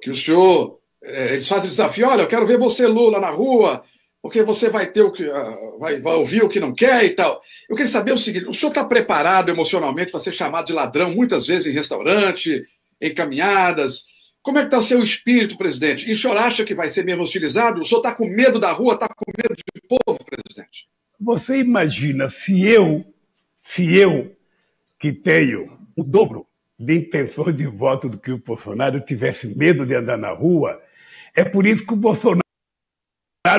que 0.00 0.10
o 0.10 0.16
senhor. 0.16 0.78
É, 1.04 1.34
eles 1.34 1.48
fazem 1.48 1.68
desafio: 1.68 2.08
olha, 2.08 2.22
eu 2.22 2.28
quero 2.28 2.46
ver 2.46 2.56
você, 2.56 2.86
Lula, 2.86 3.20
na 3.20 3.30
rua, 3.30 3.82
porque 4.22 4.42
você 4.42 4.70
vai 4.70 4.86
ter 4.86 5.02
o 5.02 5.12
que. 5.12 5.24
Uh, 5.24 5.78
vai, 5.78 6.00
vai 6.00 6.14
ouvir 6.14 6.42
o 6.42 6.48
que 6.48 6.60
não 6.60 6.74
quer 6.74 7.04
e 7.04 7.10
tal. 7.10 7.40
Eu 7.68 7.76
queria 7.76 7.90
saber 7.90 8.12
o 8.12 8.18
seguinte: 8.18 8.46
o 8.46 8.54
senhor 8.54 8.70
está 8.70 8.84
preparado 8.84 9.50
emocionalmente 9.50 10.10
para 10.10 10.20
ser 10.20 10.32
chamado 10.32 10.66
de 10.66 10.72
ladrão 10.72 11.10
muitas 11.10 11.46
vezes 11.46 11.66
em 11.66 11.76
restaurante, 11.76 12.62
em 13.00 13.12
caminhadas? 13.12 14.06
Como 14.46 14.58
é 14.58 14.60
que 14.60 14.68
está 14.68 14.78
o 14.78 14.82
seu 14.82 15.02
espírito, 15.02 15.58
presidente? 15.58 16.08
E 16.08 16.12
o 16.12 16.16
senhor 16.16 16.36
acha 16.36 16.64
que 16.64 16.72
vai 16.72 16.88
ser 16.88 17.04
mesmo 17.04 17.24
hostilizado? 17.24 17.80
O 17.80 17.84
senhor 17.84 17.98
está 17.98 18.14
com 18.14 18.28
medo 18.28 18.60
da 18.60 18.70
rua, 18.70 18.94
está 18.94 19.08
com 19.08 19.24
medo 19.36 19.56
de 19.56 19.82
povo, 19.88 20.20
presidente? 20.24 20.86
Você 21.20 21.58
imagina 21.58 22.28
se 22.28 22.64
eu, 22.64 23.04
se 23.58 23.98
eu, 23.98 24.36
que 25.00 25.12
tenho 25.12 25.76
o 25.96 26.04
dobro 26.04 26.46
de 26.78 26.94
intenções 26.94 27.56
de 27.56 27.66
voto 27.66 28.08
do 28.08 28.18
que 28.18 28.30
o 28.30 28.38
Bolsonaro, 28.38 29.00
tivesse 29.00 29.48
medo 29.48 29.84
de 29.84 29.96
andar 29.96 30.16
na 30.16 30.30
rua, 30.30 30.80
é 31.34 31.42
por 31.44 31.66
isso 31.66 31.84
que 31.84 31.94
o 31.94 31.96
Bolsonaro 31.96 32.40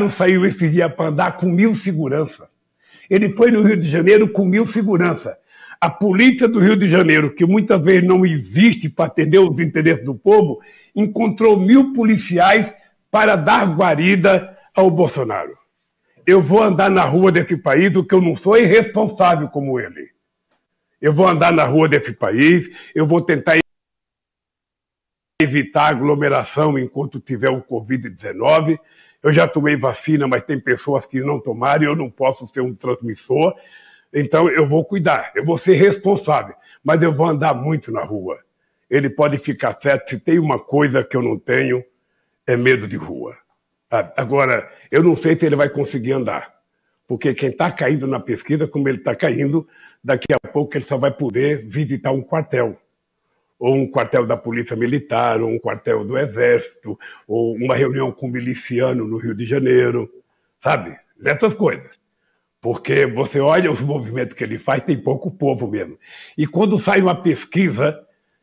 saiu 0.09 0.45
esse 0.45 0.69
dia 0.69 0.87
para 0.87 1.09
andar 1.09 1.35
com 1.35 1.47
mil 1.47 1.75
segurança. 1.75 2.49
Ele 3.09 3.35
foi 3.35 3.51
no 3.51 3.61
Rio 3.61 3.75
de 3.75 3.89
Janeiro 3.89 4.31
com 4.31 4.45
mil 4.45 4.65
segurança. 4.65 5.37
A 5.79 5.89
polícia 5.89 6.47
do 6.47 6.59
Rio 6.59 6.75
de 6.75 6.89
Janeiro, 6.89 7.33
que 7.33 7.45
muitas 7.45 7.85
vezes 7.85 8.07
não 8.07 8.25
existe 8.25 8.89
para 8.89 9.05
atender 9.05 9.39
os 9.39 9.59
interesses 9.59 10.03
do 10.03 10.15
povo, 10.15 10.59
encontrou 10.95 11.59
mil 11.59 11.93
policiais 11.93 12.73
para 13.11 13.35
dar 13.35 13.65
guarida 13.75 14.57
ao 14.75 14.89
Bolsonaro. 14.89 15.57
Eu 16.25 16.41
vou 16.41 16.61
andar 16.61 16.89
na 16.89 17.05
rua 17.05 17.31
desse 17.31 17.57
país, 17.57 17.95
o 17.95 18.03
que 18.03 18.13
eu 18.13 18.21
não 18.21 18.35
sou 18.35 18.57
irresponsável 18.57 19.47
como 19.47 19.79
ele. 19.79 20.11
Eu 20.99 21.13
vou 21.13 21.27
andar 21.27 21.53
na 21.53 21.63
rua 21.63 21.87
desse 21.87 22.13
país, 22.13 22.69
eu 22.93 23.05
vou 23.05 23.21
tentar 23.21 23.57
evitar 25.39 25.89
aglomeração 25.89 26.77
enquanto 26.77 27.19
tiver 27.19 27.49
o 27.49 27.61
Covid-19. 27.61 28.79
Eu 29.21 29.31
já 29.31 29.47
tomei 29.47 29.77
vacina, 29.77 30.27
mas 30.27 30.41
tem 30.41 30.59
pessoas 30.59 31.05
que 31.05 31.21
não 31.21 31.39
tomaram, 31.39 31.85
eu 31.85 31.95
não 31.95 32.09
posso 32.09 32.47
ser 32.47 32.61
um 32.61 32.73
transmissor. 32.73 33.55
Então 34.13 34.49
eu 34.49 34.67
vou 34.67 34.85
cuidar, 34.85 35.31
eu 35.35 35.45
vou 35.45 35.57
ser 35.57 35.75
responsável, 35.75 36.55
mas 36.83 37.01
eu 37.01 37.13
vou 37.13 37.27
andar 37.27 37.53
muito 37.53 37.91
na 37.91 38.03
rua. 38.03 38.37
Ele 38.89 39.09
pode 39.09 39.37
ficar 39.37 39.73
certo, 39.73 40.09
se 40.09 40.19
tem 40.19 40.39
uma 40.39 40.59
coisa 40.59 41.03
que 41.03 41.17
eu 41.17 41.21
não 41.21 41.37
tenho, 41.37 41.83
é 42.45 42.55
medo 42.55 42.87
de 42.87 42.95
rua. 42.95 43.35
Agora, 43.89 44.69
eu 44.91 45.03
não 45.03 45.15
sei 45.15 45.37
se 45.37 45.45
ele 45.45 45.55
vai 45.55 45.69
conseguir 45.69 46.13
andar, 46.13 46.53
porque 47.07 47.33
quem 47.33 47.49
está 47.49 47.71
caindo 47.71 48.05
na 48.07 48.19
pesquisa, 48.19 48.67
como 48.67 48.87
ele 48.87 48.97
está 48.97 49.15
caindo, 49.15 49.67
daqui 50.03 50.33
a 50.33 50.47
pouco 50.47 50.75
ele 50.75 50.83
só 50.83 50.97
vai 50.97 51.11
poder 51.11 51.65
visitar 51.65 52.11
um 52.11 52.21
quartel, 52.21 52.77
ou 53.59 53.75
um 53.75 53.89
quartel 53.89 54.25
da 54.25 54.37
Polícia 54.37 54.75
Militar, 54.75 55.41
ou 55.41 55.49
um 55.49 55.59
quartel 55.59 56.05
do 56.05 56.17
Exército, 56.17 56.97
ou 57.27 57.55
uma 57.55 57.75
reunião 57.75 58.11
com 58.11 58.27
um 58.27 58.31
miliciano 58.31 59.05
no 59.07 59.17
Rio 59.17 59.35
de 59.35 59.45
Janeiro, 59.45 60.09
sabe? 60.59 60.97
Essas 61.25 61.53
coisas. 61.53 61.91
Porque 62.61 63.05
você 63.05 63.39
olha 63.39 63.71
os 63.71 63.81
movimentos 63.81 64.35
que 64.35 64.43
ele 64.43 64.57
faz, 64.57 64.81
tem 64.81 64.97
pouco 64.97 65.31
povo 65.31 65.67
mesmo. 65.67 65.97
E 66.37 66.47
quando 66.47 66.79
sai 66.79 67.01
uma 67.01 67.15
pesquisa, 67.15 67.99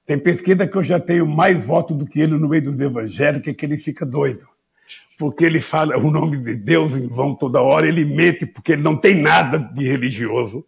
tem 0.06 0.18
pesquisa 0.18 0.66
que 0.66 0.76
eu 0.76 0.82
já 0.82 1.00
tenho 1.00 1.26
mais 1.26 1.64
votos 1.64 1.96
do 1.96 2.06
que 2.06 2.20
ele 2.20 2.34
no 2.34 2.48
meio 2.48 2.62
dos 2.62 2.78
evangélicos, 2.78 3.52
que 3.52 3.66
ele 3.66 3.76
fica 3.76 4.04
doido. 4.06 4.46
Porque 5.18 5.44
ele 5.44 5.60
fala 5.60 5.96
o 5.96 6.10
nome 6.10 6.36
de 6.36 6.56
Deus 6.56 6.92
em 6.92 7.06
vão 7.06 7.34
toda 7.34 7.60
hora, 7.60 7.86
ele 7.86 8.04
mente 8.04 8.46
porque 8.46 8.72
ele 8.72 8.82
não 8.82 8.96
tem 8.96 9.20
nada 9.20 9.58
de 9.58 9.86
religioso. 9.86 10.64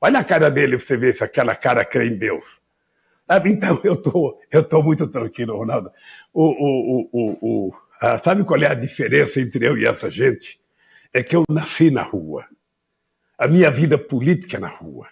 Olha 0.00 0.20
a 0.20 0.24
cara 0.24 0.50
dele, 0.50 0.78
você 0.78 0.96
vê 0.96 1.12
se 1.12 1.24
aquela 1.24 1.54
cara 1.54 1.84
crê 1.84 2.08
em 2.08 2.16
Deus. 2.16 2.60
Então, 3.44 3.80
eu 3.84 3.96
tô, 3.96 4.38
eu 4.50 4.62
tô 4.62 4.82
muito 4.82 5.06
tranquilo, 5.06 5.56
Ronaldo. 5.56 5.90
O, 6.32 6.44
o, 6.44 7.08
o, 7.12 7.38
o, 7.40 7.74
a, 8.00 8.18
sabe 8.18 8.44
qual 8.44 8.60
é 8.60 8.66
a 8.66 8.74
diferença 8.74 9.40
entre 9.40 9.66
eu 9.66 9.76
e 9.76 9.86
essa 9.86 10.10
gente? 10.10 10.60
É 11.12 11.22
que 11.22 11.34
eu 11.34 11.44
nasci 11.48 11.90
na 11.90 12.02
rua. 12.02 12.44
A 13.38 13.46
minha 13.46 13.70
vida 13.70 13.98
política 13.98 14.56
é 14.56 14.60
na 14.60 14.68
rua. 14.68 15.08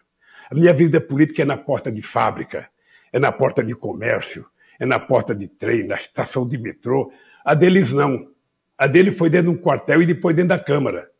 A 0.50 0.54
minha 0.54 0.72
vida 0.72 1.00
política 1.00 1.42
é 1.42 1.44
na 1.44 1.56
porta 1.56 1.90
de 1.90 2.00
fábrica, 2.00 2.68
é 3.12 3.18
na 3.18 3.30
porta 3.30 3.62
de 3.62 3.74
comércio, 3.74 4.46
é 4.78 4.86
na 4.86 4.98
porta 4.98 5.34
de 5.34 5.46
trem, 5.46 5.86
na 5.86 5.94
estação 5.94 6.46
de 6.48 6.58
metrô. 6.58 7.12
A 7.44 7.54
deles 7.54 7.92
não. 7.92 8.28
A 8.76 8.86
dele 8.86 9.12
foi 9.12 9.30
dentro 9.30 9.52
de 9.52 9.58
um 9.58 9.60
quartel 9.60 10.02
e 10.02 10.06
depois 10.06 10.34
dentro 10.34 10.50
da 10.50 10.58
Câmara. 10.58 11.10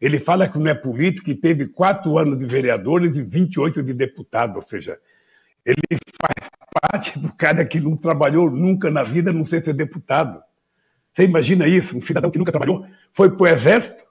Ele 0.00 0.18
fala 0.18 0.48
que 0.48 0.58
não 0.58 0.70
é 0.70 0.74
político 0.74 1.30
e 1.30 1.34
teve 1.34 1.68
quatro 1.68 2.18
anos 2.18 2.38
de 2.38 2.44
vereadores 2.44 3.16
e 3.16 3.22
28 3.22 3.82
de 3.82 3.94
deputado, 3.94 4.56
ou 4.56 4.62
seja, 4.62 4.98
ele 5.64 5.80
faz 6.20 6.50
parte 6.80 7.18
do 7.18 7.32
cara 7.34 7.64
que 7.64 7.80
não 7.80 7.96
trabalhou 7.96 8.50
nunca 8.50 8.90
na 8.90 9.02
vida, 9.02 9.32
não 9.32 9.44
sei 9.44 9.62
ser 9.62 9.74
deputado. 9.74 10.42
Você 11.12 11.24
imagina 11.24 11.68
isso? 11.68 11.96
Um 11.96 12.00
cidadão 12.00 12.30
que 12.30 12.38
nunca 12.38 12.50
trabalhou, 12.50 12.84
foi 13.12 13.30
para 13.30 13.42
o 13.42 13.46
Exército, 13.46 14.04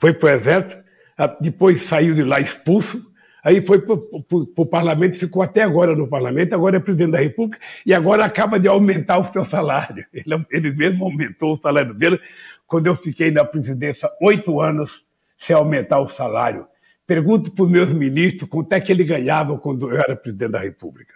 foi 0.00 0.12
para 0.14 0.26
o 0.26 0.30
Exército, 0.30 0.81
depois 1.26 1.82
saiu 1.82 2.14
de 2.14 2.22
lá 2.22 2.40
expulso, 2.40 3.04
aí 3.44 3.60
foi 3.60 3.80
para 3.80 3.94
o 3.94 4.66
parlamento, 4.66 5.18
ficou 5.18 5.42
até 5.42 5.62
agora 5.62 5.94
no 5.94 6.08
parlamento, 6.08 6.54
agora 6.54 6.76
é 6.76 6.80
presidente 6.80 7.12
da 7.12 7.18
República, 7.18 7.62
e 7.84 7.92
agora 7.92 8.24
acaba 8.24 8.58
de 8.58 8.68
aumentar 8.68 9.18
o 9.18 9.24
seu 9.24 9.44
salário. 9.44 10.04
Ele, 10.12 10.46
ele 10.50 10.74
mesmo 10.74 11.04
aumentou 11.04 11.52
o 11.52 11.56
salário 11.56 11.94
dele 11.94 12.20
quando 12.66 12.86
eu 12.86 12.94
fiquei 12.94 13.30
na 13.30 13.44
presidência 13.44 14.08
oito 14.20 14.60
anos 14.60 15.04
sem 15.36 15.54
aumentar 15.54 15.98
o 15.98 16.06
salário. 16.06 16.66
Pergunto 17.06 17.50
para 17.50 17.64
os 17.64 17.70
meus 17.70 17.92
ministros 17.92 18.48
quanto 18.48 18.72
é 18.72 18.80
que 18.80 18.92
ele 18.92 19.04
ganhava 19.04 19.58
quando 19.58 19.90
eu 19.90 19.98
era 19.98 20.16
presidente 20.16 20.52
da 20.52 20.60
República. 20.60 21.12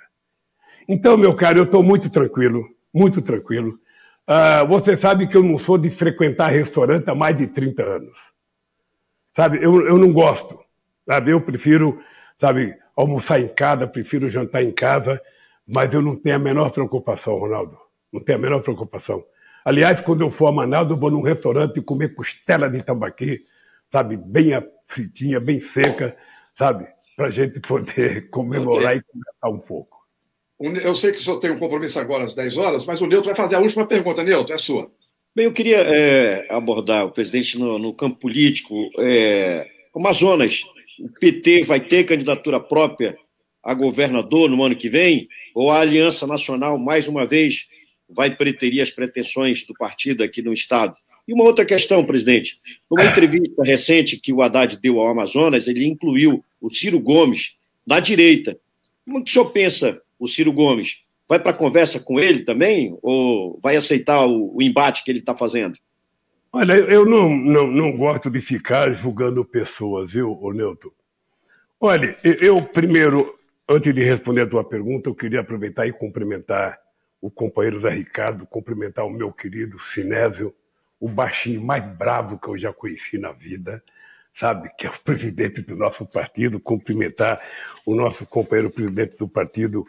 Então, 0.89 1.17
meu 1.17 1.35
caro, 1.35 1.59
eu 1.59 1.65
estou 1.65 1.83
muito 1.83 2.11
tranquilo, 2.11 2.63
muito 2.93 3.23
tranquilo. 3.23 3.79
Uh, 4.29 4.67
você 4.69 4.97
sabe 4.97 5.27
que 5.27 5.37
eu 5.37 5.43
não 5.43 5.59
sou 5.59 5.79
de 5.79 5.91
frequentar 5.91 6.49
restaurante 6.49 7.09
há 7.09 7.15
mais 7.15 7.37
de 7.37 7.47
30 7.47 7.83
anos. 7.83 8.36
Sabe, 9.37 9.62
eu, 9.62 9.87
eu 9.87 9.99
não 9.99 10.11
gosto. 10.14 10.59
Sabe, 11.07 11.30
eu 11.30 11.43
prefiro, 11.43 12.01
sabe, 12.39 12.74
almoçar 12.97 13.39
em 13.39 13.49
casa, 13.49 13.87
prefiro 13.87 14.30
jantar 14.30 14.62
em 14.62 14.72
casa, 14.72 15.20
mas 15.68 15.93
eu 15.93 16.01
não 16.01 16.16
tenho 16.16 16.37
a 16.37 16.39
menor 16.39 16.70
preocupação, 16.70 17.39
Ronaldo. 17.39 17.78
Não 18.11 18.24
tenho 18.24 18.39
a 18.39 18.41
menor 18.41 18.62
preocupação. 18.62 19.22
Aliás, 19.62 20.01
quando 20.01 20.22
eu 20.22 20.30
for 20.30 20.47
a 20.47 20.53
Manaus, 20.53 20.89
eu 20.89 20.97
vou 20.97 21.11
num 21.11 21.20
restaurante 21.20 21.82
comer 21.82 22.14
costela 22.14 22.70
de 22.70 22.82
tambaqui, 22.82 23.45
sabe, 23.91 24.16
bem 24.16 24.53
fritinha, 24.87 25.39
bem 25.39 25.61
seca, 25.61 26.16
sabe, 26.55 26.87
para 27.14 27.26
a 27.26 27.30
gente 27.30 27.61
poder 27.61 28.30
comemorar 28.30 28.97
okay. 28.97 28.99
e 28.99 29.03
conversar 29.03 29.49
um 29.51 29.59
pouco. 29.59 29.97
Eu 30.59 30.95
sei 30.95 31.12
que 31.12 31.18
o 31.18 31.22
senhor 31.22 31.39
tem 31.41 31.51
um 31.51 31.59
compromisso 31.59 32.01
agora 32.01 32.24
às 32.24 32.34
10 32.34 32.57
horas, 32.57 32.87
mas 32.87 33.03
o 33.03 33.07
Nilton 33.07 33.26
vai 33.26 33.34
fazer 33.34 33.57
a 33.57 33.61
última 33.61 33.87
pergunta. 33.87 34.22
Nilton, 34.22 34.55
é 34.55 34.57
sua. 34.57 34.91
Bem, 35.37 35.45
eu 35.45 35.53
queria 35.53 35.76
é, 35.80 36.47
abordar 36.49 37.05
o 37.05 37.11
presidente 37.11 37.59
no, 37.59 37.78
no 37.78 37.93
campo 37.93 38.16
político. 38.18 38.91
É, 38.99 39.68
Amazonas, 39.95 40.62
o 40.99 41.11
PT 41.11 41.62
vai 41.62 41.78
ter 41.78 42.05
candidatura 42.05 42.59
própria 42.59 43.18
a 43.62 43.74
governador 43.74 44.49
no 44.49 44.64
ano 44.64 44.74
que 44.74 44.89
vem? 44.89 45.28
Ou 45.55 45.70
a 45.70 45.80
Aliança 45.80 46.26
Nacional, 46.26 46.78
mais 46.78 47.07
uma 47.07 47.26
vez, 47.26 47.66
vai 48.09 48.34
preterir 48.34 48.80
as 48.80 48.91
pretensões 48.91 49.62
do 49.66 49.74
partido 49.74 50.24
aqui 50.24 50.41
no 50.41 50.55
Estado? 50.55 50.97
E 51.28 51.34
uma 51.34 51.45
outra 51.45 51.66
questão, 51.66 52.03
presidente. 52.03 52.57
Numa 52.91 53.05
entrevista 53.05 53.62
recente 53.62 54.16
que 54.16 54.32
o 54.32 54.41
Haddad 54.41 54.78
deu 54.78 54.99
ao 54.99 55.09
Amazonas, 55.09 55.68
ele 55.68 55.84
incluiu 55.84 56.43
o 56.59 56.70
Ciro 56.70 56.99
Gomes 56.99 57.53
da 57.87 58.01
direita. 58.01 58.59
Como 59.05 59.22
que 59.22 59.28
o 59.28 59.32
senhor 59.34 59.51
pensa, 59.51 60.01
o 60.18 60.26
Ciro 60.26 60.51
Gomes? 60.51 60.97
Vai 61.29 61.39
para 61.39 61.51
a 61.51 61.55
conversa 61.55 61.99
com 62.01 62.20
ele 62.20 62.45
também? 62.45 62.97
Ou 63.03 63.59
vai 63.62 63.77
aceitar 63.77 64.27
o, 64.27 64.57
o 64.57 64.62
embate 64.62 65.05
que 65.05 65.11
ele 65.11 65.20
está 65.20 65.37
fazendo? 65.37 65.77
Olha, 66.53 66.72
eu 66.74 67.05
não, 67.05 67.29
não, 67.29 67.66
não 67.66 67.97
gosto 67.97 68.31
de 68.31 68.41
ficar 68.41 68.91
julgando 68.91 69.45
pessoas, 69.45 70.12
viu, 70.12 70.39
Newton? 70.55 70.91
Olha, 71.79 72.16
eu 72.22 72.62
primeiro, 72.62 73.39
antes 73.68 73.93
de 73.93 74.03
responder 74.03 74.43
a 74.43 74.47
tua 74.47 74.64
pergunta, 74.64 75.11
eu 75.11 75.14
queria 75.14 75.41
aproveitar 75.41 75.87
e 75.87 75.93
cumprimentar 75.93 76.79
o 77.20 77.31
companheiro 77.31 77.81
Zé 77.81 77.91
Ricardo, 77.91 78.47
cumprimentar 78.47 79.05
o 79.05 79.11
meu 79.11 79.31
querido 79.33 79.79
Sinésio, 79.79 80.55
o 80.99 81.09
baixinho 81.09 81.61
mais 81.61 81.87
bravo 81.97 82.39
que 82.39 82.49
eu 82.49 82.57
já 82.57 82.72
conheci 82.72 83.18
na 83.18 83.33
vida, 83.33 83.83
sabe, 84.33 84.70
que 84.79 84.87
é 84.87 84.91
o 84.91 85.01
presidente 85.03 85.61
do 85.61 85.77
nosso 85.77 86.07
partido, 86.07 86.61
cumprimentar 86.61 87.41
o 87.85 87.95
nosso 87.95 88.27
companheiro 88.27 88.70
presidente 88.70 89.18
do 89.18 89.29
partido 89.29 89.85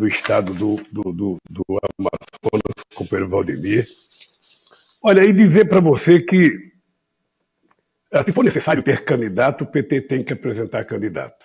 do 0.00 0.06
estado 0.06 0.54
do, 0.54 0.76
do, 0.90 1.12
do, 1.12 1.36
do 1.50 1.64
Amazonas, 1.98 2.74
o 2.90 2.94
companheiro 2.94 3.30
Valdemir. 3.30 3.86
Olha, 5.02 5.22
e 5.26 5.30
dizer 5.30 5.66
para 5.66 5.78
você 5.78 6.18
que, 6.18 6.72
ah, 8.10 8.24
se 8.24 8.32
for 8.32 8.42
necessário 8.42 8.82
ter 8.82 9.04
candidato, 9.04 9.64
o 9.64 9.66
PT 9.66 10.00
tem 10.00 10.24
que 10.24 10.32
apresentar 10.32 10.86
candidato. 10.86 11.44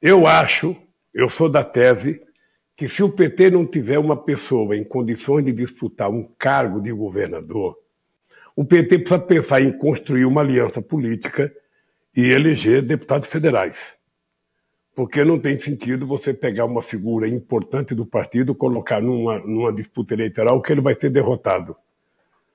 Eu 0.00 0.28
acho, 0.28 0.76
eu 1.12 1.28
sou 1.28 1.48
da 1.48 1.64
tese, 1.64 2.22
que 2.76 2.88
se 2.88 3.02
o 3.02 3.10
PT 3.10 3.50
não 3.50 3.66
tiver 3.66 3.98
uma 3.98 4.16
pessoa 4.16 4.76
em 4.76 4.84
condições 4.84 5.44
de 5.44 5.52
disputar 5.52 6.08
um 6.08 6.22
cargo 6.38 6.80
de 6.80 6.92
governador, 6.92 7.76
o 8.54 8.64
PT 8.64 9.00
precisa 9.00 9.18
pensar 9.18 9.60
em 9.60 9.76
construir 9.76 10.24
uma 10.24 10.40
aliança 10.40 10.80
política 10.80 11.52
e 12.16 12.30
eleger 12.30 12.80
deputados 12.80 13.28
federais. 13.28 13.99
Porque 15.00 15.24
não 15.24 15.38
tem 15.38 15.56
sentido 15.56 16.06
você 16.06 16.34
pegar 16.34 16.66
uma 16.66 16.82
figura 16.82 17.26
importante 17.26 17.94
do 17.94 18.04
partido, 18.04 18.54
colocar 18.54 19.00
numa, 19.00 19.38
numa 19.38 19.72
disputa 19.72 20.12
eleitoral 20.12 20.60
que 20.60 20.70
ele 20.70 20.82
vai 20.82 20.92
ser 20.92 21.08
derrotado. 21.08 21.74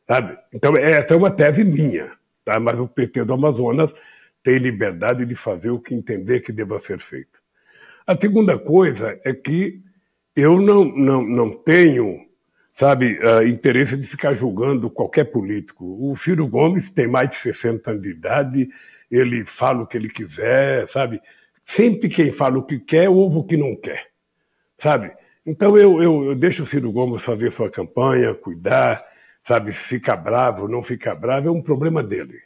Sabe? 0.07 0.37
Então, 0.53 0.77
essa 0.77 1.15
é 1.15 1.17
uma 1.17 1.31
tese 1.31 1.63
minha, 1.63 2.11
tá? 2.43 2.59
mas 2.59 2.79
o 2.79 2.87
PT 2.87 3.25
do 3.25 3.33
Amazonas 3.33 3.91
tem 4.43 4.59
liberdade 4.59 5.25
de 5.25 5.35
fazer 5.35 5.71
o 5.71 5.79
que 5.79 5.95
entender 5.95 6.41
que 6.41 6.51
deva 6.51 6.77
ser 6.77 6.99
feito. 6.99 7.41
A 8.05 8.15
segunda 8.15 8.59
coisa 8.59 9.19
é 9.25 9.33
que 9.33 9.81
eu 10.35 10.61
não, 10.61 10.85
não, 10.85 11.23
não 11.23 11.49
tenho 11.49 12.27
sabe, 12.71 13.17
uh, 13.23 13.41
interesse 13.41 13.97
de 13.97 14.05
ficar 14.05 14.35
julgando 14.35 14.87
qualquer 14.87 15.23
político. 15.23 15.83
O 15.99 16.15
Ciro 16.15 16.47
Gomes 16.47 16.91
tem 16.91 17.07
mais 17.07 17.29
de 17.29 17.35
60 17.37 17.89
anos 17.89 18.03
de 18.03 18.11
idade, 18.11 18.69
ele 19.09 19.43
fala 19.43 19.81
o 19.81 19.87
que 19.87 19.97
ele 19.97 20.09
quiser, 20.09 20.87
sabe? 20.87 21.19
Sempre 21.66 22.07
quem 22.07 22.32
fala 22.32 22.59
o 22.59 22.63
que 22.63 22.80
quer, 22.80 23.09
ouve 23.09 23.38
o 23.39 23.43
que 23.43 23.57
não 23.57 23.76
quer, 23.76 24.07
sabe? 24.78 25.11
Então 25.45 25.76
eu, 25.78 26.01
eu, 26.01 26.24
eu 26.26 26.36
deixo 26.36 26.63
o 26.63 26.66
Ciro 26.66 26.91
Gomes 26.91 27.26
fazer 27.26 27.49
sua 27.49 27.70
campanha, 27.70 28.34
cuidar, 28.36 29.03
sabe? 29.43 29.72
Ficar 29.72 30.16
bravo, 30.16 30.68
não 30.68 30.82
ficar 30.82 31.16
bravo, 31.16 31.47
é 31.47 31.51
um 31.51 31.61
problema 31.61 32.03
dele. 32.03 32.39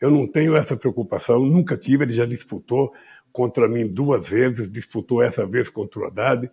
Eu 0.00 0.10
não 0.10 0.26
tenho 0.26 0.56
essa 0.56 0.76
preocupação, 0.76 1.40
nunca 1.40 1.76
tive, 1.76 2.04
ele 2.04 2.14
já 2.14 2.24
disputou 2.24 2.92
contra 3.32 3.68
mim 3.68 3.86
duas 3.86 4.28
vezes, 4.28 4.70
disputou 4.70 5.22
essa 5.22 5.44
vez 5.44 5.68
contra 5.68 6.00
o 6.00 6.04
Haddad, 6.06 6.50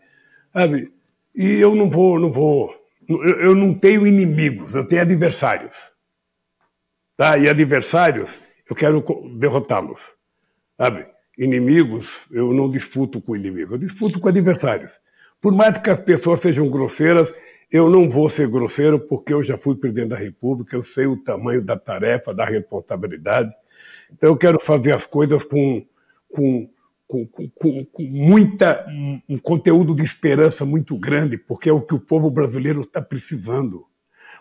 sabe? 0.52 0.92
E 1.36 1.60
eu 1.60 1.76
não 1.76 1.90
vou, 1.90 2.20
não 2.20 2.32
vou 2.32 2.80
eu 3.10 3.56
não 3.56 3.74
tenho 3.74 4.06
inimigos, 4.06 4.76
eu 4.76 4.88
tenho 4.88 5.02
adversários. 5.02 5.92
Tá? 7.18 7.38
E 7.38 7.50
adversários, 7.50 8.40
eu 8.70 8.76
quero 8.76 9.04
derrotá-los. 9.36 10.14
Sabe? 10.78 11.08
Inimigos, 11.40 12.28
eu 12.32 12.54
não 12.54 12.70
disputo 12.70 13.22
com 13.22 13.34
inimigos, 13.34 13.72
eu 13.72 13.78
disputo 13.78 14.20
com 14.20 14.28
adversários. 14.28 15.00
Por 15.42 15.54
mais 15.54 15.78
que 15.78 15.90
as 15.90 16.00
pessoas 16.00 16.42
sejam 16.42 16.70
grosseiras, 16.70 17.34
eu 17.72 17.90
não 17.90 18.10
vou 18.10 18.28
ser 18.28 18.50
grosseiro 18.50 19.00
porque 19.00 19.34
eu 19.34 19.42
já 19.42 19.58
fui 19.58 19.76
presidente 19.78 20.10
da 20.10 20.18
República, 20.18 20.76
eu 20.76 20.84
sei 20.84 21.06
o 21.06 21.16
tamanho 21.16 21.64
da 21.64 21.78
tarefa, 21.78 22.34
da 22.34 22.44
responsabilidade. 22.44 23.56
Então 24.12 24.30
eu 24.30 24.36
quero 24.36 24.60
fazer 24.60 24.92
as 24.92 25.08
coisas 25.08 25.44
com, 25.46 25.86
com 26.30 26.70
com, 27.10 27.26
com, 27.26 27.86
com 27.86 28.04
muita, 28.04 28.86
um, 29.28 29.40
conteúdo 29.40 29.96
de 29.96 30.04
esperança 30.04 30.64
muito 30.64 30.96
grande, 30.96 31.40
porque 31.40 31.68
é 31.68 31.74
o 31.74 31.82
que 31.82 31.96
o 31.96 32.00
povo 32.00 32.30
brasileiro 32.30 32.82
está 32.82 33.02
precisando. 33.02 33.84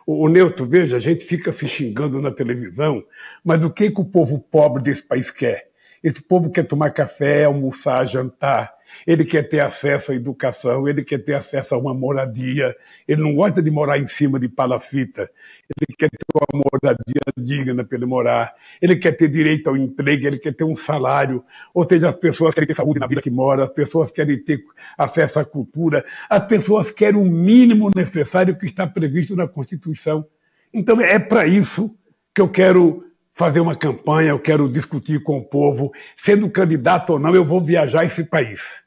O, 0.07 0.26
o 0.26 0.28
Neuto, 0.28 0.66
veja, 0.66 0.99
a 0.99 1.01
gente 1.01 1.24
fica 1.24 1.51
se 1.51 1.66
xingando 1.66 2.20
na 2.20 2.30
televisão, 2.30 3.03
mas 3.42 3.59
do 3.59 3.72
que, 3.72 3.90
que 3.90 4.01
o 4.03 4.05
povo 4.05 4.38
pobre 4.38 4.82
desse 4.82 5.03
país 5.03 5.30
quer? 5.30 5.68
Esse 6.03 6.22
povo 6.22 6.51
quer 6.51 6.64
tomar 6.64 6.90
café, 6.90 7.44
almoçar, 7.44 8.07
jantar. 8.07 8.72
Ele 9.07 9.24
quer 9.24 9.49
ter 9.49 9.61
acesso 9.61 10.12
à 10.12 10.14
educação, 10.14 10.88
ele 10.88 11.05
quer 11.05 11.18
ter 11.18 11.34
acesso 11.34 11.74
a 11.74 11.78
uma 11.78 11.92
moradia. 11.92 12.74
Ele 13.07 13.22
não 13.22 13.34
gosta 13.34 13.62
de 13.62 13.70
morar 13.70 13.99
em 13.99 14.07
cima 14.07 14.38
de 14.38 14.49
palafita. 14.49 15.22
Ele 15.22 15.96
quer 15.96 16.09
ter 16.09 16.18
uma 16.34 16.62
moradia 16.64 17.20
digna 17.36 17.84
para 17.84 17.99
ele 17.99 18.07
morar. 18.07 18.55
Ele 18.80 18.96
quer 18.96 19.12
ter 19.12 19.28
direito 19.28 19.68
ao 19.68 19.76
emprego, 19.76 20.26
ele 20.26 20.38
quer 20.38 20.55
ter 20.55 20.64
um 20.64 20.76
salário. 20.76 21.44
Ou 21.74 21.86
seja, 21.86 22.09
as 22.09 22.16
pessoas 22.16 22.55
querem 22.55 22.66
ter 22.66 22.74
saúde 22.74 23.01
na 23.01 23.07
vida 23.07 23.20
que 23.20 23.30
mora, 23.30 23.64
as 23.64 23.70
pessoas 23.70 24.11
querem 24.11 24.42
ter 24.42 24.62
acesso 24.96 25.40
à 25.40 25.44
cultura, 25.44 26.05
as 26.30 26.46
pessoas 26.46 26.90
querem 26.90 27.20
o 27.20 27.24
mínimo 27.24 27.90
necessário 27.94 28.57
que 28.57 28.66
está 28.66 28.86
previsto 28.86 29.36
na 29.36 29.46
Constituição. 29.46 30.26
Então 30.72 31.01
é 31.01 31.18
para 31.18 31.46
isso 31.46 31.94
que 32.34 32.40
eu 32.40 32.49
quero 32.49 33.07
fazer 33.39 33.61
uma 33.61 33.76
campanha, 33.76 34.30
eu 34.30 34.41
quero 34.41 34.68
discutir 34.68 35.22
com 35.22 35.39
o 35.39 35.45
povo, 35.45 35.93
sendo 36.16 36.51
candidato 36.51 37.12
ou 37.12 37.20
não, 37.20 37.32
eu 37.36 37.45
vou 37.45 37.61
viajar 37.61 38.05
esse 38.05 38.24
país. 38.24 38.82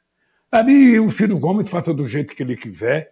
Ali 0.50 1.00
o 1.00 1.10
Ciro 1.10 1.38
Gomes 1.38 1.70
faça 1.70 1.94
do 1.94 2.06
jeito 2.06 2.36
que 2.36 2.42
ele 2.42 2.54
quiser. 2.54 3.10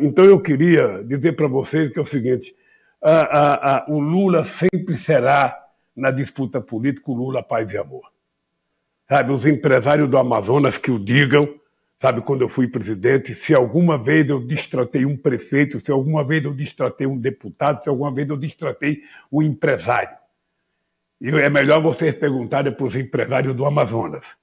Então 0.00 0.22
eu 0.26 0.38
queria 0.38 1.02
dizer 1.02 1.32
para 1.32 1.48
vocês 1.48 1.88
que 1.88 1.98
é 1.98 2.02
o 2.02 2.04
seguinte: 2.04 2.54
a, 3.02 3.10
a, 3.10 3.76
a, 3.76 3.86
o 3.88 3.98
Lula 3.98 4.44
sempre 4.44 4.94
será, 4.94 5.56
na 5.96 6.10
disputa 6.10 6.60
política, 6.60 7.10
o 7.10 7.14
Lula 7.14 7.42
paz 7.42 7.72
e 7.72 7.78
amor. 7.78 8.02
Sabe, 9.08 9.32
os 9.32 9.46
empresários 9.46 10.10
do 10.10 10.18
Amazonas 10.18 10.76
que 10.76 10.90
o 10.90 10.98
digam, 10.98 11.48
sabe, 11.98 12.20
quando 12.20 12.42
eu 12.42 12.50
fui 12.50 12.68
presidente, 12.68 13.32
se 13.32 13.54
alguma 13.54 13.96
vez 13.96 14.28
eu 14.28 14.46
distratei 14.46 15.06
um 15.06 15.16
prefeito, 15.16 15.80
se 15.80 15.90
alguma 15.90 16.22
vez 16.22 16.44
eu 16.44 16.52
distratei 16.52 17.06
um 17.06 17.16
deputado, 17.16 17.82
se 17.82 17.88
alguma 17.88 18.12
vez 18.12 18.28
eu 18.28 18.36
distratei 18.36 19.02
um 19.32 19.40
empresário. 19.40 20.19
E 21.20 21.28
é 21.28 21.50
melhor 21.50 21.82
vocês 21.82 22.14
perguntarem 22.14 22.72
para 22.72 22.86
os 22.86 22.96
empresários 22.96 23.54
do 23.54 23.66
Amazonas. 23.66 24.36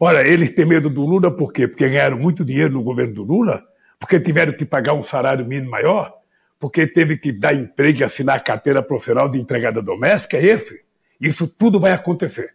Olha, 0.00 0.26
eles 0.26 0.50
têm 0.50 0.64
medo 0.64 0.88
do 0.88 1.04
Lula 1.04 1.30
por 1.30 1.52
quê? 1.52 1.68
Porque 1.68 1.88
ganharam 1.88 2.18
muito 2.18 2.44
dinheiro 2.44 2.72
no 2.72 2.82
governo 2.82 3.14
do 3.14 3.24
Lula? 3.24 3.62
Porque 3.98 4.18
tiveram 4.18 4.52
que 4.52 4.64
pagar 4.64 4.94
um 4.94 5.02
salário 5.02 5.46
mínimo 5.46 5.70
maior? 5.70 6.12
Porque 6.58 6.86
teve 6.86 7.18
que 7.18 7.30
dar 7.30 7.54
emprego 7.54 8.00
e 8.00 8.04
assinar 8.04 8.36
a 8.36 8.40
carteira 8.40 8.82
profissional 8.82 9.28
de 9.28 9.38
empregada 9.38 9.82
doméstica? 9.82 10.38
É 10.38 10.44
esse? 10.44 10.84
Isso 11.20 11.46
tudo 11.46 11.78
vai 11.78 11.92
acontecer. 11.92 12.54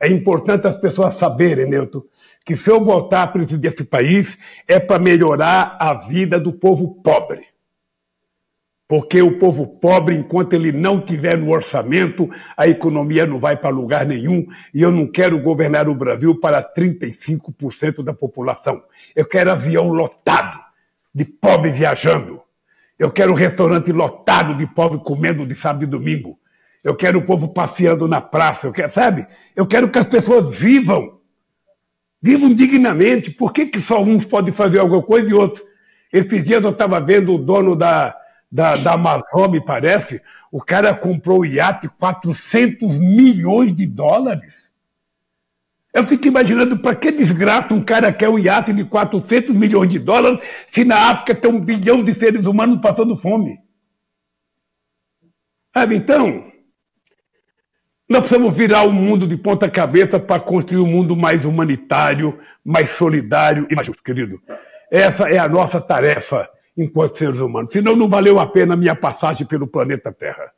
É 0.00 0.08
importante 0.08 0.66
as 0.66 0.76
pessoas 0.76 1.14
saberem, 1.14 1.68
Neuto, 1.68 2.06
que 2.44 2.54
se 2.54 2.70
eu 2.70 2.84
voltar 2.84 3.22
a 3.22 3.26
presidir 3.26 3.72
esse 3.72 3.84
país 3.84 4.38
é 4.68 4.78
para 4.78 5.02
melhorar 5.02 5.76
a 5.80 5.94
vida 5.94 6.38
do 6.38 6.52
povo 6.52 7.00
pobre. 7.02 7.55
Porque 8.88 9.20
o 9.20 9.36
povo 9.36 9.66
pobre, 9.66 10.14
enquanto 10.14 10.52
ele 10.52 10.70
não 10.70 11.00
tiver 11.00 11.36
no 11.36 11.50
orçamento, 11.50 12.28
a 12.56 12.68
economia 12.68 13.26
não 13.26 13.40
vai 13.40 13.56
para 13.56 13.68
lugar 13.70 14.06
nenhum. 14.06 14.46
E 14.72 14.80
eu 14.80 14.92
não 14.92 15.10
quero 15.10 15.40
governar 15.42 15.88
o 15.88 15.94
Brasil 15.94 16.38
para 16.38 16.62
35% 16.62 18.04
da 18.04 18.14
população. 18.14 18.80
Eu 19.14 19.26
quero 19.26 19.50
avião 19.50 19.88
lotado 19.88 20.60
de 21.12 21.24
pobre 21.24 21.70
viajando. 21.70 22.40
Eu 22.96 23.10
quero 23.10 23.34
restaurante 23.34 23.90
lotado 23.90 24.56
de 24.56 24.66
pobre 24.68 25.00
comendo 25.00 25.44
de 25.44 25.54
sábado 25.54 25.82
e 25.82 25.86
domingo. 25.86 26.38
Eu 26.84 26.94
quero 26.94 27.18
o 27.18 27.26
povo 27.26 27.48
passeando 27.48 28.06
na 28.06 28.20
praça. 28.20 28.68
Eu 28.68 28.72
quero, 28.72 28.90
sabe? 28.90 29.26
Eu 29.56 29.66
quero 29.66 29.90
que 29.90 29.98
as 29.98 30.06
pessoas 30.06 30.56
vivam. 30.56 31.18
Vivam 32.22 32.54
dignamente. 32.54 33.32
Por 33.32 33.52
que, 33.52 33.66
que 33.66 33.80
só 33.80 34.00
uns 34.00 34.24
podem 34.24 34.54
fazer 34.54 34.78
alguma 34.78 35.02
coisa 35.02 35.28
e 35.28 35.34
outros? 35.34 35.66
Esses 36.12 36.44
dias 36.44 36.62
eu 36.62 36.70
estava 36.70 37.00
vendo 37.00 37.34
o 37.34 37.38
dono 37.38 37.74
da 37.74 38.16
da, 38.50 38.76
da 38.76 38.92
Amazon, 38.92 39.50
me 39.50 39.64
parece, 39.64 40.22
o 40.50 40.60
cara 40.62 40.94
comprou 40.94 41.40
o 41.40 41.44
iate 41.44 41.88
400 41.88 42.98
milhões 42.98 43.74
de 43.74 43.86
dólares. 43.86 44.72
Eu 45.92 46.06
fico 46.06 46.28
imaginando 46.28 46.78
para 46.78 46.94
que 46.94 47.10
desgraça 47.10 47.72
um 47.72 47.82
cara 47.82 48.12
quer 48.12 48.28
um 48.28 48.38
iate 48.38 48.72
de 48.72 48.84
400 48.84 49.54
milhões 49.54 49.88
de 49.88 49.98
dólares 49.98 50.40
se 50.66 50.84
na 50.84 51.10
África 51.10 51.34
tem 51.34 51.50
um 51.50 51.60
bilhão 51.60 52.04
de 52.04 52.14
seres 52.14 52.44
humanos 52.44 52.80
passando 52.80 53.16
fome. 53.16 53.58
Sabe, 55.74 55.96
então, 55.96 56.52
nós 58.08 58.20
precisamos 58.20 58.56
virar 58.56 58.82
o 58.84 58.92
mundo 58.92 59.26
de 59.26 59.36
ponta 59.36 59.68
cabeça 59.68 60.20
para 60.20 60.40
construir 60.40 60.80
um 60.80 60.86
mundo 60.86 61.16
mais 61.16 61.44
humanitário, 61.44 62.38
mais 62.64 62.90
solidário 62.90 63.66
e 63.70 63.74
mais 63.74 63.86
justo, 63.86 64.02
querido. 64.02 64.40
Essa 64.90 65.28
é 65.28 65.38
a 65.38 65.48
nossa 65.48 65.80
tarefa 65.80 66.48
enquanto 66.76 67.16
seres 67.16 67.38
humanos. 67.38 67.72
Senão 67.72 67.96
não 67.96 68.08
valeu 68.08 68.38
a 68.38 68.46
pena 68.46 68.74
a 68.74 68.76
minha 68.76 68.94
passagem 68.94 69.46
pelo 69.46 69.66
planeta 69.66 70.12
Terra. 70.12 70.52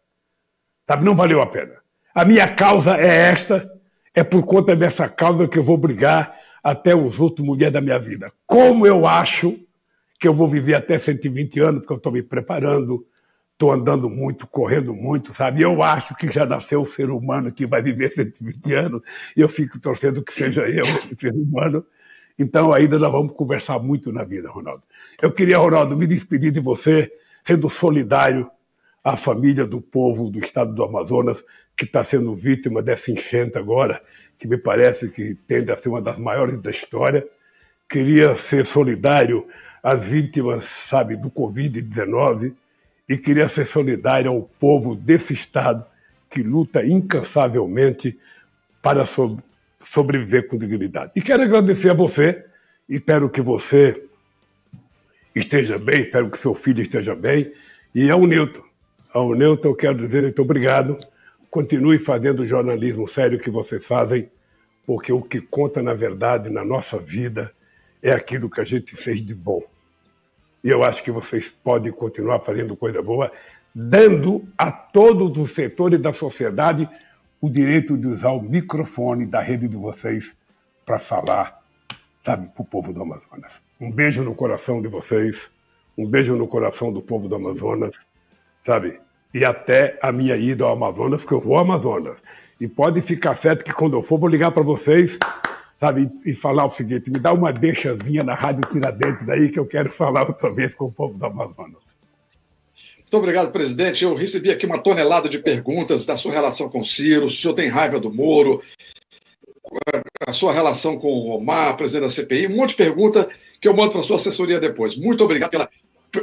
Sabe? 0.88 1.04
Não 1.04 1.14
valeu 1.14 1.40
a 1.40 1.46
pena. 1.46 1.74
A 2.14 2.24
minha 2.24 2.48
causa 2.54 2.96
é 2.96 3.30
esta, 3.30 3.70
é 4.14 4.24
por 4.24 4.44
conta 4.44 4.74
dessa 4.74 5.08
causa 5.08 5.46
que 5.46 5.58
eu 5.58 5.62
vou 5.62 5.76
brigar 5.76 6.34
até 6.62 6.94
os 6.94 7.18
últimos 7.18 7.56
dias 7.56 7.72
da 7.72 7.80
minha 7.80 7.98
vida. 7.98 8.32
Como 8.46 8.86
eu 8.86 9.06
acho 9.06 9.58
que 10.18 10.26
eu 10.26 10.34
vou 10.34 10.48
viver 10.48 10.74
até 10.74 10.98
120 10.98 11.60
anos, 11.60 11.80
porque 11.80 11.92
eu 11.92 11.98
estou 11.98 12.12
me 12.12 12.22
preparando, 12.22 13.06
estou 13.52 13.70
andando 13.70 14.10
muito, 14.10 14.48
correndo 14.48 14.94
muito, 14.94 15.32
sabe? 15.32 15.62
Eu 15.62 15.82
acho 15.82 16.16
que 16.16 16.30
já 16.30 16.44
nasceu 16.44 16.80
o 16.80 16.86
ser 16.86 17.10
humano 17.10 17.52
que 17.52 17.66
vai 17.66 17.80
viver 17.82 18.10
120 18.10 18.72
anos, 18.74 19.02
e 19.36 19.40
eu 19.40 19.48
fico 19.48 19.78
torcendo 19.78 20.22
que 20.22 20.32
seja 20.32 20.62
eu, 20.62 20.84
esse 20.84 21.16
ser 21.18 21.32
humano. 21.32 21.84
Então, 22.38 22.72
ainda 22.72 22.98
nós 22.98 23.10
vamos 23.10 23.32
conversar 23.32 23.78
muito 23.80 24.12
na 24.12 24.24
vida, 24.24 24.50
Ronaldo. 24.50 24.82
Eu 25.20 25.32
queria, 25.32 25.58
Ronaldo, 25.58 25.96
me 25.96 26.06
despedir 26.06 26.52
de 26.52 26.60
você, 26.60 27.10
sendo 27.42 27.68
solidário 27.68 28.48
à 29.02 29.16
família 29.16 29.66
do 29.66 29.80
povo 29.80 30.30
do 30.30 30.38
estado 30.38 30.72
do 30.72 30.84
Amazonas, 30.84 31.44
que 31.76 31.84
está 31.84 32.04
sendo 32.04 32.32
vítima 32.32 32.80
dessa 32.80 33.10
enchente 33.10 33.58
agora, 33.58 34.00
que 34.38 34.46
me 34.46 34.56
parece 34.56 35.08
que 35.08 35.34
tende 35.44 35.72
a 35.72 35.76
ser 35.76 35.88
uma 35.88 36.00
das 36.00 36.20
maiores 36.20 36.56
da 36.58 36.70
história. 36.70 37.26
Queria 37.90 38.36
ser 38.36 38.64
solidário 38.64 39.44
às 39.82 40.04
vítimas, 40.04 40.64
sabe, 40.64 41.16
do 41.16 41.32
Covid-19 41.32 42.54
e 43.08 43.16
queria 43.16 43.48
ser 43.48 43.64
solidário 43.64 44.30
ao 44.30 44.42
povo 44.42 44.94
desse 44.94 45.32
estado 45.32 45.84
que 46.30 46.44
luta 46.44 46.86
incansavelmente 46.86 48.16
para 48.80 49.04
sobreviver 49.80 50.46
com 50.46 50.56
dignidade. 50.56 51.10
E 51.16 51.22
quero 51.22 51.42
agradecer 51.42 51.90
a 51.90 51.94
você, 51.94 52.44
espero 52.88 53.28
que 53.28 53.40
você 53.40 54.07
esteja 55.38 55.78
bem, 55.78 56.02
espero 56.02 56.30
que 56.30 56.38
seu 56.38 56.54
filho 56.54 56.82
esteja 56.82 57.14
bem, 57.14 57.52
e 57.94 58.10
ao 58.10 58.26
Newton. 58.26 58.62
Ao 59.12 59.34
Newton, 59.34 59.74
quero 59.74 59.96
dizer 59.96 60.22
muito 60.22 60.42
obrigado. 60.42 60.98
Continue 61.50 61.98
fazendo 61.98 62.40
o 62.40 62.46
jornalismo 62.46 63.08
sério 63.08 63.38
que 63.38 63.50
vocês 63.50 63.86
fazem, 63.86 64.30
porque 64.86 65.12
o 65.12 65.22
que 65.22 65.40
conta, 65.40 65.82
na 65.82 65.94
verdade, 65.94 66.50
na 66.50 66.64
nossa 66.64 66.98
vida 66.98 67.50
é 68.02 68.12
aquilo 68.12 68.50
que 68.50 68.60
a 68.60 68.64
gente 68.64 68.94
fez 68.94 69.22
de 69.22 69.34
bom. 69.34 69.62
E 70.62 70.68
eu 70.68 70.84
acho 70.84 71.02
que 71.02 71.10
vocês 71.10 71.54
podem 71.64 71.92
continuar 71.92 72.40
fazendo 72.40 72.76
coisa 72.76 73.00
boa, 73.00 73.32
dando 73.74 74.46
a 74.56 74.70
todos 74.70 75.36
os 75.38 75.52
setores 75.52 76.00
da 76.00 76.12
sociedade 76.12 76.88
o 77.40 77.48
direito 77.48 77.96
de 77.96 78.06
usar 78.06 78.32
o 78.32 78.42
microfone 78.42 79.24
da 79.24 79.40
rede 79.40 79.68
de 79.68 79.76
vocês 79.76 80.34
para 80.84 80.98
falar, 80.98 81.62
sabe, 82.22 82.48
para 82.48 82.62
o 82.62 82.66
povo 82.66 82.92
do 82.92 83.02
Amazonas. 83.02 83.67
Um 83.80 83.92
beijo 83.92 84.24
no 84.24 84.34
coração 84.34 84.82
de 84.82 84.88
vocês, 84.88 85.50
um 85.96 86.06
beijo 86.06 86.34
no 86.36 86.48
coração 86.48 86.92
do 86.92 87.00
povo 87.00 87.28
do 87.28 87.36
Amazonas, 87.36 87.96
sabe? 88.62 89.00
E 89.32 89.44
até 89.44 89.98
a 90.02 90.10
minha 90.10 90.36
ida 90.36 90.64
ao 90.64 90.72
Amazonas, 90.72 91.24
que 91.24 91.32
eu 91.32 91.40
vou 91.40 91.56
ao 91.56 91.62
Amazonas. 91.62 92.22
E 92.60 92.66
pode 92.66 93.00
ficar 93.00 93.36
certo 93.36 93.64
que 93.64 93.72
quando 93.72 93.96
eu 93.96 94.02
for, 94.02 94.18
vou 94.18 94.28
ligar 94.28 94.50
para 94.50 94.62
vocês, 94.62 95.16
sabe? 95.78 96.10
E 96.24 96.32
falar 96.32 96.66
o 96.66 96.70
seguinte: 96.70 97.10
me 97.10 97.20
dá 97.20 97.32
uma 97.32 97.52
deixazinha 97.52 98.24
na 98.24 98.34
Rádio 98.34 98.66
Tiradentes 98.68 99.28
aí 99.28 99.48
que 99.48 99.58
eu 99.58 99.66
quero 99.66 99.90
falar 99.90 100.26
outra 100.26 100.52
vez 100.52 100.74
com 100.74 100.86
o 100.86 100.92
povo 100.92 101.16
do 101.16 101.26
Amazonas. 101.26 101.88
Muito 102.98 103.16
obrigado, 103.16 103.50
presidente. 103.52 104.04
Eu 104.04 104.14
recebi 104.14 104.50
aqui 104.50 104.66
uma 104.66 104.78
tonelada 104.78 105.28
de 105.28 105.38
perguntas 105.38 106.04
da 106.04 106.16
sua 106.16 106.32
relação 106.32 106.68
com 106.68 106.80
o 106.80 106.84
Ciro, 106.84 107.26
o 107.26 107.30
senhor 107.30 107.54
tem 107.54 107.68
raiva 107.68 107.98
do 107.98 108.12
Moro, 108.12 108.60
a 110.26 110.32
sua 110.32 110.52
relação 110.52 110.98
com 110.98 111.08
o 111.08 111.36
Omar, 111.36 111.76
presidente 111.76 112.04
da 112.04 112.10
CPI, 112.10 112.46
um 112.46 112.56
monte 112.56 112.70
de 112.70 112.76
pergunta 112.76 113.28
que 113.60 113.68
eu 113.68 113.74
mando 113.74 113.92
para 113.92 114.00
a 114.00 114.04
sua 114.04 114.16
assessoria 114.16 114.60
depois. 114.60 114.96
Muito 114.96 115.24
obrigado 115.24 115.50
pela, 115.50 115.68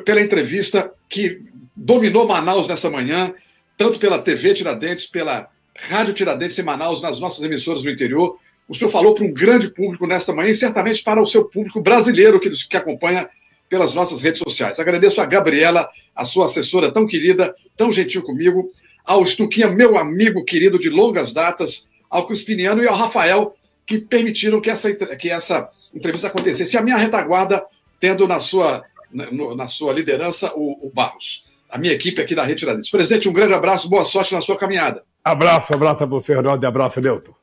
pela 0.03 0.21
entrevista 0.21 0.91
que 1.09 1.41
dominou 1.75 2.27
Manaus 2.27 2.67
nessa 2.67 2.89
manhã, 2.89 3.33
tanto 3.77 3.99
pela 3.99 4.19
TV 4.19 4.53
Tiradentes, 4.53 5.05
pela 5.05 5.49
Rádio 5.75 6.13
Tiradentes 6.13 6.57
em 6.57 6.63
Manaus, 6.63 7.01
nas 7.01 7.19
nossas 7.19 7.43
emissoras 7.43 7.83
no 7.83 7.89
interior. 7.89 8.37
O 8.67 8.73
senhor 8.73 8.89
falou 8.89 9.13
para 9.13 9.25
um 9.25 9.33
grande 9.33 9.69
público 9.69 10.07
nesta 10.07 10.33
manhã 10.33 10.49
e 10.49 10.55
certamente 10.55 11.03
para 11.03 11.21
o 11.21 11.27
seu 11.27 11.45
público 11.45 11.81
brasileiro 11.81 12.39
que, 12.39 12.49
que 12.49 12.77
acompanha 12.77 13.27
pelas 13.69 13.93
nossas 13.93 14.21
redes 14.21 14.39
sociais. 14.39 14.79
Agradeço 14.79 15.21
a 15.21 15.25
Gabriela, 15.25 15.89
a 16.15 16.23
sua 16.23 16.45
assessora 16.45 16.91
tão 16.91 17.05
querida, 17.05 17.53
tão 17.75 17.91
gentil 17.91 18.23
comigo, 18.23 18.69
ao 19.03 19.23
Stuquinha, 19.25 19.67
meu 19.67 19.97
amigo 19.97 20.43
querido 20.43 20.79
de 20.79 20.89
longas 20.89 21.31
datas, 21.31 21.87
ao 22.09 22.25
Crispiniano 22.25 22.83
e 22.83 22.87
ao 22.87 22.95
Rafael, 22.95 23.53
que 23.85 23.99
permitiram 23.99 24.59
que 24.59 24.69
essa, 24.69 24.91
que 24.93 25.29
essa 25.29 25.69
entrevista 25.93 26.27
acontecesse. 26.27 26.75
E 26.75 26.79
a 26.79 26.81
minha 26.81 26.97
retaguarda, 26.97 27.63
tendo 27.99 28.27
na 28.27 28.39
sua, 28.39 28.83
na, 29.11 29.55
na 29.55 29.67
sua 29.67 29.93
liderança 29.93 30.51
o, 30.55 30.87
o, 30.87 30.91
Barros, 30.93 31.43
a 31.69 31.77
minha 31.77 31.93
equipe 31.93 32.21
aqui 32.21 32.33
da 32.33 32.43
Rede 32.43 32.59
Tiradentes. 32.59 32.89
Presidente, 32.89 33.29
um 33.29 33.33
grande 33.33 33.53
abraço, 33.53 33.89
boa 33.89 34.03
sorte 34.03 34.33
na 34.33 34.41
sua 34.41 34.57
caminhada. 34.57 35.03
Abraço, 35.23 35.73
abraço 35.73 36.03
a 36.03 36.07
você, 36.07 36.33
Ronaldo, 36.35 36.65
e 36.65 36.67
abraço, 36.67 36.99
Leuto. 36.99 37.35